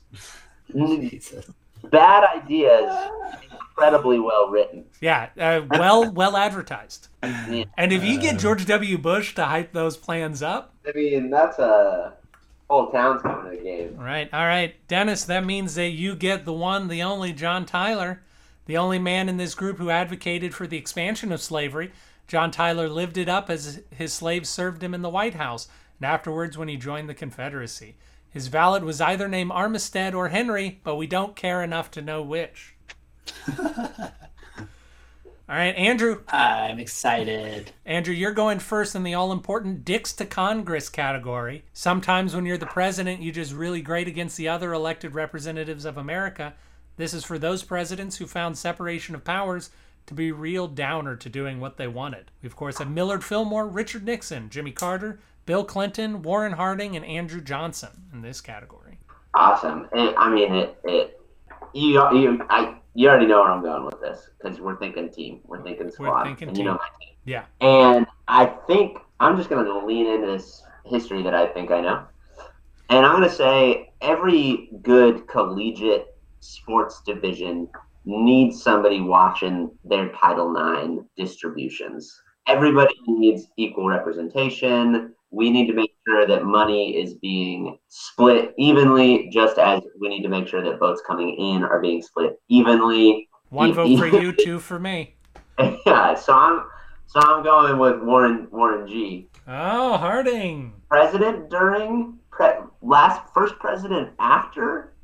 Jesus. 0.71 1.51
Bad 1.91 2.23
ideas, 2.41 2.89
incredibly 3.51 4.19
well 4.19 4.49
written. 4.49 4.85
Yeah, 5.01 5.29
uh, 5.37 5.61
well 5.69 6.09
well 6.11 6.35
advertised. 6.37 7.09
Yeah. 7.21 7.65
And 7.77 7.93
if 7.93 8.03
you 8.03 8.19
get 8.19 8.39
George 8.39 8.65
W. 8.65 8.97
Bush 8.97 9.35
to 9.35 9.45
hype 9.45 9.73
those 9.73 9.97
plans 9.97 10.41
up, 10.41 10.73
I 10.87 10.91
mean, 10.95 11.29
that's 11.29 11.59
a 11.59 12.13
whole 12.69 12.91
town's 12.91 13.21
coming 13.21 13.51
to 13.51 13.57
the 13.57 13.63
game. 13.63 13.95
all 13.99 14.05
right, 14.05 14.33
all 14.33 14.45
right, 14.45 14.75
Dennis, 14.87 15.25
that 15.25 15.45
means 15.45 15.75
that 15.75 15.89
you 15.89 16.15
get 16.15 16.45
the 16.45 16.53
one, 16.53 16.87
the 16.87 17.03
only 17.03 17.33
John 17.33 17.65
Tyler, 17.65 18.23
the 18.65 18.77
only 18.77 18.97
man 18.97 19.29
in 19.29 19.37
this 19.37 19.53
group 19.53 19.77
who 19.77 19.91
advocated 19.91 20.55
for 20.55 20.65
the 20.65 20.77
expansion 20.77 21.31
of 21.31 21.41
slavery. 21.41 21.91
John 22.27 22.51
Tyler 22.51 22.89
lived 22.89 23.17
it 23.17 23.29
up 23.29 23.49
as 23.49 23.81
his 23.91 24.13
slaves 24.13 24.49
served 24.49 24.81
him 24.83 24.93
in 24.93 25.01
the 25.01 25.09
White 25.09 25.35
House, 25.35 25.67
and 25.99 26.09
afterwards 26.09 26.57
when 26.57 26.67
he 26.67 26.77
joined 26.77 27.07
the 27.07 27.13
Confederacy. 27.13 27.95
His 28.29 28.47
valet 28.47 28.81
was 28.81 28.99
either 28.99 29.27
named 29.27 29.51
Armistead 29.51 30.13
or 30.13 30.29
Henry, 30.29 30.81
but 30.83 30.95
we 30.95 31.07
don't 31.07 31.35
care 31.35 31.63
enough 31.63 31.89
to 31.91 32.01
know 32.01 32.21
which. 32.21 32.75
all 33.57 33.65
right, 35.47 35.75
Andrew, 35.75 36.21
I'm 36.27 36.79
excited. 36.79 37.71
Andrew, 37.85 38.13
you're 38.13 38.33
going 38.33 38.59
first 38.59 38.93
in 38.93 39.03
the 39.03 39.13
all 39.13 39.31
important 39.31 39.85
Dicks 39.85 40.11
to 40.13 40.25
Congress 40.25 40.89
category. 40.89 41.63
Sometimes 41.71 42.35
when 42.35 42.45
you're 42.45 42.57
the 42.57 42.65
president, 42.65 43.21
you 43.21 43.31
just 43.31 43.53
really 43.53 43.81
great 43.81 44.07
against 44.07 44.35
the 44.35 44.49
other 44.49 44.73
elected 44.73 45.13
representatives 45.13 45.85
of 45.85 45.95
America. 45.95 46.55
This 46.97 47.13
is 47.13 47.23
for 47.23 47.39
those 47.39 47.63
presidents 47.63 48.17
who 48.17 48.25
found 48.25 48.57
separation 48.57 49.15
of 49.15 49.23
powers 49.23 49.69
to 50.07 50.13
be 50.13 50.31
real 50.31 50.67
downer 50.67 51.15
to 51.15 51.29
doing 51.29 51.59
what 51.59 51.77
they 51.77 51.87
wanted. 51.87 52.31
We, 52.41 52.47
of 52.47 52.55
course, 52.55 52.77
have 52.77 52.89
Millard 52.89 53.23
Fillmore, 53.23 53.67
Richard 53.67 54.03
Nixon, 54.03 54.49
Jimmy 54.49 54.71
Carter, 54.71 55.19
Bill 55.45 55.63
Clinton, 55.63 56.21
Warren 56.21 56.53
Harding, 56.53 56.95
and 56.95 57.05
Andrew 57.05 57.41
Johnson 57.41 58.03
in 58.13 58.21
this 58.21 58.41
category. 58.41 58.99
Awesome. 59.33 59.87
And, 59.91 60.15
I 60.15 60.33
mean, 60.33 60.53
it, 60.53 60.77
it 60.83 61.21
you, 61.73 61.93
you, 62.17 62.45
I, 62.49 62.75
you 62.93 63.09
already 63.09 63.25
know 63.25 63.41
where 63.41 63.51
I'm 63.51 63.61
going 63.61 63.85
with 63.85 63.99
this 63.99 64.29
because 64.41 64.59
we're 64.59 64.77
thinking 64.77 65.09
team. 65.09 65.41
We're 65.45 65.61
thinking 65.61 65.91
squad. 65.91 66.23
thinking 66.23 66.49
and 66.49 66.57
you 66.57 66.63
know 66.63 66.79
team. 66.99 67.09
Yeah. 67.25 67.45
And 67.59 68.07
I 68.27 68.45
think 68.45 68.97
I'm 69.19 69.35
just 69.35 69.49
going 69.49 69.65
to 69.65 69.85
lean 69.85 70.07
into 70.07 70.27
this 70.27 70.63
history 70.85 71.21
that 71.23 71.33
I 71.33 71.47
think 71.47 71.71
I 71.71 71.81
know. 71.81 72.05
And 72.89 73.05
I'm 73.05 73.17
going 73.17 73.29
to 73.29 73.35
say 73.35 73.91
every 74.01 74.69
good 74.83 75.27
collegiate 75.27 76.15
sports 76.39 77.01
division 77.05 77.67
needs 78.05 78.61
somebody 78.61 79.01
watching 79.01 79.71
their 79.83 80.09
Title 80.09 80.55
IX 80.55 81.07
distributions. 81.17 82.21
Everybody 82.47 82.93
needs 83.07 83.47
equal 83.57 83.87
representation. 83.87 85.13
We 85.31 85.49
need 85.49 85.67
to 85.67 85.73
make 85.73 85.91
sure 86.07 86.27
that 86.27 86.45
money 86.45 86.95
is 86.95 87.15
being 87.15 87.77
split 87.89 88.53
evenly, 88.57 89.29
just 89.31 89.57
as 89.57 89.81
we 89.99 90.09
need 90.09 90.21
to 90.21 90.29
make 90.29 90.47
sure 90.47 90.63
that 90.63 90.79
votes 90.79 91.01
coming 91.05 91.35
in 91.37 91.63
are 91.63 91.81
being 91.81 92.01
split 92.01 92.39
evenly. 92.47 93.27
One 93.49 93.73
vote 93.73 93.97
for 93.97 94.07
you, 94.07 94.31
two 94.39 94.59
for 94.59 94.79
me. 94.79 95.15
yeah, 95.59 96.13
so 96.13 96.33
I'm 96.33 96.63
so 97.07 97.19
I'm 97.19 97.43
going 97.43 97.77
with 97.79 98.01
Warren 98.01 98.47
Warren 98.51 98.87
G. 98.87 99.27
Oh, 99.47 99.97
Harding. 99.97 100.73
President 100.89 101.49
during 101.49 102.17
pre, 102.29 102.47
last 102.81 103.21
first 103.33 103.57
president 103.59 104.11
after 104.19 104.95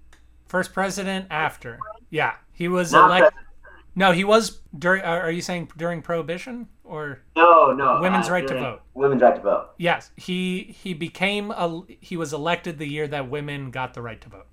First 0.52 0.74
president 0.74 1.28
after. 1.30 1.80
Yeah. 2.10 2.34
He 2.62 2.68
was 2.68 2.92
not 2.94 3.08
elected. 3.10 3.34
president. 3.34 3.48
No, 3.96 4.12
he 4.12 4.24
was 4.24 4.62
during. 4.78 5.02
Are 5.04 5.22
are 5.24 5.32
you 5.32 5.42
saying 5.42 5.70
during 5.78 6.02
Prohibition 6.04 6.68
or 6.84 7.20
No, 7.36 7.74
no. 7.74 8.00
Women's 8.02 8.30
uh, 8.30 8.34
right 8.34 8.42
to 8.44 8.48
during- 8.54 8.64
vote. 8.64 8.82
Women's 8.94 9.22
right 9.22 9.36
to 9.36 9.42
vote. 9.42 9.70
yes? 9.78 10.12
He 10.16 10.76
he 10.84 10.94
became 10.94 11.50
a. 11.52 11.82
He 12.00 12.16
was 12.18 12.32
elected 12.34 12.78
the 12.78 12.88
year 12.88 13.08
that 13.08 13.30
women 13.30 13.72
got 13.72 13.94
the 13.96 14.02
right 14.02 14.22
to 14.22 14.30
vote. 14.30 14.46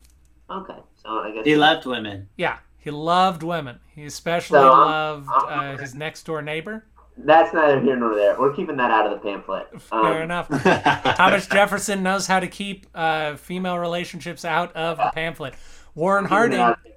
Okay, 0.50 0.78
so 0.94 1.08
I 1.10 1.30
guess 1.32 1.44
He 1.44 1.54
loved 1.56 1.84
women. 1.86 2.28
Yeah, 2.36 2.56
he 2.78 2.90
loved 2.90 3.42
women. 3.42 3.78
He 3.94 4.06
especially 4.06 4.58
So, 4.60 4.72
I'm- 4.72 5.26
loved 5.26 5.28
I'm- 5.50 5.74
uh, 5.74 5.76
his 5.76 5.94
next 5.94 6.22
door 6.24 6.40
neighbor. 6.40 6.86
that's 7.18 7.52
neither 7.52 7.78
here 7.80 7.96
nor 7.96 8.14
there. 8.14 8.40
We're 8.40 8.54
keeping 8.54 8.76
that 8.78 8.90
out 8.90 9.04
of 9.06 9.12
the 9.12 9.18
pamphlet. 9.18 9.66
Um, 9.92 10.04
Fair 10.04 10.22
enough. 10.22 10.48
Thomas 11.16 11.46
Jefferson 11.46 12.02
knows 12.02 12.26
how 12.26 12.40
to 12.40 12.48
keep 12.48 12.86
uh, 12.94 13.36
female 13.36 13.78
relationships 13.78 14.44
out 14.44 14.74
of 14.74 14.96
the 14.96 15.10
pamphlet. 15.14 15.54
Warren 15.94 16.24
keeping 16.24 16.34
it 16.34 16.38
Harding. 16.38 16.60
out 16.60 16.78
of 16.78 16.82
the- 16.84 16.90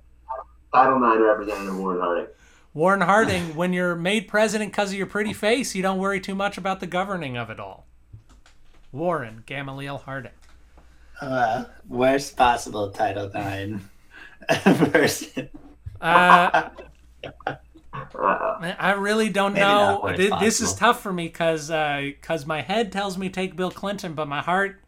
Title 0.74 0.98
IX 1.12 1.22
Representative 1.22 1.78
Warren 1.78 2.00
Harding. 2.02 2.28
Warren 2.74 3.02
Harding. 3.02 3.56
When 3.56 3.74
you're 3.74 3.96
made 3.96 4.28
president 4.28 4.72
because 4.72 4.92
of 4.92 4.98
your 4.98 5.08
pretty 5.08 5.34
face, 5.34 5.76
you 5.76 5.82
don't 5.82 6.00
worry 6.00 6.20
too 6.22 6.36
much 6.36 6.58
about 6.58 6.80
the 6.80 6.88
governing 6.88 7.38
of 7.38 7.50
it 7.50 7.60
all. 7.60 7.86
Warren 8.92 9.44
Gamaliel 9.46 10.00
Harding. 10.00 10.32
Uh, 11.20 11.66
worst 11.88 12.36
possible 12.36 12.90
Title 12.92 13.30
IX 13.36 13.82
person. 14.92 15.50
Uh, 16.02 16.70
I 18.14 18.94
really 18.98 19.30
don't 19.30 19.54
Maybe 19.54 19.62
know. 19.64 19.76
not 19.92 20.04
when 20.04 20.14
it's 20.16 20.30
Th- 20.30 20.40
This 20.40 20.62
is 20.62 20.74
tough 20.74 21.02
for 21.04 21.14
me 21.14 21.28
because 21.28 21.68
because 21.68 22.46
my 22.46 22.62
head 22.62 22.92
tells 22.92 23.18
me 23.18 23.30
take 23.30 23.56
Bill 23.56 23.70
Clinton, 23.72 24.14
but 24.14 24.28
my 24.28 24.42
heart 24.42 24.82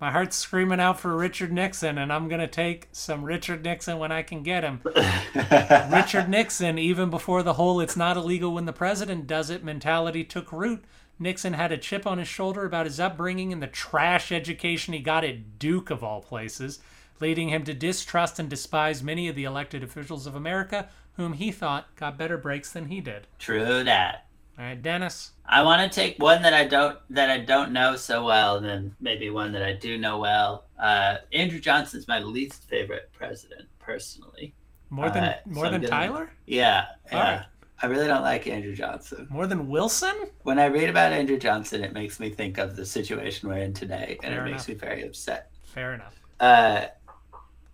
my 0.00 0.10
heart's 0.12 0.36
screaming 0.36 0.80
out 0.80 1.00
for 1.00 1.16
Richard 1.16 1.52
Nixon, 1.52 1.98
and 1.98 2.12
I'm 2.12 2.28
gonna 2.28 2.46
take 2.46 2.88
some 2.92 3.24
Richard 3.24 3.64
Nixon 3.64 3.98
when 3.98 4.12
I 4.12 4.22
can 4.22 4.42
get 4.42 4.62
him. 4.62 4.80
Richard 5.90 6.28
Nixon, 6.28 6.78
even 6.78 7.10
before 7.10 7.42
the 7.42 7.54
whole 7.54 7.80
"it's 7.80 7.96
not 7.96 8.16
illegal 8.16 8.54
when 8.54 8.66
the 8.66 8.72
president 8.72 9.26
does 9.26 9.50
it" 9.50 9.64
mentality 9.64 10.22
took 10.22 10.52
root, 10.52 10.84
Nixon 11.18 11.54
had 11.54 11.72
a 11.72 11.78
chip 11.78 12.06
on 12.06 12.18
his 12.18 12.28
shoulder 12.28 12.64
about 12.64 12.86
his 12.86 13.00
upbringing 13.00 13.52
and 13.52 13.62
the 13.62 13.66
trash 13.66 14.30
education 14.30 14.94
he 14.94 15.00
got 15.00 15.24
at 15.24 15.58
Duke 15.58 15.90
of 15.90 16.04
all 16.04 16.20
places, 16.20 16.78
leading 17.20 17.48
him 17.48 17.64
to 17.64 17.74
distrust 17.74 18.38
and 18.38 18.48
despise 18.48 19.02
many 19.02 19.26
of 19.28 19.34
the 19.34 19.44
elected 19.44 19.82
officials 19.82 20.26
of 20.26 20.36
America, 20.36 20.88
whom 21.14 21.32
he 21.32 21.50
thought 21.50 21.94
got 21.96 22.16
better 22.16 22.38
breaks 22.38 22.72
than 22.72 22.86
he 22.86 23.00
did. 23.00 23.26
True 23.40 23.82
that. 23.82 24.27
All 24.58 24.64
right, 24.64 24.80
Dennis. 24.82 25.32
I 25.46 25.62
want 25.62 25.90
to 25.90 25.94
take 26.00 26.20
one 26.20 26.42
that 26.42 26.52
I 26.52 26.64
don't 26.64 26.98
that 27.10 27.30
I 27.30 27.38
don't 27.38 27.72
know 27.72 27.94
so 27.94 28.24
well, 28.24 28.56
and 28.56 28.66
then 28.66 28.96
maybe 29.00 29.30
one 29.30 29.52
that 29.52 29.62
I 29.62 29.72
do 29.74 29.96
know 29.98 30.18
well. 30.18 30.64
Uh, 30.78 31.18
Andrew 31.32 31.60
Johnson's 31.60 32.08
my 32.08 32.18
least 32.18 32.68
favorite 32.68 33.10
president, 33.12 33.68
personally. 33.78 34.54
More 34.90 35.10
than 35.10 35.24
Uh, 35.24 35.36
more 35.46 35.66
so 35.66 35.70
than 35.70 35.80
gonna- 35.82 35.90
Tyler? 35.90 36.32
Yeah, 36.46 36.86
yeah. 37.12 37.36
right. 37.36 37.46
I 37.80 37.86
really 37.86 38.08
don't 38.08 38.22
like 38.22 38.48
Andrew 38.48 38.74
Johnson. 38.74 39.28
More 39.30 39.46
than 39.46 39.68
Wilson? 39.68 40.14
When 40.42 40.58
I 40.58 40.64
read 40.66 40.90
about 40.90 41.12
Andrew 41.12 41.38
Johnson, 41.38 41.84
it 41.84 41.92
makes 41.92 42.18
me 42.18 42.28
think 42.30 42.58
of 42.58 42.74
the 42.74 42.84
situation 42.84 43.48
we're 43.48 43.58
in 43.58 43.72
today, 43.74 44.18
and 44.24 44.34
Fair 44.34 44.44
it 44.46 44.50
makes 44.50 44.66
me 44.66 44.74
very 44.74 45.02
upset. 45.04 45.52
Fair 45.66 45.94
enough. 45.94 46.16
Uh, 46.40 46.86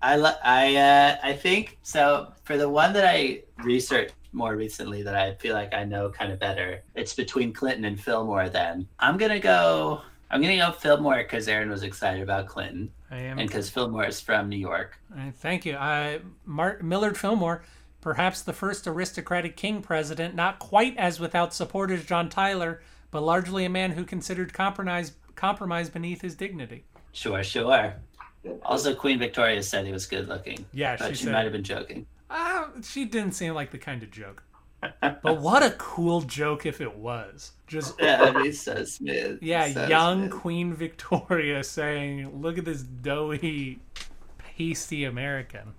I 0.04 0.34
I 0.44 0.76
uh, 0.76 1.16
I 1.22 1.32
think 1.32 1.78
so. 1.82 2.32
For 2.44 2.56
the 2.58 2.68
one 2.68 2.92
that 2.92 3.06
I 3.06 3.42
researched 3.62 4.14
more 4.32 4.54
recently, 4.54 5.02
that 5.02 5.14
I 5.14 5.34
feel 5.34 5.54
like 5.54 5.72
I 5.72 5.84
know 5.84 6.10
kind 6.10 6.30
of 6.30 6.38
better, 6.38 6.82
it's 6.94 7.14
between 7.14 7.52
Clinton 7.52 7.86
and 7.86 7.98
Fillmore. 7.98 8.48
Then 8.48 8.86
I'm 8.98 9.16
gonna 9.16 9.40
go. 9.40 10.02
I'm 10.30 10.42
gonna 10.42 10.56
go 10.56 10.72
Fillmore 10.72 11.18
because 11.18 11.48
Aaron 11.48 11.70
was 11.70 11.84
excited 11.84 12.22
about 12.22 12.46
Clinton, 12.46 12.90
I 13.10 13.18
am. 13.18 13.38
and 13.38 13.48
because 13.48 13.70
Fillmore 13.70 14.04
is 14.04 14.20
from 14.20 14.48
New 14.48 14.58
York. 14.58 14.98
Right, 15.14 15.32
thank 15.34 15.64
you. 15.64 15.74
Uh, 15.74 16.18
Mart- 16.44 16.82
Millard 16.82 17.16
Fillmore, 17.16 17.62
perhaps 18.00 18.42
the 18.42 18.52
first 18.52 18.86
aristocratic 18.86 19.56
king 19.56 19.80
president, 19.80 20.34
not 20.34 20.58
quite 20.58 20.96
as 20.98 21.20
without 21.20 21.54
support 21.54 21.90
as 21.90 22.04
John 22.04 22.28
Tyler, 22.28 22.82
but 23.10 23.22
largely 23.22 23.64
a 23.64 23.70
man 23.70 23.92
who 23.92 24.04
considered 24.04 24.52
compromise 24.52 25.12
compromise 25.36 25.88
beneath 25.88 26.20
his 26.20 26.34
dignity. 26.34 26.84
Sure, 27.12 27.44
sure. 27.44 27.94
Also, 28.62 28.94
Queen 28.94 29.18
Victoria 29.18 29.62
said 29.62 29.86
he 29.86 29.92
was 29.92 30.06
good 30.06 30.28
looking. 30.28 30.64
Yeah, 30.72 30.96
but 30.98 31.08
she 31.10 31.14
she 31.14 31.24
said- 31.24 31.32
might 31.32 31.42
have 31.44 31.52
been 31.52 31.64
joking. 31.64 32.06
Uh, 32.30 32.66
she 32.82 33.04
didn't 33.04 33.32
seem 33.32 33.54
like 33.54 33.70
the 33.70 33.78
kind 33.78 34.02
of 34.02 34.10
joke. 34.10 34.42
But 35.00 35.40
what 35.40 35.62
a 35.62 35.70
cool 35.78 36.20
joke 36.22 36.66
if 36.66 36.80
it 36.82 36.94
was. 36.96 37.52
Just 37.66 37.94
Yeah, 38.00 38.18
that'd 38.18 38.42
be 38.42 38.52
so 38.52 38.84
smooth. 38.84 39.38
yeah, 39.40 39.68
so 39.72 39.86
young 39.86 40.28
smooth. 40.28 40.40
Queen 40.40 40.74
Victoria 40.74 41.64
saying, 41.64 42.42
"Look 42.42 42.58
at 42.58 42.64
this 42.66 42.82
doughy, 42.82 43.78
pasty 44.38 45.04
American." 45.04 45.72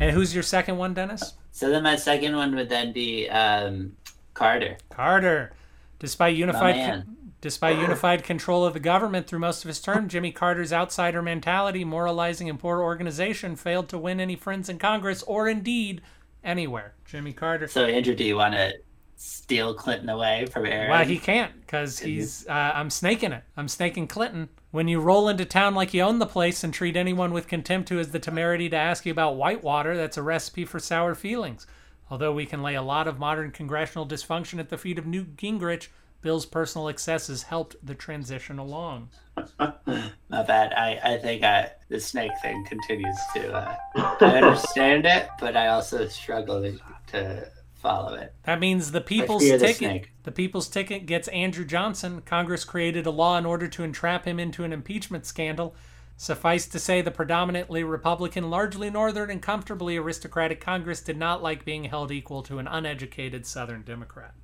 And 0.00 0.10
who's 0.10 0.34
your 0.34 0.42
second 0.42 0.76
one, 0.78 0.94
Dennis? 0.94 1.34
So 1.52 1.70
then 1.70 1.84
my 1.84 1.94
second 1.96 2.34
one 2.34 2.54
would 2.56 2.68
then 2.68 2.92
be 2.92 3.28
um, 3.28 3.94
Carter. 4.34 4.76
Carter. 4.90 5.52
Despite 6.00 6.34
unified. 6.34 7.04
Despite 7.42 7.76
unified 7.76 8.22
control 8.24 8.64
of 8.64 8.72
the 8.72 8.80
government 8.80 9.26
through 9.26 9.40
most 9.40 9.64
of 9.64 9.68
his 9.68 9.80
term, 9.80 10.08
Jimmy 10.08 10.32
Carter's 10.32 10.72
outsider 10.72 11.20
mentality, 11.20 11.84
moralizing 11.84 12.48
and 12.48 12.58
poor 12.58 12.80
organization 12.80 13.56
failed 13.56 13.90
to 13.90 13.98
win 13.98 14.20
any 14.20 14.36
friends 14.36 14.70
in 14.70 14.78
Congress 14.78 15.22
or 15.24 15.48
indeed 15.48 16.00
anywhere. 16.42 16.94
Jimmy 17.04 17.34
Carter. 17.34 17.66
So 17.66 17.84
Andrew, 17.84 18.14
do 18.14 18.24
you 18.24 18.36
want 18.36 18.54
to 18.54 18.72
steal 19.16 19.74
Clinton 19.74 20.08
away 20.08 20.46
from 20.46 20.66
Aaron? 20.66 20.90
Well, 20.90 21.04
he 21.04 21.18
can't 21.18 21.60
because 21.60 21.98
he's. 21.98 22.46
Uh, 22.46 22.72
I'm 22.74 22.90
snaking 22.90 23.32
it. 23.32 23.42
I'm 23.56 23.68
snaking 23.68 24.06
Clinton. 24.06 24.48
When 24.70 24.88
you 24.88 25.00
roll 25.00 25.28
into 25.28 25.44
town 25.44 25.74
like 25.74 25.92
you 25.92 26.02
own 26.02 26.20
the 26.20 26.26
place 26.26 26.64
and 26.64 26.72
treat 26.72 26.96
anyone 26.96 27.32
with 27.32 27.48
contempt 27.48 27.88
who 27.88 27.98
has 27.98 28.12
the 28.12 28.18
temerity 28.18 28.70
to 28.70 28.76
ask 28.76 29.04
you 29.04 29.12
about 29.12 29.36
whitewater, 29.36 29.96
that's 29.96 30.16
a 30.16 30.22
recipe 30.22 30.64
for 30.64 30.78
sour 30.78 31.14
feelings. 31.14 31.66
Although 32.08 32.32
we 32.32 32.46
can 32.46 32.62
lay 32.62 32.74
a 32.76 32.82
lot 32.82 33.08
of 33.08 33.18
modern 33.18 33.50
congressional 33.50 34.06
dysfunction 34.06 34.58
at 34.60 34.68
the 34.68 34.78
feet 34.78 34.98
of 34.98 35.06
Newt 35.06 35.36
Gingrich, 35.36 35.88
Bill's 36.22 36.46
personal 36.46 36.88
excesses 36.88 37.42
helped 37.42 37.76
the 37.84 37.94
transition 37.94 38.58
along. 38.58 39.10
Not 39.58 40.46
bad. 40.46 40.72
I, 40.72 40.98
I 41.02 41.18
think 41.18 41.42
I, 41.42 41.72
the 41.88 42.00
snake 42.00 42.30
thing 42.40 42.64
continues 42.64 43.18
to. 43.34 43.52
Uh, 43.52 43.76
I 44.20 44.36
understand 44.36 45.04
it, 45.04 45.28
but 45.40 45.56
I 45.56 45.68
also 45.68 46.06
struggle 46.06 46.62
to, 46.62 46.78
to 47.08 47.48
follow 47.74 48.14
it. 48.14 48.32
That 48.44 48.60
means 48.60 48.92
the 48.92 49.00
people's 49.00 49.42
the 49.42 49.58
ticket. 49.58 49.76
snake. 49.76 50.12
The 50.22 50.32
people's 50.32 50.68
ticket 50.68 51.06
gets 51.06 51.26
Andrew 51.28 51.64
Johnson. 51.64 52.22
Congress 52.24 52.64
created 52.64 53.04
a 53.04 53.10
law 53.10 53.36
in 53.36 53.44
order 53.44 53.66
to 53.66 53.82
entrap 53.82 54.24
him 54.24 54.38
into 54.38 54.62
an 54.62 54.72
impeachment 54.72 55.26
scandal. 55.26 55.74
Suffice 56.16 56.68
to 56.68 56.78
say, 56.78 57.02
the 57.02 57.10
predominantly 57.10 57.82
Republican, 57.82 58.48
largely 58.48 58.90
Northern, 58.90 59.28
and 59.28 59.42
comfortably 59.42 59.96
aristocratic 59.96 60.60
Congress 60.60 61.00
did 61.00 61.16
not 61.16 61.42
like 61.42 61.64
being 61.64 61.84
held 61.84 62.12
equal 62.12 62.44
to 62.44 62.60
an 62.60 62.68
uneducated 62.68 63.44
Southern 63.44 63.82
Democrat. 63.82 64.34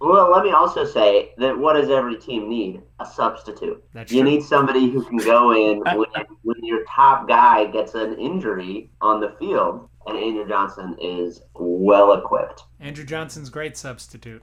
Well, 0.00 0.30
let 0.32 0.44
me 0.44 0.50
also 0.52 0.84
say 0.84 1.32
that 1.36 1.56
what 1.56 1.74
does 1.74 1.90
every 1.90 2.16
team 2.16 2.48
need? 2.48 2.80
A 3.00 3.06
substitute. 3.06 3.84
That's 3.92 4.10
you 4.10 4.22
true. 4.22 4.30
need 4.30 4.42
somebody 4.42 4.90
who 4.90 5.04
can 5.04 5.18
go 5.18 5.52
in 5.52 5.80
when, 5.84 6.06
when 6.42 6.56
your 6.64 6.84
top 6.84 7.28
guy 7.28 7.66
gets 7.66 7.94
an 7.94 8.14
injury 8.18 8.90
on 9.02 9.20
the 9.20 9.34
field, 9.38 9.88
and 10.06 10.16
Andrew 10.16 10.48
Johnson 10.48 10.96
is 11.00 11.42
well 11.54 12.14
equipped. 12.14 12.64
Andrew 12.80 13.04
Johnson's 13.04 13.50
great 13.50 13.76
substitute. 13.76 14.42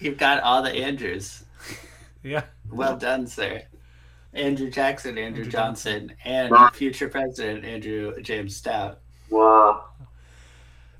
You've 0.00 0.18
got 0.18 0.42
all 0.42 0.62
the 0.62 0.72
Andrews. 0.72 1.44
Yeah. 2.22 2.42
Well 2.72 2.96
done, 2.96 3.28
sir. 3.28 3.62
Andrew 4.32 4.68
Jackson, 4.68 5.10
Andrew, 5.10 5.24
Andrew 5.44 5.44
Johnson, 5.44 6.12
and 6.24 6.50
Wow. 6.50 6.70
future 6.74 7.08
president 7.08 7.64
Andrew 7.64 8.20
James 8.20 8.56
Stout. 8.56 8.98
Wow. 9.30 9.84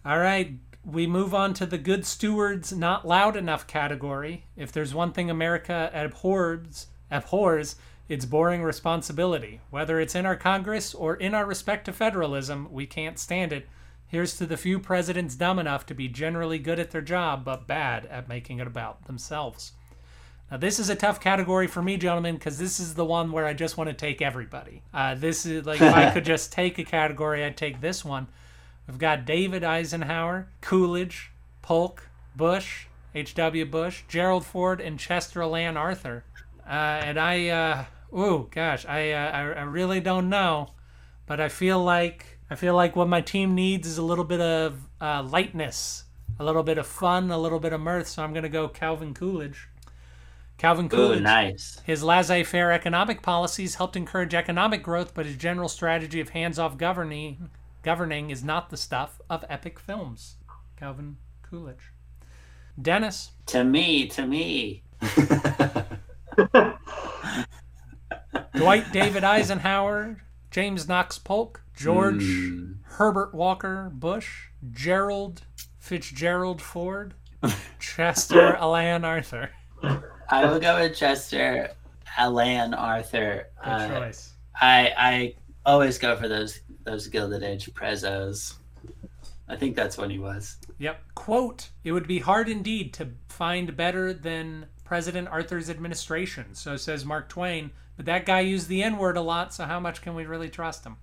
All 0.05 0.19
right, 0.21 0.53
we 0.87 1.05
move 1.07 1.35
on 1.35 1.53
to 1.53 1.67
the 1.67 1.79
good 1.79 2.07
stewards 2.07 2.73
not 2.73 3.07
loud 3.07 3.37
enough 3.37 3.67
category. 3.67 4.45
If 4.57 4.71
there's 4.71 4.95
one 4.95 5.13
thing 5.13 5.29
America 5.29 5.91
abhors, 5.93 6.87
abhors, 7.11 7.75
it's 8.09 8.25
boring 8.25 8.63
responsibility. 8.63 9.61
Whether 9.71 9.99
it's 9.99 10.15
in 10.15 10.25
our 10.25 10.37
Congress 10.37 10.95
or 10.95 11.17
in 11.17 11.35
our 11.35 11.45
respect 11.45 11.87
to 11.87 11.93
federalism, 11.93 12.69
we 12.71 12.87
can't 12.87 13.19
stand 13.19 13.53
it. 13.53 13.69
Here's 14.07 14.39
to 14.39 14.47
the 14.47 14.57
few 14.57 14.79
presidents 14.79 15.35
dumb 15.35 15.59
enough 15.59 15.87
to 15.87 15.95
be 15.95 16.07
generally 16.07 16.61
good 16.61 16.79
at 16.79 16.93
their 16.93 17.03
job 17.03 17.45
but 17.45 17.67
bad 17.67 18.07
at 18.07 18.29
making 18.29 18.61
it 18.61 18.69
about 18.69 19.07
themselves. 19.07 19.73
Now, 20.53 20.59
this 20.59 20.79
is 20.79 20.89
a 20.89 20.95
tough 20.95 21.19
category 21.21 21.67
for 21.67 21.83
me, 21.83 21.97
gentlemen, 21.97 22.37
because 22.37 22.59
this 22.59 22.79
is 22.79 22.95
the 22.95 23.05
one 23.05 23.33
where 23.33 23.47
I 23.47 23.55
just 23.55 23.77
want 23.77 23.91
to 23.91 23.95
take 23.95 24.23
everybody. 24.23 24.83
Uh, 24.95 25.17
this 25.17 25.45
is 25.45 25.67
like 25.67 25.81
if 25.81 25.93
I 25.93 26.11
could 26.15 26.25
just 26.25 26.53
take 26.53 26.79
a 26.79 26.85
category, 26.85 27.45
I'd 27.45 27.57
take 27.57 27.81
this 27.81 28.05
one. 28.05 28.29
We've 28.87 28.99
got 28.99 29.25
David 29.25 29.65
Eisenhower, 29.65 30.49
Coolidge, 30.61 31.33
Polk, 31.63 32.09
Bush, 32.37 32.87
H.W. 33.15 33.65
Bush, 33.67 34.03
Gerald 34.09 34.45
Ford, 34.45 34.81
and 34.81 34.99
Chester 34.99 35.43
Alan 35.43 35.77
Arthur. 35.77 36.25
Uh, 36.67 36.71
and 36.71 37.19
I, 37.19 37.49
uh, 37.49 37.85
ooh, 38.17 38.49
gosh, 38.51 38.85
I, 38.87 39.13
uh, 39.13 39.31
I, 39.31 39.41
I 39.41 39.63
really 39.63 40.01
don't 40.01 40.29
know, 40.29 40.71
but 41.27 41.41
I 41.41 41.49
feel 41.49 41.83
like 41.83 42.39
I 42.49 42.55
feel 42.55 42.75
like 42.75 42.95
what 42.95 43.09
my 43.09 43.21
team 43.21 43.55
needs 43.55 43.89
is 43.89 43.99
a 43.99 44.03
little 44.03 44.25
bit 44.25 44.41
of 44.41 44.89
uh, 45.01 45.23
lightness, 45.23 46.05
a 46.39 46.45
little 46.45 46.63
bit 46.63 46.79
of 46.79 46.87
fun, 46.87 47.31
a 47.31 47.39
little 47.39 47.59
bit 47.59 47.73
of 47.73 47.81
mirth. 47.81 48.07
So 48.07 48.23
I'm 48.23 48.33
gonna 48.33 48.49
go 48.49 48.69
Calvin 48.69 49.15
Coolidge. 49.15 49.69
Calvin 50.59 50.87
Ooh, 50.87 50.89
Coolidge. 50.89 51.23
nice. 51.23 51.81
His 51.85 52.03
laissez 52.03 52.45
faire 52.45 52.73
economic 52.73 53.21
policies 53.23 53.75
helped 53.75 53.97
encourage 53.97 54.35
economic 54.35 54.83
growth, 54.83 55.13
but 55.13 55.27
his 55.27 55.37
general 55.37 55.69
strategy 55.69 56.21
of 56.21 56.31
hands 56.31 56.59
off 56.59 56.79
governing, 56.79 57.51
governing 57.91 58.31
is 58.31 58.43
not 58.43 58.69
the 58.71 58.77
stuff 58.77 59.21
of 59.31 59.45
epic 59.49 59.79
films. 59.79 60.39
Calvin 60.77 61.19
Coolidge. 61.43 61.93
Dennis. 62.83 63.31
To 63.47 63.63
me, 63.63 64.09
to 64.09 64.27
me. 64.27 64.83
Dwight 68.57 68.91
David 68.93 69.23
Eisenhower. 69.23 70.21
James 70.51 70.89
Knox 70.89 71.17
Polk. 71.19 71.63
George 71.77 72.25
Hmm. 72.25 72.73
Herbert 72.83 73.33
Walker 73.33 73.93
Bush. 73.95 74.49
Gerald 74.73 75.43
Fitzgerald 75.79 76.61
Ford. 76.61 77.15
Chester 77.79 78.57
Alan 78.57 79.05
Arthur. 79.05 79.51
I 80.29 80.45
will 80.47 80.59
go 80.59 80.81
with 80.81 80.97
Chester 80.97 81.71
Alan 82.19 82.75
Arthur. 82.75 83.47
Good 83.63 83.71
Uh, 83.71 83.89
choice. 84.01 84.33
I 84.61 84.93
I 84.99 85.35
always 85.67 85.99
go 85.99 86.17
for 86.17 86.29
those 86.29 86.61
those 86.85 87.09
Gilded 87.09 87.43
Age 87.43 87.73
prezos. 87.75 88.55
I 89.49 89.57
think 89.57 89.77
that's 89.77 89.99
when 89.99 90.11
he 90.11 90.19
was. 90.19 90.57
Yep. 90.79 91.01
Quote, 91.15 91.71
it 91.85 91.93
would 91.93 92.07
be 92.09 92.21
hard 92.21 92.49
indeed 92.49 92.95
to 92.95 93.11
find 93.29 93.77
better 93.77 94.13
than 94.13 94.67
President 94.85 95.29
Arthur's 95.29 95.69
administration. 95.69 96.55
So 96.55 96.77
says 96.77 97.05
Mark 97.05 97.29
Twain. 97.29 97.71
But 97.97 98.07
that 98.07 98.27
guy 98.27 98.41
used 98.41 98.69
the 98.69 98.83
N 98.83 98.99
word 98.99 99.17
a 99.17 99.23
lot, 99.23 99.55
so 99.55 99.65
how 99.65 99.81
much 99.81 100.03
can 100.03 100.15
we 100.15 100.27
really 100.27 100.49
trust 100.51 100.85
him? 100.85 100.97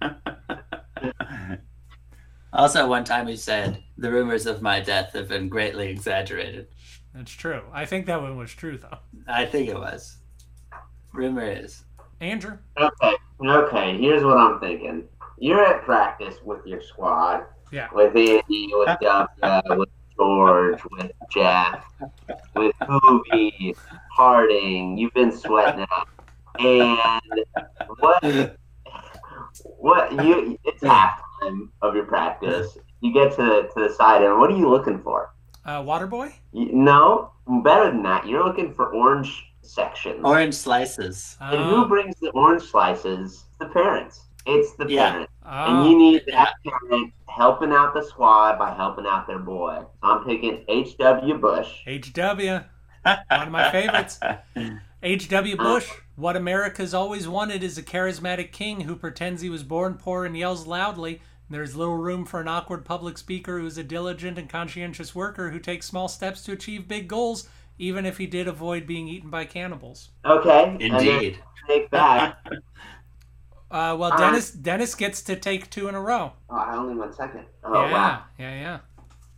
Also, 2.52 2.86
one 2.86 3.04
time 3.04 3.28
he 3.28 3.36
said, 3.36 3.82
"The 3.96 4.10
rumors 4.10 4.44
of 4.44 4.60
my 4.60 4.80
death 4.80 5.14
have 5.14 5.28
been 5.28 5.48
greatly 5.48 5.88
exaggerated." 5.88 6.68
That's 7.14 7.32
true. 7.32 7.62
I 7.72 7.86
think 7.86 8.06
that 8.06 8.20
one 8.20 8.36
was 8.36 8.52
true, 8.52 8.76
though. 8.76 8.98
I 9.26 9.46
think 9.46 9.70
it 9.70 9.78
was. 9.78 10.18
Rumor 11.14 11.50
is. 11.50 11.82
Andrew? 12.22 12.56
okay, 12.78 13.16
okay. 13.44 13.98
Here's 13.98 14.22
what 14.24 14.38
I'm 14.38 14.60
thinking. 14.60 15.04
You're 15.38 15.64
at 15.64 15.82
practice 15.82 16.36
with 16.44 16.64
your 16.64 16.80
squad, 16.80 17.42
Yeah. 17.72 17.88
with 17.92 18.16
Andy, 18.16 18.70
with 18.72 18.88
Dubka, 19.02 19.76
with 19.76 19.88
George, 20.16 20.80
with 20.92 21.10
Jeff, 21.32 21.84
with 22.54 22.74
Hoovy, 22.82 23.74
Harding. 24.12 24.96
You've 24.96 25.14
been 25.14 25.32
sweating 25.32 25.80
it 25.80 25.88
out. 25.92 26.08
And 26.60 27.44
what 27.98 28.22
what 29.78 30.12
you 30.24 30.58
it's 30.64 30.82
halftime 30.82 31.68
of 31.82 31.94
your 31.96 32.04
practice. 32.04 32.78
You 33.00 33.12
get 33.12 33.32
to, 33.32 33.68
to 33.74 33.88
the 33.88 33.92
side 33.94 34.22
and 34.22 34.38
what 34.38 34.50
are 34.50 34.56
you 34.56 34.68
looking 34.68 35.02
for? 35.02 35.34
Uh, 35.64 35.82
Waterboy? 35.82 36.32
You, 36.52 36.70
no, 36.72 37.32
better 37.64 37.90
than 37.90 38.02
that. 38.04 38.28
You're 38.28 38.44
looking 38.44 38.72
for 38.74 38.94
orange 38.94 39.44
sections. 39.62 40.20
Orange 40.24 40.54
slices. 40.54 41.36
Oh. 41.40 41.44
And 41.56 41.64
who 41.70 41.84
Oh, 41.84 41.88
brings 41.88 42.16
the 42.20 42.30
orange 42.30 42.62
slices? 42.62 43.44
The 43.58 43.66
parents. 43.66 44.22
It's 44.46 44.74
the 44.74 44.86
Yeah. 44.88 45.10
parents. 45.12 45.32
oh, 45.44 45.48
And 45.48 45.90
you 45.90 45.96
oh. 45.96 45.98
need 45.98 46.22
that 46.28 46.54
parent 46.64 47.12
helping 47.28 47.72
out 47.72 47.94
the 47.94 48.02
squad 48.02 48.58
by 48.58 48.74
helping 48.74 49.06
out 49.06 49.26
their 49.26 49.38
boy. 49.38 49.78
So 49.80 49.86
I'm 50.02 50.24
picking 50.24 50.64
H.W. 50.68 51.38
Bush. 51.38 51.80
HW. 51.86 52.60
One 53.04 53.18
of 53.30 53.50
my 53.50 53.70
favorites. 53.70 54.20
H.W. 55.02 55.56
Uh, 55.58 55.62
Bush. 55.62 55.90
What 56.16 56.36
America's 56.36 56.92
always 56.94 57.26
wanted 57.26 57.62
is 57.62 57.78
a 57.78 57.82
charismatic 57.82 58.52
king 58.52 58.82
who 58.82 58.94
pretends 58.96 59.42
he 59.42 59.48
was 59.50 59.62
born 59.64 59.94
poor 59.94 60.24
and 60.24 60.36
yells 60.36 60.66
loudly. 60.66 61.20
There's 61.50 61.74
little 61.76 61.96
room 61.96 62.24
for 62.24 62.40
an 62.40 62.48
awkward 62.48 62.84
public 62.84 63.18
speaker 63.18 63.58
who's 63.58 63.76
a 63.78 63.82
diligent 63.82 64.38
and 64.38 64.48
conscientious 64.48 65.14
worker 65.14 65.50
who 65.50 65.58
takes 65.58 65.86
small 65.86 66.08
steps 66.08 66.42
to 66.44 66.52
achieve 66.52 66.86
big 66.88 67.08
goals, 67.08 67.48
even 67.82 68.06
if 68.06 68.16
he 68.16 68.26
did 68.26 68.46
avoid 68.46 68.86
being 68.86 69.08
eaten 69.08 69.28
by 69.28 69.44
cannibals. 69.44 70.10
Okay. 70.24 70.76
Indeed. 70.80 71.38
take 71.68 71.90
that. 71.90 72.38
Uh, 73.70 73.96
well, 73.98 74.12
Uh, 74.12 74.18
Dennis 74.18 74.50
Dennis 74.50 74.94
gets 74.94 75.22
to 75.22 75.34
take 75.34 75.70
two 75.70 75.88
in 75.88 75.94
a 75.94 76.00
row. 76.00 76.32
oh, 76.50 76.56
I 76.56 76.76
only 76.76 76.94
one 76.94 77.10
second. 77.14 77.46
Oh, 77.64 77.72
yeah, 77.72 77.90
wow. 77.90 78.22
yeah, 78.38 78.60
yeah. 78.60 78.78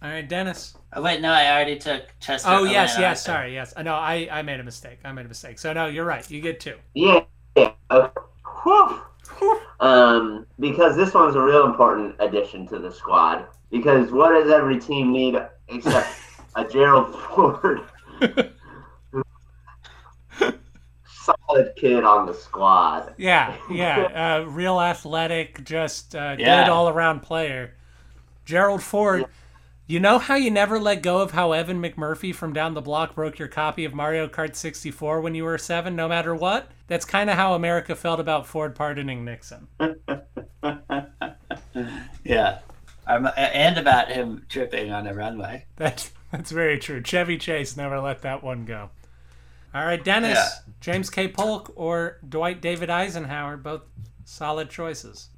All 0.02 0.10
right, 0.10 0.28
Dennis. 0.28 0.74
Oh, 0.92 1.02
wait, 1.02 1.20
no, 1.20 1.30
I 1.30 1.52
already 1.52 1.78
took 1.78 2.02
Chester. 2.18 2.48
Oh 2.50 2.64
yes, 2.64 2.94
Atlanta 2.94 3.00
yes. 3.10 3.24
Sorry, 3.24 3.54
yes. 3.54 3.72
I 3.76 3.84
know. 3.84 3.94
I 3.94 4.28
I 4.32 4.42
made 4.42 4.58
a 4.58 4.64
mistake. 4.64 4.98
I 5.04 5.12
made 5.12 5.24
a 5.24 5.28
mistake. 5.28 5.60
So 5.60 5.72
no, 5.72 5.86
you're 5.86 6.04
right. 6.04 6.28
You 6.28 6.40
get 6.40 6.58
two. 6.58 6.74
Yeah. 6.94 7.20
yeah. 7.56 7.70
Okay. 7.92 8.20
Whew. 8.64 9.00
Um, 9.78 10.46
because 10.58 10.96
this 10.96 11.14
one's 11.14 11.36
a 11.36 11.40
real 11.40 11.64
important 11.66 12.16
addition 12.18 12.66
to 12.70 12.80
the 12.80 12.90
squad. 12.90 13.46
Because 13.70 14.10
what 14.10 14.30
does 14.32 14.50
every 14.50 14.80
team 14.80 15.12
need 15.12 15.36
except 15.68 16.08
a 16.56 16.64
Gerald 16.64 17.14
Ford 17.14 17.82
solid 21.06 21.72
kid 21.76 22.04
on 22.04 22.26
the 22.26 22.34
squad? 22.34 23.14
Yeah, 23.16 23.56
yeah. 23.70 24.40
Uh, 24.42 24.44
real 24.48 24.80
athletic, 24.80 25.64
just 25.64 26.14
uh, 26.14 26.36
Yeah. 26.38 26.64
good 26.64 26.70
all 26.70 26.88
around 26.88 27.20
player. 27.20 27.74
Gerald 28.44 28.82
Ford. 28.82 29.26
You 29.86 30.00
know 30.00 30.18
how 30.18 30.36
you 30.36 30.50
never 30.50 30.80
let 30.80 31.02
go 31.02 31.20
of 31.20 31.32
how 31.32 31.52
Evan 31.52 31.82
McMurphy 31.82 32.34
from 32.34 32.54
down 32.54 32.72
the 32.72 32.80
block 32.80 33.14
broke 33.14 33.38
your 33.38 33.48
copy 33.48 33.84
of 33.84 33.92
Mario 33.92 34.26
Kart 34.26 34.56
64 34.56 35.20
when 35.20 35.34
you 35.34 35.44
were 35.44 35.58
seven, 35.58 35.94
no 35.94 36.08
matter 36.08 36.34
what? 36.34 36.70
That's 36.86 37.04
kind 37.04 37.28
of 37.28 37.36
how 37.36 37.52
America 37.52 37.94
felt 37.94 38.18
about 38.18 38.46
Ford 38.46 38.74
pardoning 38.74 39.26
Nixon. 39.26 39.68
yeah. 42.24 42.60
Um, 43.06 43.28
and 43.36 43.76
about 43.76 44.10
him 44.10 44.46
tripping 44.48 44.90
on 44.90 45.06
a 45.06 45.12
runway. 45.12 45.66
That's 45.76 46.10
that's 46.36 46.50
very 46.50 46.78
true. 46.78 47.02
Chevy 47.02 47.38
Chase 47.38 47.76
never 47.76 48.00
let 48.00 48.22
that 48.22 48.42
one 48.42 48.64
go. 48.64 48.90
All 49.74 49.84
right, 49.84 50.02
Dennis, 50.02 50.38
Yeah. 50.38 50.72
James 50.80 51.10
K. 51.10 51.28
Polk, 51.28 51.72
or 51.76 52.18
Dwight 52.28 52.60
David 52.60 52.90
Eisenhower, 52.90 53.56
both 53.56 53.82
solid 54.24 54.70
choices. 54.70 55.28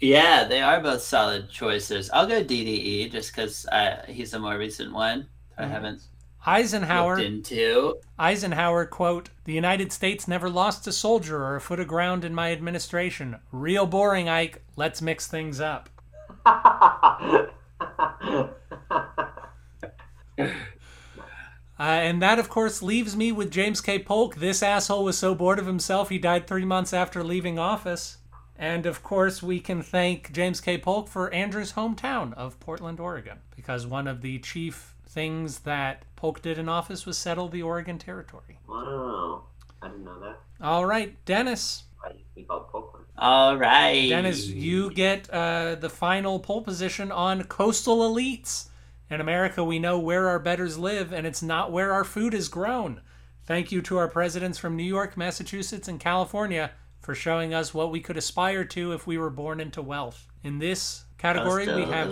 Yeah, 0.00 0.44
they 0.44 0.60
are 0.60 0.80
both 0.80 1.02
solid 1.02 1.48
choices. 1.50 2.10
I'll 2.10 2.26
go 2.26 2.42
DDE 2.42 3.10
just 3.10 3.34
because 3.34 3.64
uh, 3.66 4.04
he's 4.08 4.34
a 4.34 4.38
more 4.38 4.58
recent 4.58 4.92
one. 4.92 5.28
I 5.56 5.64
Mhm. 5.64 5.70
haven't 5.70 6.02
Eisenhower, 6.46 7.18
into. 7.20 8.00
Eisenhower 8.18 8.84
quote: 8.86 9.30
"The 9.44 9.52
United 9.54 9.92
States 9.92 10.28
never 10.28 10.50
lost 10.50 10.86
a 10.86 10.92
soldier 10.92 11.42
or 11.42 11.56
a 11.56 11.60
foot 11.60 11.80
of 11.80 11.88
ground 11.88 12.24
in 12.24 12.34
my 12.34 12.52
administration. 12.52 13.38
Real 13.52 13.86
boring, 13.86 14.28
Ike. 14.28 14.62
Let's 14.76 15.00
mix 15.00 15.26
things 15.26 15.60
up." 15.60 15.88
Uh, 20.38 21.82
and 21.82 22.22
that, 22.22 22.38
of 22.38 22.48
course, 22.48 22.82
leaves 22.82 23.16
me 23.16 23.32
with 23.32 23.50
James 23.50 23.80
K. 23.80 23.98
Polk. 23.98 24.36
This 24.36 24.62
asshole 24.62 25.02
was 25.02 25.18
so 25.18 25.34
bored 25.34 25.58
of 25.58 25.66
himself, 25.66 26.08
he 26.08 26.18
died 26.18 26.46
three 26.46 26.64
months 26.64 26.92
after 26.92 27.24
leaving 27.24 27.58
office. 27.58 28.18
And 28.56 28.86
of 28.86 29.02
course, 29.02 29.42
we 29.42 29.58
can 29.58 29.82
thank 29.82 30.32
James 30.32 30.60
K. 30.60 30.78
Polk 30.78 31.08
for 31.08 31.32
Andrew's 31.34 31.72
hometown 31.72 32.32
of 32.34 32.60
Portland, 32.60 33.00
Oregon, 33.00 33.38
because 33.56 33.86
one 33.86 34.06
of 34.06 34.20
the 34.22 34.38
chief 34.38 34.94
things 35.08 35.60
that 35.60 36.04
Polk 36.14 36.42
did 36.42 36.58
in 36.58 36.68
office 36.68 37.04
was 37.04 37.18
settle 37.18 37.48
the 37.48 37.62
Oregon 37.62 37.98
Territory. 37.98 38.60
wow. 38.68 39.44
I 39.82 39.88
didn't 39.88 40.04
know 40.04 40.18
that. 40.20 40.40
All 40.62 40.86
right, 40.86 41.22
Dennis. 41.24 41.84
I 42.02 42.10
used 42.12 42.24
to 42.30 42.34
be 42.36 42.44
called 42.44 42.68
Pokeland. 42.72 43.04
All 43.18 43.56
right. 43.56 44.08
Dennis, 44.08 44.46
you 44.46 44.90
get 44.90 45.28
uh, 45.30 45.74
the 45.74 45.90
final 45.90 46.38
pole 46.38 46.62
position 46.62 47.12
on 47.12 47.44
coastal 47.44 47.98
elites. 47.98 48.68
In 49.14 49.20
America, 49.20 49.62
we 49.62 49.78
know 49.78 49.96
where 49.96 50.28
our 50.28 50.40
betters 50.40 50.76
live, 50.76 51.12
and 51.12 51.24
it's 51.24 51.40
not 51.40 51.70
where 51.70 51.92
our 51.92 52.02
food 52.02 52.34
is 52.34 52.48
grown. 52.48 53.00
Thank 53.46 53.70
you 53.70 53.80
to 53.82 53.96
our 53.96 54.08
presidents 54.08 54.58
from 54.58 54.74
New 54.74 54.82
York, 54.82 55.16
Massachusetts, 55.16 55.86
and 55.86 56.00
California 56.00 56.72
for 57.00 57.14
showing 57.14 57.54
us 57.54 57.72
what 57.72 57.92
we 57.92 58.00
could 58.00 58.16
aspire 58.16 58.64
to 58.64 58.90
if 58.90 59.06
we 59.06 59.16
were 59.16 59.30
born 59.30 59.60
into 59.60 59.80
wealth. 59.82 60.26
In 60.42 60.58
this 60.58 61.04
category, 61.16 61.72
we 61.72 61.84
have. 61.84 62.10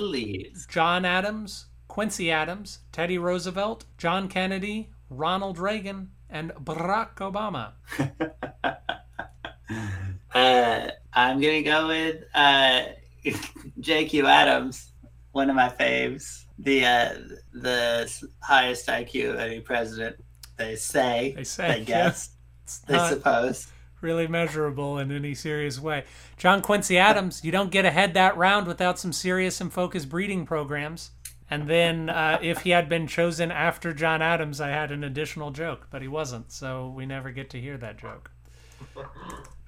John 0.69 1.05
Adams, 1.05 1.67
Quincy 1.89 2.31
Adams, 2.31 2.79
Teddy 2.93 3.19
Roosevelt, 3.19 3.85
John 3.99 4.29
Kennedy, 4.29 4.91
Ronald 5.11 5.59
Reagan, 5.59 6.13
and 6.31 6.53
Barack 6.53 7.17
Obama. 7.17 7.73
Uh, 10.35 10.89
I'm 11.13 11.43
gonna 11.43 11.63
go 11.63 11.89
with 11.89 12.25
uh, 12.35 12.85
J.Q. 13.81 14.27
Adams, 14.27 14.93
one 15.33 15.51
of 15.51 15.57
my 15.57 15.69
faves. 15.69 16.45
The 16.63 16.85
uh, 16.87 17.15
the 17.53 18.29
highest 18.41 18.87
IQ 18.89 19.31
of 19.35 19.41
any 19.41 19.61
president. 19.61 20.17
They 20.57 20.77
say. 20.77 21.33
They 21.37 21.45
say, 21.45 21.79
They 21.79 21.85
guess. 21.85 22.31
It's 22.65 22.79
They 22.87 22.99
suppose. 23.09 23.67
really 24.01 24.29
measurable 24.29 24.99
in 24.99 25.11
any 25.11 25.35
serious 25.35 25.81
way. 25.81 26.05
John 26.37 26.63
Quincy 26.63 26.99
Adams, 26.99 27.45
you 27.45 27.51
don't 27.51 27.71
get 27.71 27.85
ahead 27.85 28.15
that 28.15 28.37
round 28.37 28.67
without 28.67 28.99
some 28.99 29.13
serious 29.13 29.61
and 29.61 29.73
focused 29.73 30.09
breeding 30.09 30.47
programs. 30.47 31.11
And 31.51 31.69
then, 31.69 32.09
uh, 32.09 32.39
if 32.41 32.61
he 32.63 32.71
had 32.71 32.89
been 32.89 33.07
chosen 33.07 33.51
after 33.51 33.93
John 33.93 34.23
Adams, 34.23 34.61
I 34.61 34.69
had 34.69 34.91
an 34.91 35.05
additional 35.05 35.51
joke, 35.51 35.89
but 35.91 36.01
he 36.01 36.09
wasn't, 36.09 36.51
so 36.53 36.89
we 36.97 37.05
never 37.05 37.31
get 37.31 37.51
to 37.51 37.61
hear 37.61 37.77
that 37.79 37.99
joke. 37.99 38.31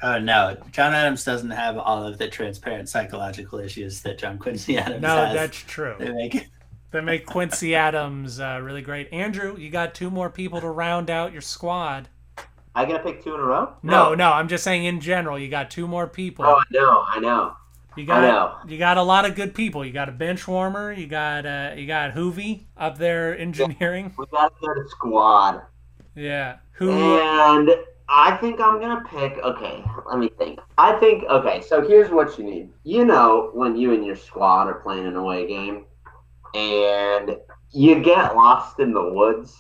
Oh 0.03 0.19
no, 0.19 0.57
John 0.71 0.93
Adams 0.95 1.25
doesn't 1.25 1.51
have 1.51 1.79
all 1.79 2.05
of 2.07 2.19
the 2.19 2.29
transparent 2.29 2.89
psychological 2.89 3.59
issues 3.59 4.03
that 4.03 4.19
John 4.19 4.39
Quincy 4.39 4.77
Adams 4.79 5.03
No, 5.03 5.09
has. 5.17 5.29
No, 5.29 5.41
that's 5.41 5.57
true. 5.59 5.95
They 5.99 6.11
make 6.13 6.49
They 6.95 7.01
make 7.01 7.27
Quincy 7.27 7.75
Adams 7.75 8.39
uh, 8.39 8.61
really 8.63 8.81
great. 8.81 9.13
Andrew, 9.13 9.57
you 9.59 9.69
got 9.69 9.97
two 9.97 10.11
more 10.11 10.31
people 10.31 10.61
to 10.61 10.69
round 10.69 11.11
out 11.11 11.33
your 11.33 11.43
squad. 11.43 12.09
I 12.73 12.85
gotta 12.85 13.03
pick 13.03 13.25
two 13.25 13.35
in 13.35 13.41
a 13.41 13.43
row? 13.43 13.73
No, 13.83 14.15
no, 14.15 14.31
I'm 14.31 14.47
just 14.47 14.63
saying 14.63 14.85
in 14.85 15.01
general, 15.01 15.37
you 15.37 15.49
got 15.49 15.73
two 15.73 15.89
more 15.89 16.07
people. 16.07 16.45
Oh, 16.45 16.55
I 16.55 16.63
know, 16.71 17.05
I 17.05 17.19
know. 17.19 17.57
You 17.97 18.05
I 18.05 18.07
got 18.07 18.21
know. 18.21 18.71
you 18.71 18.79
got 18.79 18.97
a 18.97 19.03
lot 19.03 19.25
of 19.25 19.35
good 19.35 19.57
people. 19.57 19.85
You 19.85 19.93
got 19.93 20.09
a 20.09 20.13
bench 20.13 20.47
warmer. 20.47 20.93
You 20.93 21.09
got 21.09 21.45
uh, 21.45 21.73
you 21.77 21.89
got 21.89 22.13
Hoovy 22.13 22.67
up 22.77 22.97
there 22.97 23.37
engineering. 23.37 24.15
We 24.17 24.27
got 24.27 24.53
a 24.53 24.65
good 24.65 24.89
squad. 24.89 25.63
Yeah, 26.15 26.59
who? 26.75 26.93
And 26.93 27.71
I 28.09 28.37
think 28.37 28.61
I'm 28.61 28.81
gonna 28.81 29.05
pick. 29.09 29.37
Okay, 29.43 29.85
let 30.07 30.21
me 30.21 30.31
think. 30.39 30.61
I 30.79 30.93
think. 31.01 31.25
Okay, 31.25 31.61
so 31.61 31.85
here's 31.85 32.13
what 32.13 32.39
you 32.39 32.45
need. 32.45 32.69
You 32.85 33.05
know, 33.05 33.51
when 33.53 33.75
you 33.77 33.93
and 33.93 34.07
your 34.07 34.15
squad 34.15 34.69
are 34.69 34.75
playing 34.75 35.07
an 35.07 35.17
away 35.17 35.49
game, 35.49 35.87
and 36.55 37.37
you 37.73 38.01
get 38.03 38.35
lost 38.37 38.79
in 38.81 38.93
the 38.93 39.12
woods. 39.12 39.57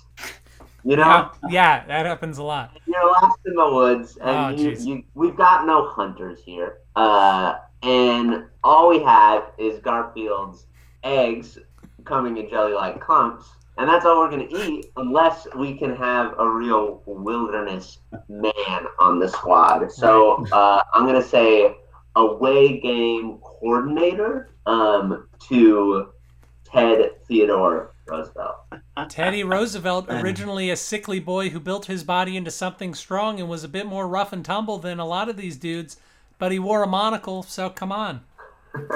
You 0.86 0.96
know, 0.96 1.30
Yeah, 1.48 1.84
that 1.86 2.04
happens 2.06 2.36
a 2.38 2.42
lot. 2.42 2.76
you're 2.86 3.06
lost 3.06 3.38
in 3.46 3.54
the 3.54 3.70
woods, 3.74 4.18
Oh, 4.20 4.48
and 4.48 4.60
you, 4.60 4.70
you, 4.72 5.02
we've 5.14 5.36
got 5.36 5.66
no 5.66 5.88
hunters 5.88 6.40
here. 6.44 6.78
Uh, 6.94 7.54
and 7.82 8.44
all 8.62 8.88
we 8.90 9.02
have 9.02 9.52
is 9.58 9.80
Garfield's 9.80 10.66
eggs 11.02 11.58
coming 12.04 12.36
in 12.36 12.48
jelly-like 12.50 13.00
clumps, 13.00 13.48
and 13.78 13.88
that's 13.88 14.04
all 14.04 14.20
we're 14.20 14.30
gonna 14.30 14.46
eat 14.50 14.86
unless 14.98 15.46
we 15.56 15.74
can 15.74 15.96
have 15.96 16.34
a 16.38 16.48
real 16.48 17.02
wilderness 17.06 17.98
man 18.28 18.86
on 19.00 19.18
the 19.18 19.28
squad. 19.28 19.90
So 19.90 20.44
uh, 20.52 20.82
I'm 20.92 21.06
gonna 21.06 21.22
say 21.22 21.74
away 22.16 22.78
game 22.80 23.38
coordinator 23.38 24.50
um, 24.66 25.28
to 25.48 26.10
Ted 26.74 27.12
Theodore 27.28 27.94
Roosevelt. 28.06 28.56
Teddy 29.08 29.44
Roosevelt, 29.44 30.06
originally 30.08 30.70
a 30.70 30.76
sickly 30.76 31.20
boy 31.20 31.50
who 31.50 31.60
built 31.60 31.86
his 31.86 32.02
body 32.02 32.36
into 32.36 32.50
something 32.50 32.94
strong 32.94 33.38
and 33.38 33.48
was 33.48 33.62
a 33.62 33.68
bit 33.68 33.86
more 33.86 34.08
rough 34.08 34.32
and 34.32 34.44
tumble 34.44 34.78
than 34.78 34.98
a 34.98 35.06
lot 35.06 35.28
of 35.28 35.36
these 35.36 35.56
dudes, 35.56 35.98
but 36.38 36.50
he 36.50 36.58
wore 36.58 36.82
a 36.82 36.88
monocle, 36.88 37.44
so 37.44 37.70
come 37.70 37.92
on. 37.92 38.22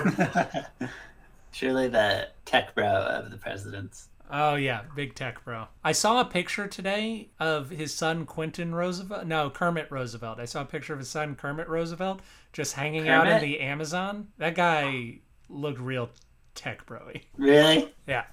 Surely 1.53 1.89
the 1.89 2.29
tech 2.45 2.75
bro 2.75 2.85
of 2.85 3.31
the 3.31 3.37
presidents. 3.37 4.09
Oh 4.31 4.57
yeah, 4.57 4.83
big 4.97 5.15
tech 5.15 5.43
bro. 5.45 5.69
I 5.85 5.93
saw 5.93 6.21
a 6.21 6.25
picture 6.25 6.67
today 6.67 7.29
of 7.39 7.71
his 7.71 7.95
son 7.95 8.27
Quentin 8.27 8.75
Roosevelt. 8.75 9.27
No, 9.27 9.51
Kermit 9.51 9.91
Roosevelt. 9.91 10.41
I 10.41 10.45
saw 10.45 10.63
a 10.63 10.67
picture 10.67 10.93
of 10.93 10.99
his 10.99 11.09
son 11.09 11.37
Kermit 11.37 11.69
Roosevelt 11.69 12.21
just 12.53 12.75
hanging 12.75 13.09
out 13.09 13.29
in 13.29 13.41
the 13.41 13.61
Amazon. 13.61 14.29
That 14.37 14.57
guy 14.57 15.21
looked 15.49 15.81
real 15.81 16.11
tech 16.59 16.85
broy. 16.87 17.23
Really? 17.37 17.95
Yeah. 18.07 18.25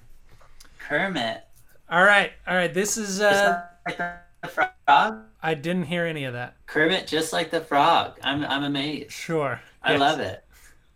Kermit. 0.78 1.44
All 1.88 2.02
right, 2.04 2.32
all 2.46 2.54
right. 2.56 2.72
This 2.74 2.96
is 2.96 3.20
uh 3.20 3.62
like 3.86 3.96
the 3.98 4.48
frog? 4.48 5.22
I 5.42 5.54
didn't 5.54 5.84
hear 5.84 6.04
any 6.04 6.24
of 6.24 6.34
that. 6.34 6.56
Kermit 6.66 7.06
just 7.06 7.32
like 7.32 7.50
the 7.50 7.60
frog. 7.60 8.18
I'm 8.22 8.44
I'm 8.44 8.64
amazed. 8.64 9.12
Sure. 9.12 9.60
I 9.82 9.92
Yes. 9.92 10.00
love 10.00 10.20
it. 10.20 10.44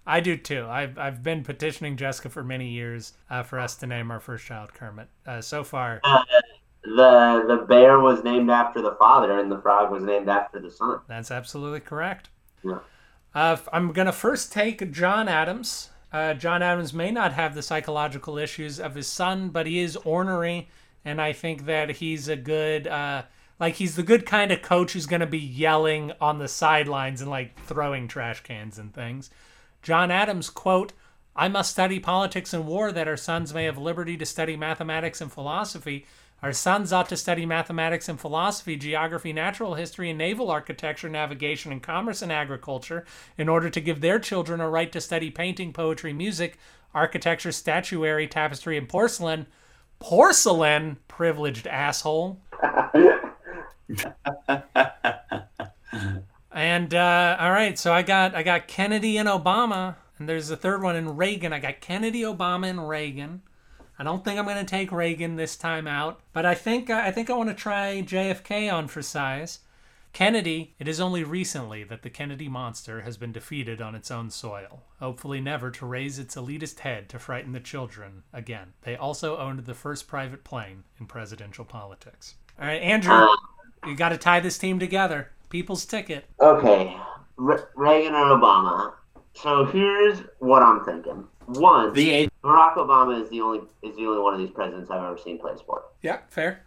I 0.07 0.19
do 0.21 0.37
too. 0.37 0.67
I've 0.69 0.99
I've 0.99 1.23
been 1.23 1.45
petitioning 1.45 1.97
Jessica 1.97 2.29
for 2.31 2.43
many 2.43 2.69
years 2.69 3.13
uh, 3.31 3.45
for 3.45 3.61
us 3.61 3.77
to 3.77 3.87
name 3.87 4.11
our 4.11 4.19
first 4.21 4.45
child 4.45 4.75
Kermit. 4.75 5.09
Uh, 5.25 5.41
so 5.41 5.63
far, 5.63 6.01
The 6.83 7.45
the 7.47 7.65
bear 7.69 8.01
was 8.01 8.25
named 8.25 8.51
after 8.51 8.83
the 8.83 8.97
father, 8.97 9.39
and 9.39 9.51
the 9.53 9.61
frog 9.61 9.93
was 9.93 10.03
named 10.03 10.29
after 10.29 10.59
the 10.59 10.71
son. 10.71 11.01
that's 11.07 11.31
absolutely 11.31 11.81
correct. 11.81 12.31
Yeah. 12.65 12.79
Uh, 13.35 13.53
f- 13.53 13.69
I'm 13.73 13.93
gonna 13.93 14.11
first 14.13 14.53
take 14.53 14.91
John 14.91 15.29
Adams. 15.29 15.91
Uh, 16.13 16.35
John 16.35 16.63
Adams 16.63 16.93
may 16.93 17.11
not 17.11 17.33
have 17.35 17.55
the 17.55 17.63
psychological 17.63 18.37
issues 18.37 18.81
of 18.81 18.95
his 18.95 19.07
son, 19.07 19.51
but 19.51 19.67
he 19.67 19.79
is 19.79 19.97
ornery, 19.97 20.69
and 21.05 21.21
I 21.21 21.33
think 21.33 21.67
that 21.67 21.91
he's 21.91 22.29
a 22.29 22.37
good, 22.37 22.87
uh, 22.87 23.23
like 23.61 23.75
he's 23.75 23.97
the 23.97 24.03
good 24.03 24.27
kind 24.27 24.51
of 24.51 24.63
coach 24.63 24.93
who's 24.93 25.07
gonna 25.07 25.27
be 25.27 25.39
yelling 25.39 26.13
on 26.21 26.39
the 26.39 26.49
sidelines 26.49 27.21
and 27.21 27.31
like 27.31 27.59
throwing 27.65 28.09
trash 28.09 28.43
cans 28.43 28.79
and 28.79 28.93
things. 28.93 29.31
John 29.83 30.11
Adams 30.11 30.51
quote. 30.51 30.93
I 31.37 31.47
must 31.47 31.71
study 31.71 32.01
politics 32.01 32.53
and 32.53 32.67
war 32.67 32.91
that 32.91 33.07
our 33.07 33.17
sons 33.17 33.55
may 33.55 33.65
have 33.65 33.79
liberty 33.79 34.17
to 34.17 34.27
study 34.27 34.57
mathematics 34.57 35.21
and 35.21 35.33
philosophy. 35.33 36.05
Our 36.43 36.53
sons 36.55 36.93
ought 36.93 37.09
to 37.11 37.17
study 37.17 37.45
mathematics 37.45 38.09
and 38.09 38.19
philosophy, 38.19 38.77
geography, 38.77 39.33
natural 39.33 39.75
history, 39.75 40.09
and 40.09 40.19
naval 40.19 40.51
architecture, 40.51 41.09
navigation, 41.09 41.71
and 41.71 41.83
commerce 41.83 42.23
and 42.23 42.33
agriculture 42.33 43.05
in 43.37 43.49
order 43.49 43.69
to 43.69 43.81
give 43.81 44.01
their 44.01 44.19
children 44.19 44.61
a 44.61 44.69
right 44.69 44.91
to 44.93 45.01
study 45.01 45.31
painting, 45.31 45.73
poetry, 45.73 46.15
music, 46.15 46.59
architecture, 46.95 47.53
statuary, 47.53 48.27
tapestry, 48.27 48.79
and 48.79 48.89
porcelain. 48.89 49.47
Porcelain, 49.99 50.97
privileged 51.09 51.67
asshole. 51.67 52.41
And 56.53 56.95
uh, 56.95 57.37
all 57.39 57.53
right, 57.53 57.79
so 57.79 57.93
I 57.93 58.03
got 58.03 58.35
I 58.35 58.43
got 58.43 58.67
Kennedy 58.67 59.19
and 59.19 59.29
Obama, 59.29 59.97
and 60.19 60.29
there's 60.29 60.51
a 60.51 60.57
third 60.57 60.83
one 60.83 60.97
in 60.97 61.17
Reagan. 61.17 61.53
I 61.53 61.61
got 61.61 61.81
Kennedy, 61.81 62.23
Obama, 62.23 62.69
and 62.69 62.89
Reagan. 62.89 63.43
I 64.01 64.03
don't 64.03 64.25
think 64.25 64.39
I'm 64.39 64.47
going 64.47 64.57
to 64.57 64.65
take 64.65 64.91
Reagan 64.93 65.37
this 65.37 65.57
time 65.57 65.87
out, 65.87 66.21
but 66.33 66.47
I 66.47 66.55
think 66.55 66.89
uh, 66.89 67.03
I 67.05 67.11
think 67.11 67.29
I 67.29 67.35
want 67.35 67.51
to 67.51 67.55
try 67.55 68.03
JFK 68.03 68.73
on 68.73 68.89
for 68.89 69.03
size, 69.03 69.59
Kennedy, 70.15 70.75
it 70.79 70.89
is 70.89 71.01
only 71.01 71.23
recently 71.23 71.85
that 71.85 72.01
the 72.01 72.09
Kennedy 72.09 72.49
monster 72.49 73.03
has 73.03 73.19
been 73.19 73.31
defeated 73.31 73.83
on 73.83 73.95
its 73.95 74.11
own 74.11 74.31
soil, 74.31 74.85
hopefully 75.01 75.39
never 75.39 75.71
to 75.73 75.85
raise 75.85 76.19
its 76.19 76.35
elitist 76.35 76.79
head 76.79 77.11
to 77.11 77.19
frighten 77.19 77.53
the 77.53 77.61
children 77.61 78.23
again. 78.33 78.73
They 78.85 78.97
also 78.97 79.37
owned 79.37 79.67
the 79.67 79.75
first 79.75 80.09
private 80.09 80.45
plane 80.45 80.85
in 80.99 81.05
presidential 81.05 81.67
politics. 81.67 82.37
All 82.59 82.67
right, 82.67 82.81
Andrew, 82.81 83.29
you 83.87 83.97
got 83.97 84.09
to 84.09 84.17
tie 84.17 84.41
this 84.41 84.57
team 84.57 84.79
together. 84.79 85.29
People's 85.51 85.85
ticket. 85.85 86.25
Okay, 86.41 86.97
Re- 87.37 87.59
Reagan 87.77 88.15
and 88.15 88.43
Obama. 88.43 88.95
So 89.35 89.67
here's 89.67 90.21
what 90.39 90.63
I'm 90.63 90.87
thinking. 90.87 91.27
One, 91.59 91.93
The 91.93 92.11
age. 92.11 92.31
Barack 92.45 92.77
Obama 92.77 93.21
is 93.21 93.29
the 93.29 93.41
only 93.41 93.61
is 93.83 93.97
the 93.97 94.07
only 94.07 94.23
one 94.23 94.35
of 94.35 94.41
these 94.41 94.51
presidents 94.51 94.91
I've 94.91 95.03
ever 95.03 95.19
seen 95.19 95.39
play 95.39 95.57
sport. 95.57 95.85
Yeah, 96.03 96.19
fair. 96.29 96.63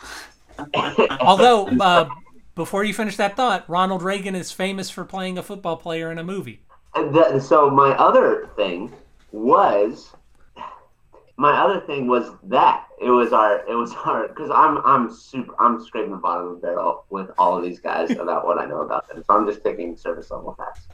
Although, 1.21 1.67
uh, 1.67 2.09
before 2.55 2.83
you 2.83 2.93
finish 2.93 3.17
that 3.17 3.35
thought, 3.35 3.67
Ronald 3.67 4.03
Reagan 4.03 4.35
is 4.35 4.51
famous 4.51 4.89
for 4.89 5.03
playing 5.05 5.37
a 5.37 5.43
football 5.43 5.77
player 5.77 6.11
in 6.11 6.17
a 6.19 6.23
movie. 6.23 6.61
And 6.95 7.13
th- 7.13 7.41
so 7.41 7.69
my 7.69 7.91
other 7.97 8.49
thing 8.55 8.91
was 9.31 10.13
my 11.37 11.59
other 11.59 11.81
thing 11.81 12.07
was 12.07 12.31
that 12.43 12.87
it 13.01 13.09
was 13.09 13.33
our 13.33 13.65
it 13.67 13.75
was 13.75 13.93
our 14.05 14.27
because 14.27 14.51
I'm 14.51 14.77
I'm 14.85 15.11
super 15.11 15.53
I'm 15.59 15.83
scraping 15.83 16.11
the 16.11 16.17
bottom 16.17 16.47
of 16.47 16.61
the 16.61 16.67
barrel 16.67 17.05
with 17.09 17.31
all 17.39 17.57
of 17.57 17.63
these 17.63 17.79
guys 17.79 18.11
about 18.11 18.45
what 18.45 18.59
I 18.59 18.65
know 18.65 18.81
about 18.81 19.07
them. 19.07 19.23
So 19.25 19.33
I'm 19.35 19.47
just 19.47 19.63
picking 19.63 19.97
service 19.97 20.29
level 20.29 20.53
facts. 20.53 20.87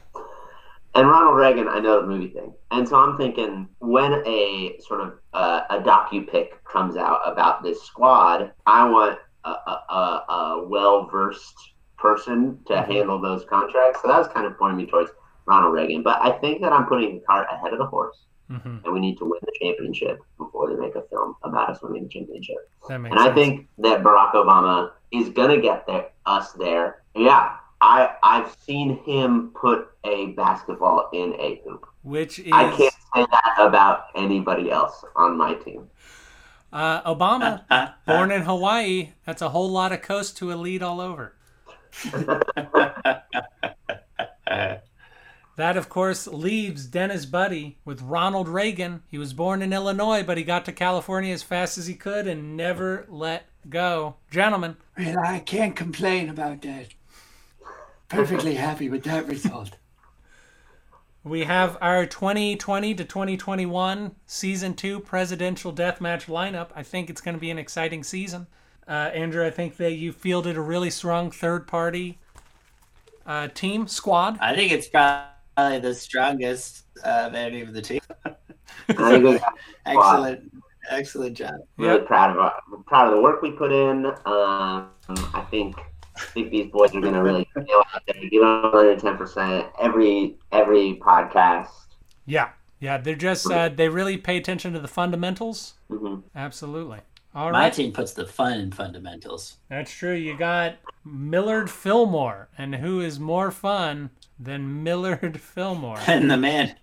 And 0.94 1.08
Ronald 1.08 1.36
Reagan, 1.36 1.68
I 1.68 1.78
know 1.78 2.00
the 2.00 2.06
movie 2.08 2.28
thing, 2.28 2.52
and 2.72 2.88
so 2.88 2.96
I'm 2.96 3.16
thinking 3.16 3.68
when 3.78 4.12
a 4.26 4.76
sort 4.80 5.00
of 5.00 5.18
uh, 5.32 5.60
a 5.70 5.78
docu 5.78 6.28
pic 6.28 6.62
comes 6.64 6.96
out 6.96 7.20
about 7.24 7.62
this 7.62 7.82
squad, 7.82 8.52
I 8.66 8.88
want 8.88 9.18
a, 9.44 9.50
a, 9.50 9.84
a, 9.88 10.32
a 10.32 10.68
well 10.68 11.06
versed 11.06 11.54
person 11.96 12.58
to 12.66 12.82
handle 12.82 13.20
those 13.20 13.44
contracts. 13.44 14.02
So 14.02 14.08
that 14.08 14.18
was 14.18 14.28
kind 14.28 14.46
of 14.46 14.58
pointing 14.58 14.78
me 14.78 14.86
towards 14.86 15.12
Ronald 15.46 15.72
Reagan. 15.74 16.02
But 16.02 16.20
I 16.22 16.32
think 16.32 16.60
that 16.62 16.72
I'm 16.72 16.86
putting 16.86 17.14
the 17.14 17.20
cart 17.20 17.46
ahead 17.52 17.72
of 17.72 17.78
the 17.78 17.86
horse, 17.86 18.18
hmm 18.48 18.78
and 18.84 18.92
we 18.92 18.98
need 18.98 19.16
to 19.18 19.24
win 19.24 19.40
the 19.42 19.52
championship 19.60 20.18
before 20.38 20.68
they 20.68 20.76
make 20.76 20.96
a 20.96 21.02
film 21.02 21.36
about 21.44 21.70
us 21.70 21.80
winning 21.82 22.04
the 22.04 22.08
championship. 22.08 22.68
And 23.12 23.20
I 23.20 23.32
think 23.32 23.68
that 23.78 24.02
Barack 24.02 24.32
Obama 24.32 24.90
is 25.12 25.28
gonna 25.28 25.60
get 25.60 25.86
there, 25.86 26.08
us 26.26 26.52
there. 26.52 27.02
Yeah, 27.14 27.56
I 27.90 28.14
I've 28.22 28.54
seen 28.66 28.98
him 29.04 29.50
put 29.54 29.88
a 30.04 30.26
basketball 30.26 31.08
in 31.12 31.34
a 31.40 31.60
hoop. 31.64 31.86
Which 32.02 32.38
is 32.38 32.52
I 32.52 32.70
can't 32.76 32.94
say 33.14 33.26
that 33.30 33.54
about 33.58 34.04
anybody 34.14 34.70
else 34.70 35.04
on 35.16 35.36
my 35.36 35.54
team. 35.54 35.88
uh, 36.72 37.02
Obama, 37.02 37.64
born 38.06 38.30
in 38.30 38.42
Hawaii. 38.42 39.10
That's 39.26 39.42
a 39.42 39.48
whole 39.48 39.68
lot 39.68 39.90
of 39.92 40.02
coast 40.02 40.36
to 40.38 40.52
a 40.52 40.54
lead 40.54 40.82
all 40.82 41.00
over. 41.00 41.34
That, 45.56 45.76
of 45.76 45.90
course, 45.90 46.26
leaves 46.26 46.86
Dennis 46.86 47.26
Buddy 47.26 47.76
with 47.84 48.00
Ronald 48.00 48.48
Reagan. 48.48 49.02
He 49.08 49.18
was 49.18 49.34
born 49.34 49.60
in 49.60 49.74
Illinois, 49.74 50.22
but 50.22 50.38
he 50.38 50.44
got 50.44 50.64
to 50.64 50.72
California 50.72 51.34
as 51.34 51.42
fast 51.42 51.76
as 51.76 51.86
he 51.86 51.92
could 51.92 52.26
and 52.26 52.56
never 52.56 53.04
let 53.10 53.44
go. 53.68 54.14
Gentlemen, 54.30 54.78
Well, 54.96 55.18
I 55.18 55.40
can't 55.40 55.76
complain 55.76 56.30
about 56.30 56.62
that. 56.62 56.86
Perfectly 58.10 58.54
happy 58.56 58.88
with 58.88 59.04
that 59.04 59.26
result. 59.28 59.76
we 61.22 61.44
have 61.44 61.76
our 61.80 62.06
2020 62.06 62.94
to 62.94 63.04
2021 63.04 64.14
season 64.26 64.74
two 64.74 65.00
presidential 65.00 65.72
deathmatch 65.72 66.26
lineup. 66.26 66.68
I 66.74 66.82
think 66.82 67.08
it's 67.10 67.20
going 67.20 67.34
to 67.36 67.40
be 67.40 67.50
an 67.50 67.58
exciting 67.58 68.02
season. 68.02 68.46
Uh, 68.88 69.10
Andrew, 69.14 69.46
I 69.46 69.50
think 69.50 69.76
that 69.76 69.92
you 69.92 70.12
fielded 70.12 70.56
a 70.56 70.60
really 70.60 70.90
strong 70.90 71.30
third 71.30 71.68
party 71.68 72.18
uh, 73.26 73.48
team 73.48 73.86
squad. 73.86 74.38
I 74.40 74.56
think 74.56 74.72
it's 74.72 74.88
probably 74.88 75.78
the 75.78 75.94
strongest 75.94 76.84
of 77.04 77.34
any 77.34 77.60
of 77.60 77.72
the 77.72 77.82
team. 77.82 78.00
I 78.24 78.32
think 78.88 79.24
we 79.24 79.38
got 79.38 79.54
Excellent, 79.86 80.52
excellent 80.90 81.36
job. 81.36 81.54
really 81.76 81.98
Yep. 81.98 82.06
proud 82.06 82.30
of 82.30 82.38
our, 82.38 82.60
proud 82.86 83.08
of 83.08 83.14
the 83.14 83.20
work 83.22 83.40
we 83.42 83.52
put 83.52 83.70
in. 83.70 84.06
Um, 84.06 84.88
I 85.34 85.46
think 85.50 85.76
I 85.78 85.84
think 86.34 86.50
these 86.50 86.70
boys 86.70 86.94
are 86.94 87.00
gonna 87.00 87.22
really 87.22 87.48
go 87.54 87.80
out 87.94 88.02
there, 88.06 88.16
give 88.28 88.40
them 88.42 88.64
another 88.64 88.96
ten 88.96 89.16
percent 89.16 89.66
every 89.80 90.36
every 90.52 90.98
podcast. 91.02 91.68
Yeah, 92.26 92.50
yeah, 92.80 92.98
they're 92.98 93.14
just 93.14 93.50
uh, 93.50 93.68
they 93.68 93.88
really 93.88 94.16
pay 94.16 94.36
attention 94.36 94.72
to 94.74 94.80
the 94.80 94.88
fundamentals. 94.88 95.74
hmm 95.88 96.16
Absolutely. 96.34 97.00
All 97.32 97.52
My 97.52 97.60
right. 97.64 97.72
team 97.72 97.92
puts 97.92 98.12
the 98.12 98.26
fun 98.26 98.58
in 98.58 98.72
fundamentals. 98.72 99.58
That's 99.68 99.92
true. 99.92 100.14
You 100.14 100.36
got 100.36 100.78
Millard 101.04 101.70
Fillmore, 101.70 102.48
and 102.58 102.74
who 102.74 103.00
is 103.00 103.20
more 103.20 103.52
fun 103.52 104.10
than 104.38 104.82
Millard 104.82 105.40
Fillmore? 105.54 105.98
And 106.08 106.28
the 106.28 106.36
man 106.36 106.74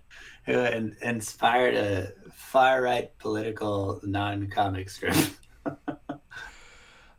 who 0.46 0.58
inspired 1.02 1.74
a 1.74 2.12
far 2.32 2.80
right 2.80 3.10
political 3.18 4.00
non 4.04 4.48
comic 4.48 4.88
strip. 4.88 5.14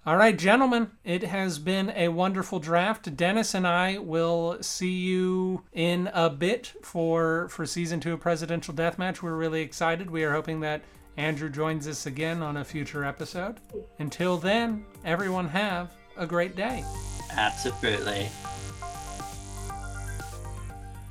All 0.05 0.15
right, 0.15 0.37
gentlemen, 0.37 0.91
it 1.03 1.23
has 1.23 1.59
been 1.59 1.91
a 1.93 2.07
wonderful 2.07 2.59
draft. 2.59 3.17
Dennis 3.17 3.53
and 3.53 3.67
I 3.67 3.97
will 3.97 4.57
see 4.61 4.93
you 4.93 5.63
in 5.73 6.09
a 6.13 6.29
bit 6.29 6.73
for 6.81 7.49
for 7.49 7.65
season 7.65 7.99
two 7.99 8.13
of 8.13 8.21
Presidential 8.21 8.73
Deathmatch. 8.73 9.21
We're 9.21 9.35
really 9.35 9.61
excited. 9.61 10.09
We 10.09 10.23
are 10.23 10.31
hoping 10.31 10.61
that 10.61 10.83
Andrew 11.17 11.49
joins 11.49 11.85
us 11.85 12.05
again 12.05 12.41
on 12.41 12.57
a 12.57 12.65
future 12.65 13.03
episode. 13.03 13.59
Until 13.99 14.37
then, 14.37 14.85
everyone 15.03 15.49
have 15.49 15.91
a 16.15 16.25
great 16.25 16.55
day. 16.55 16.85
Absolutely. 17.31 18.29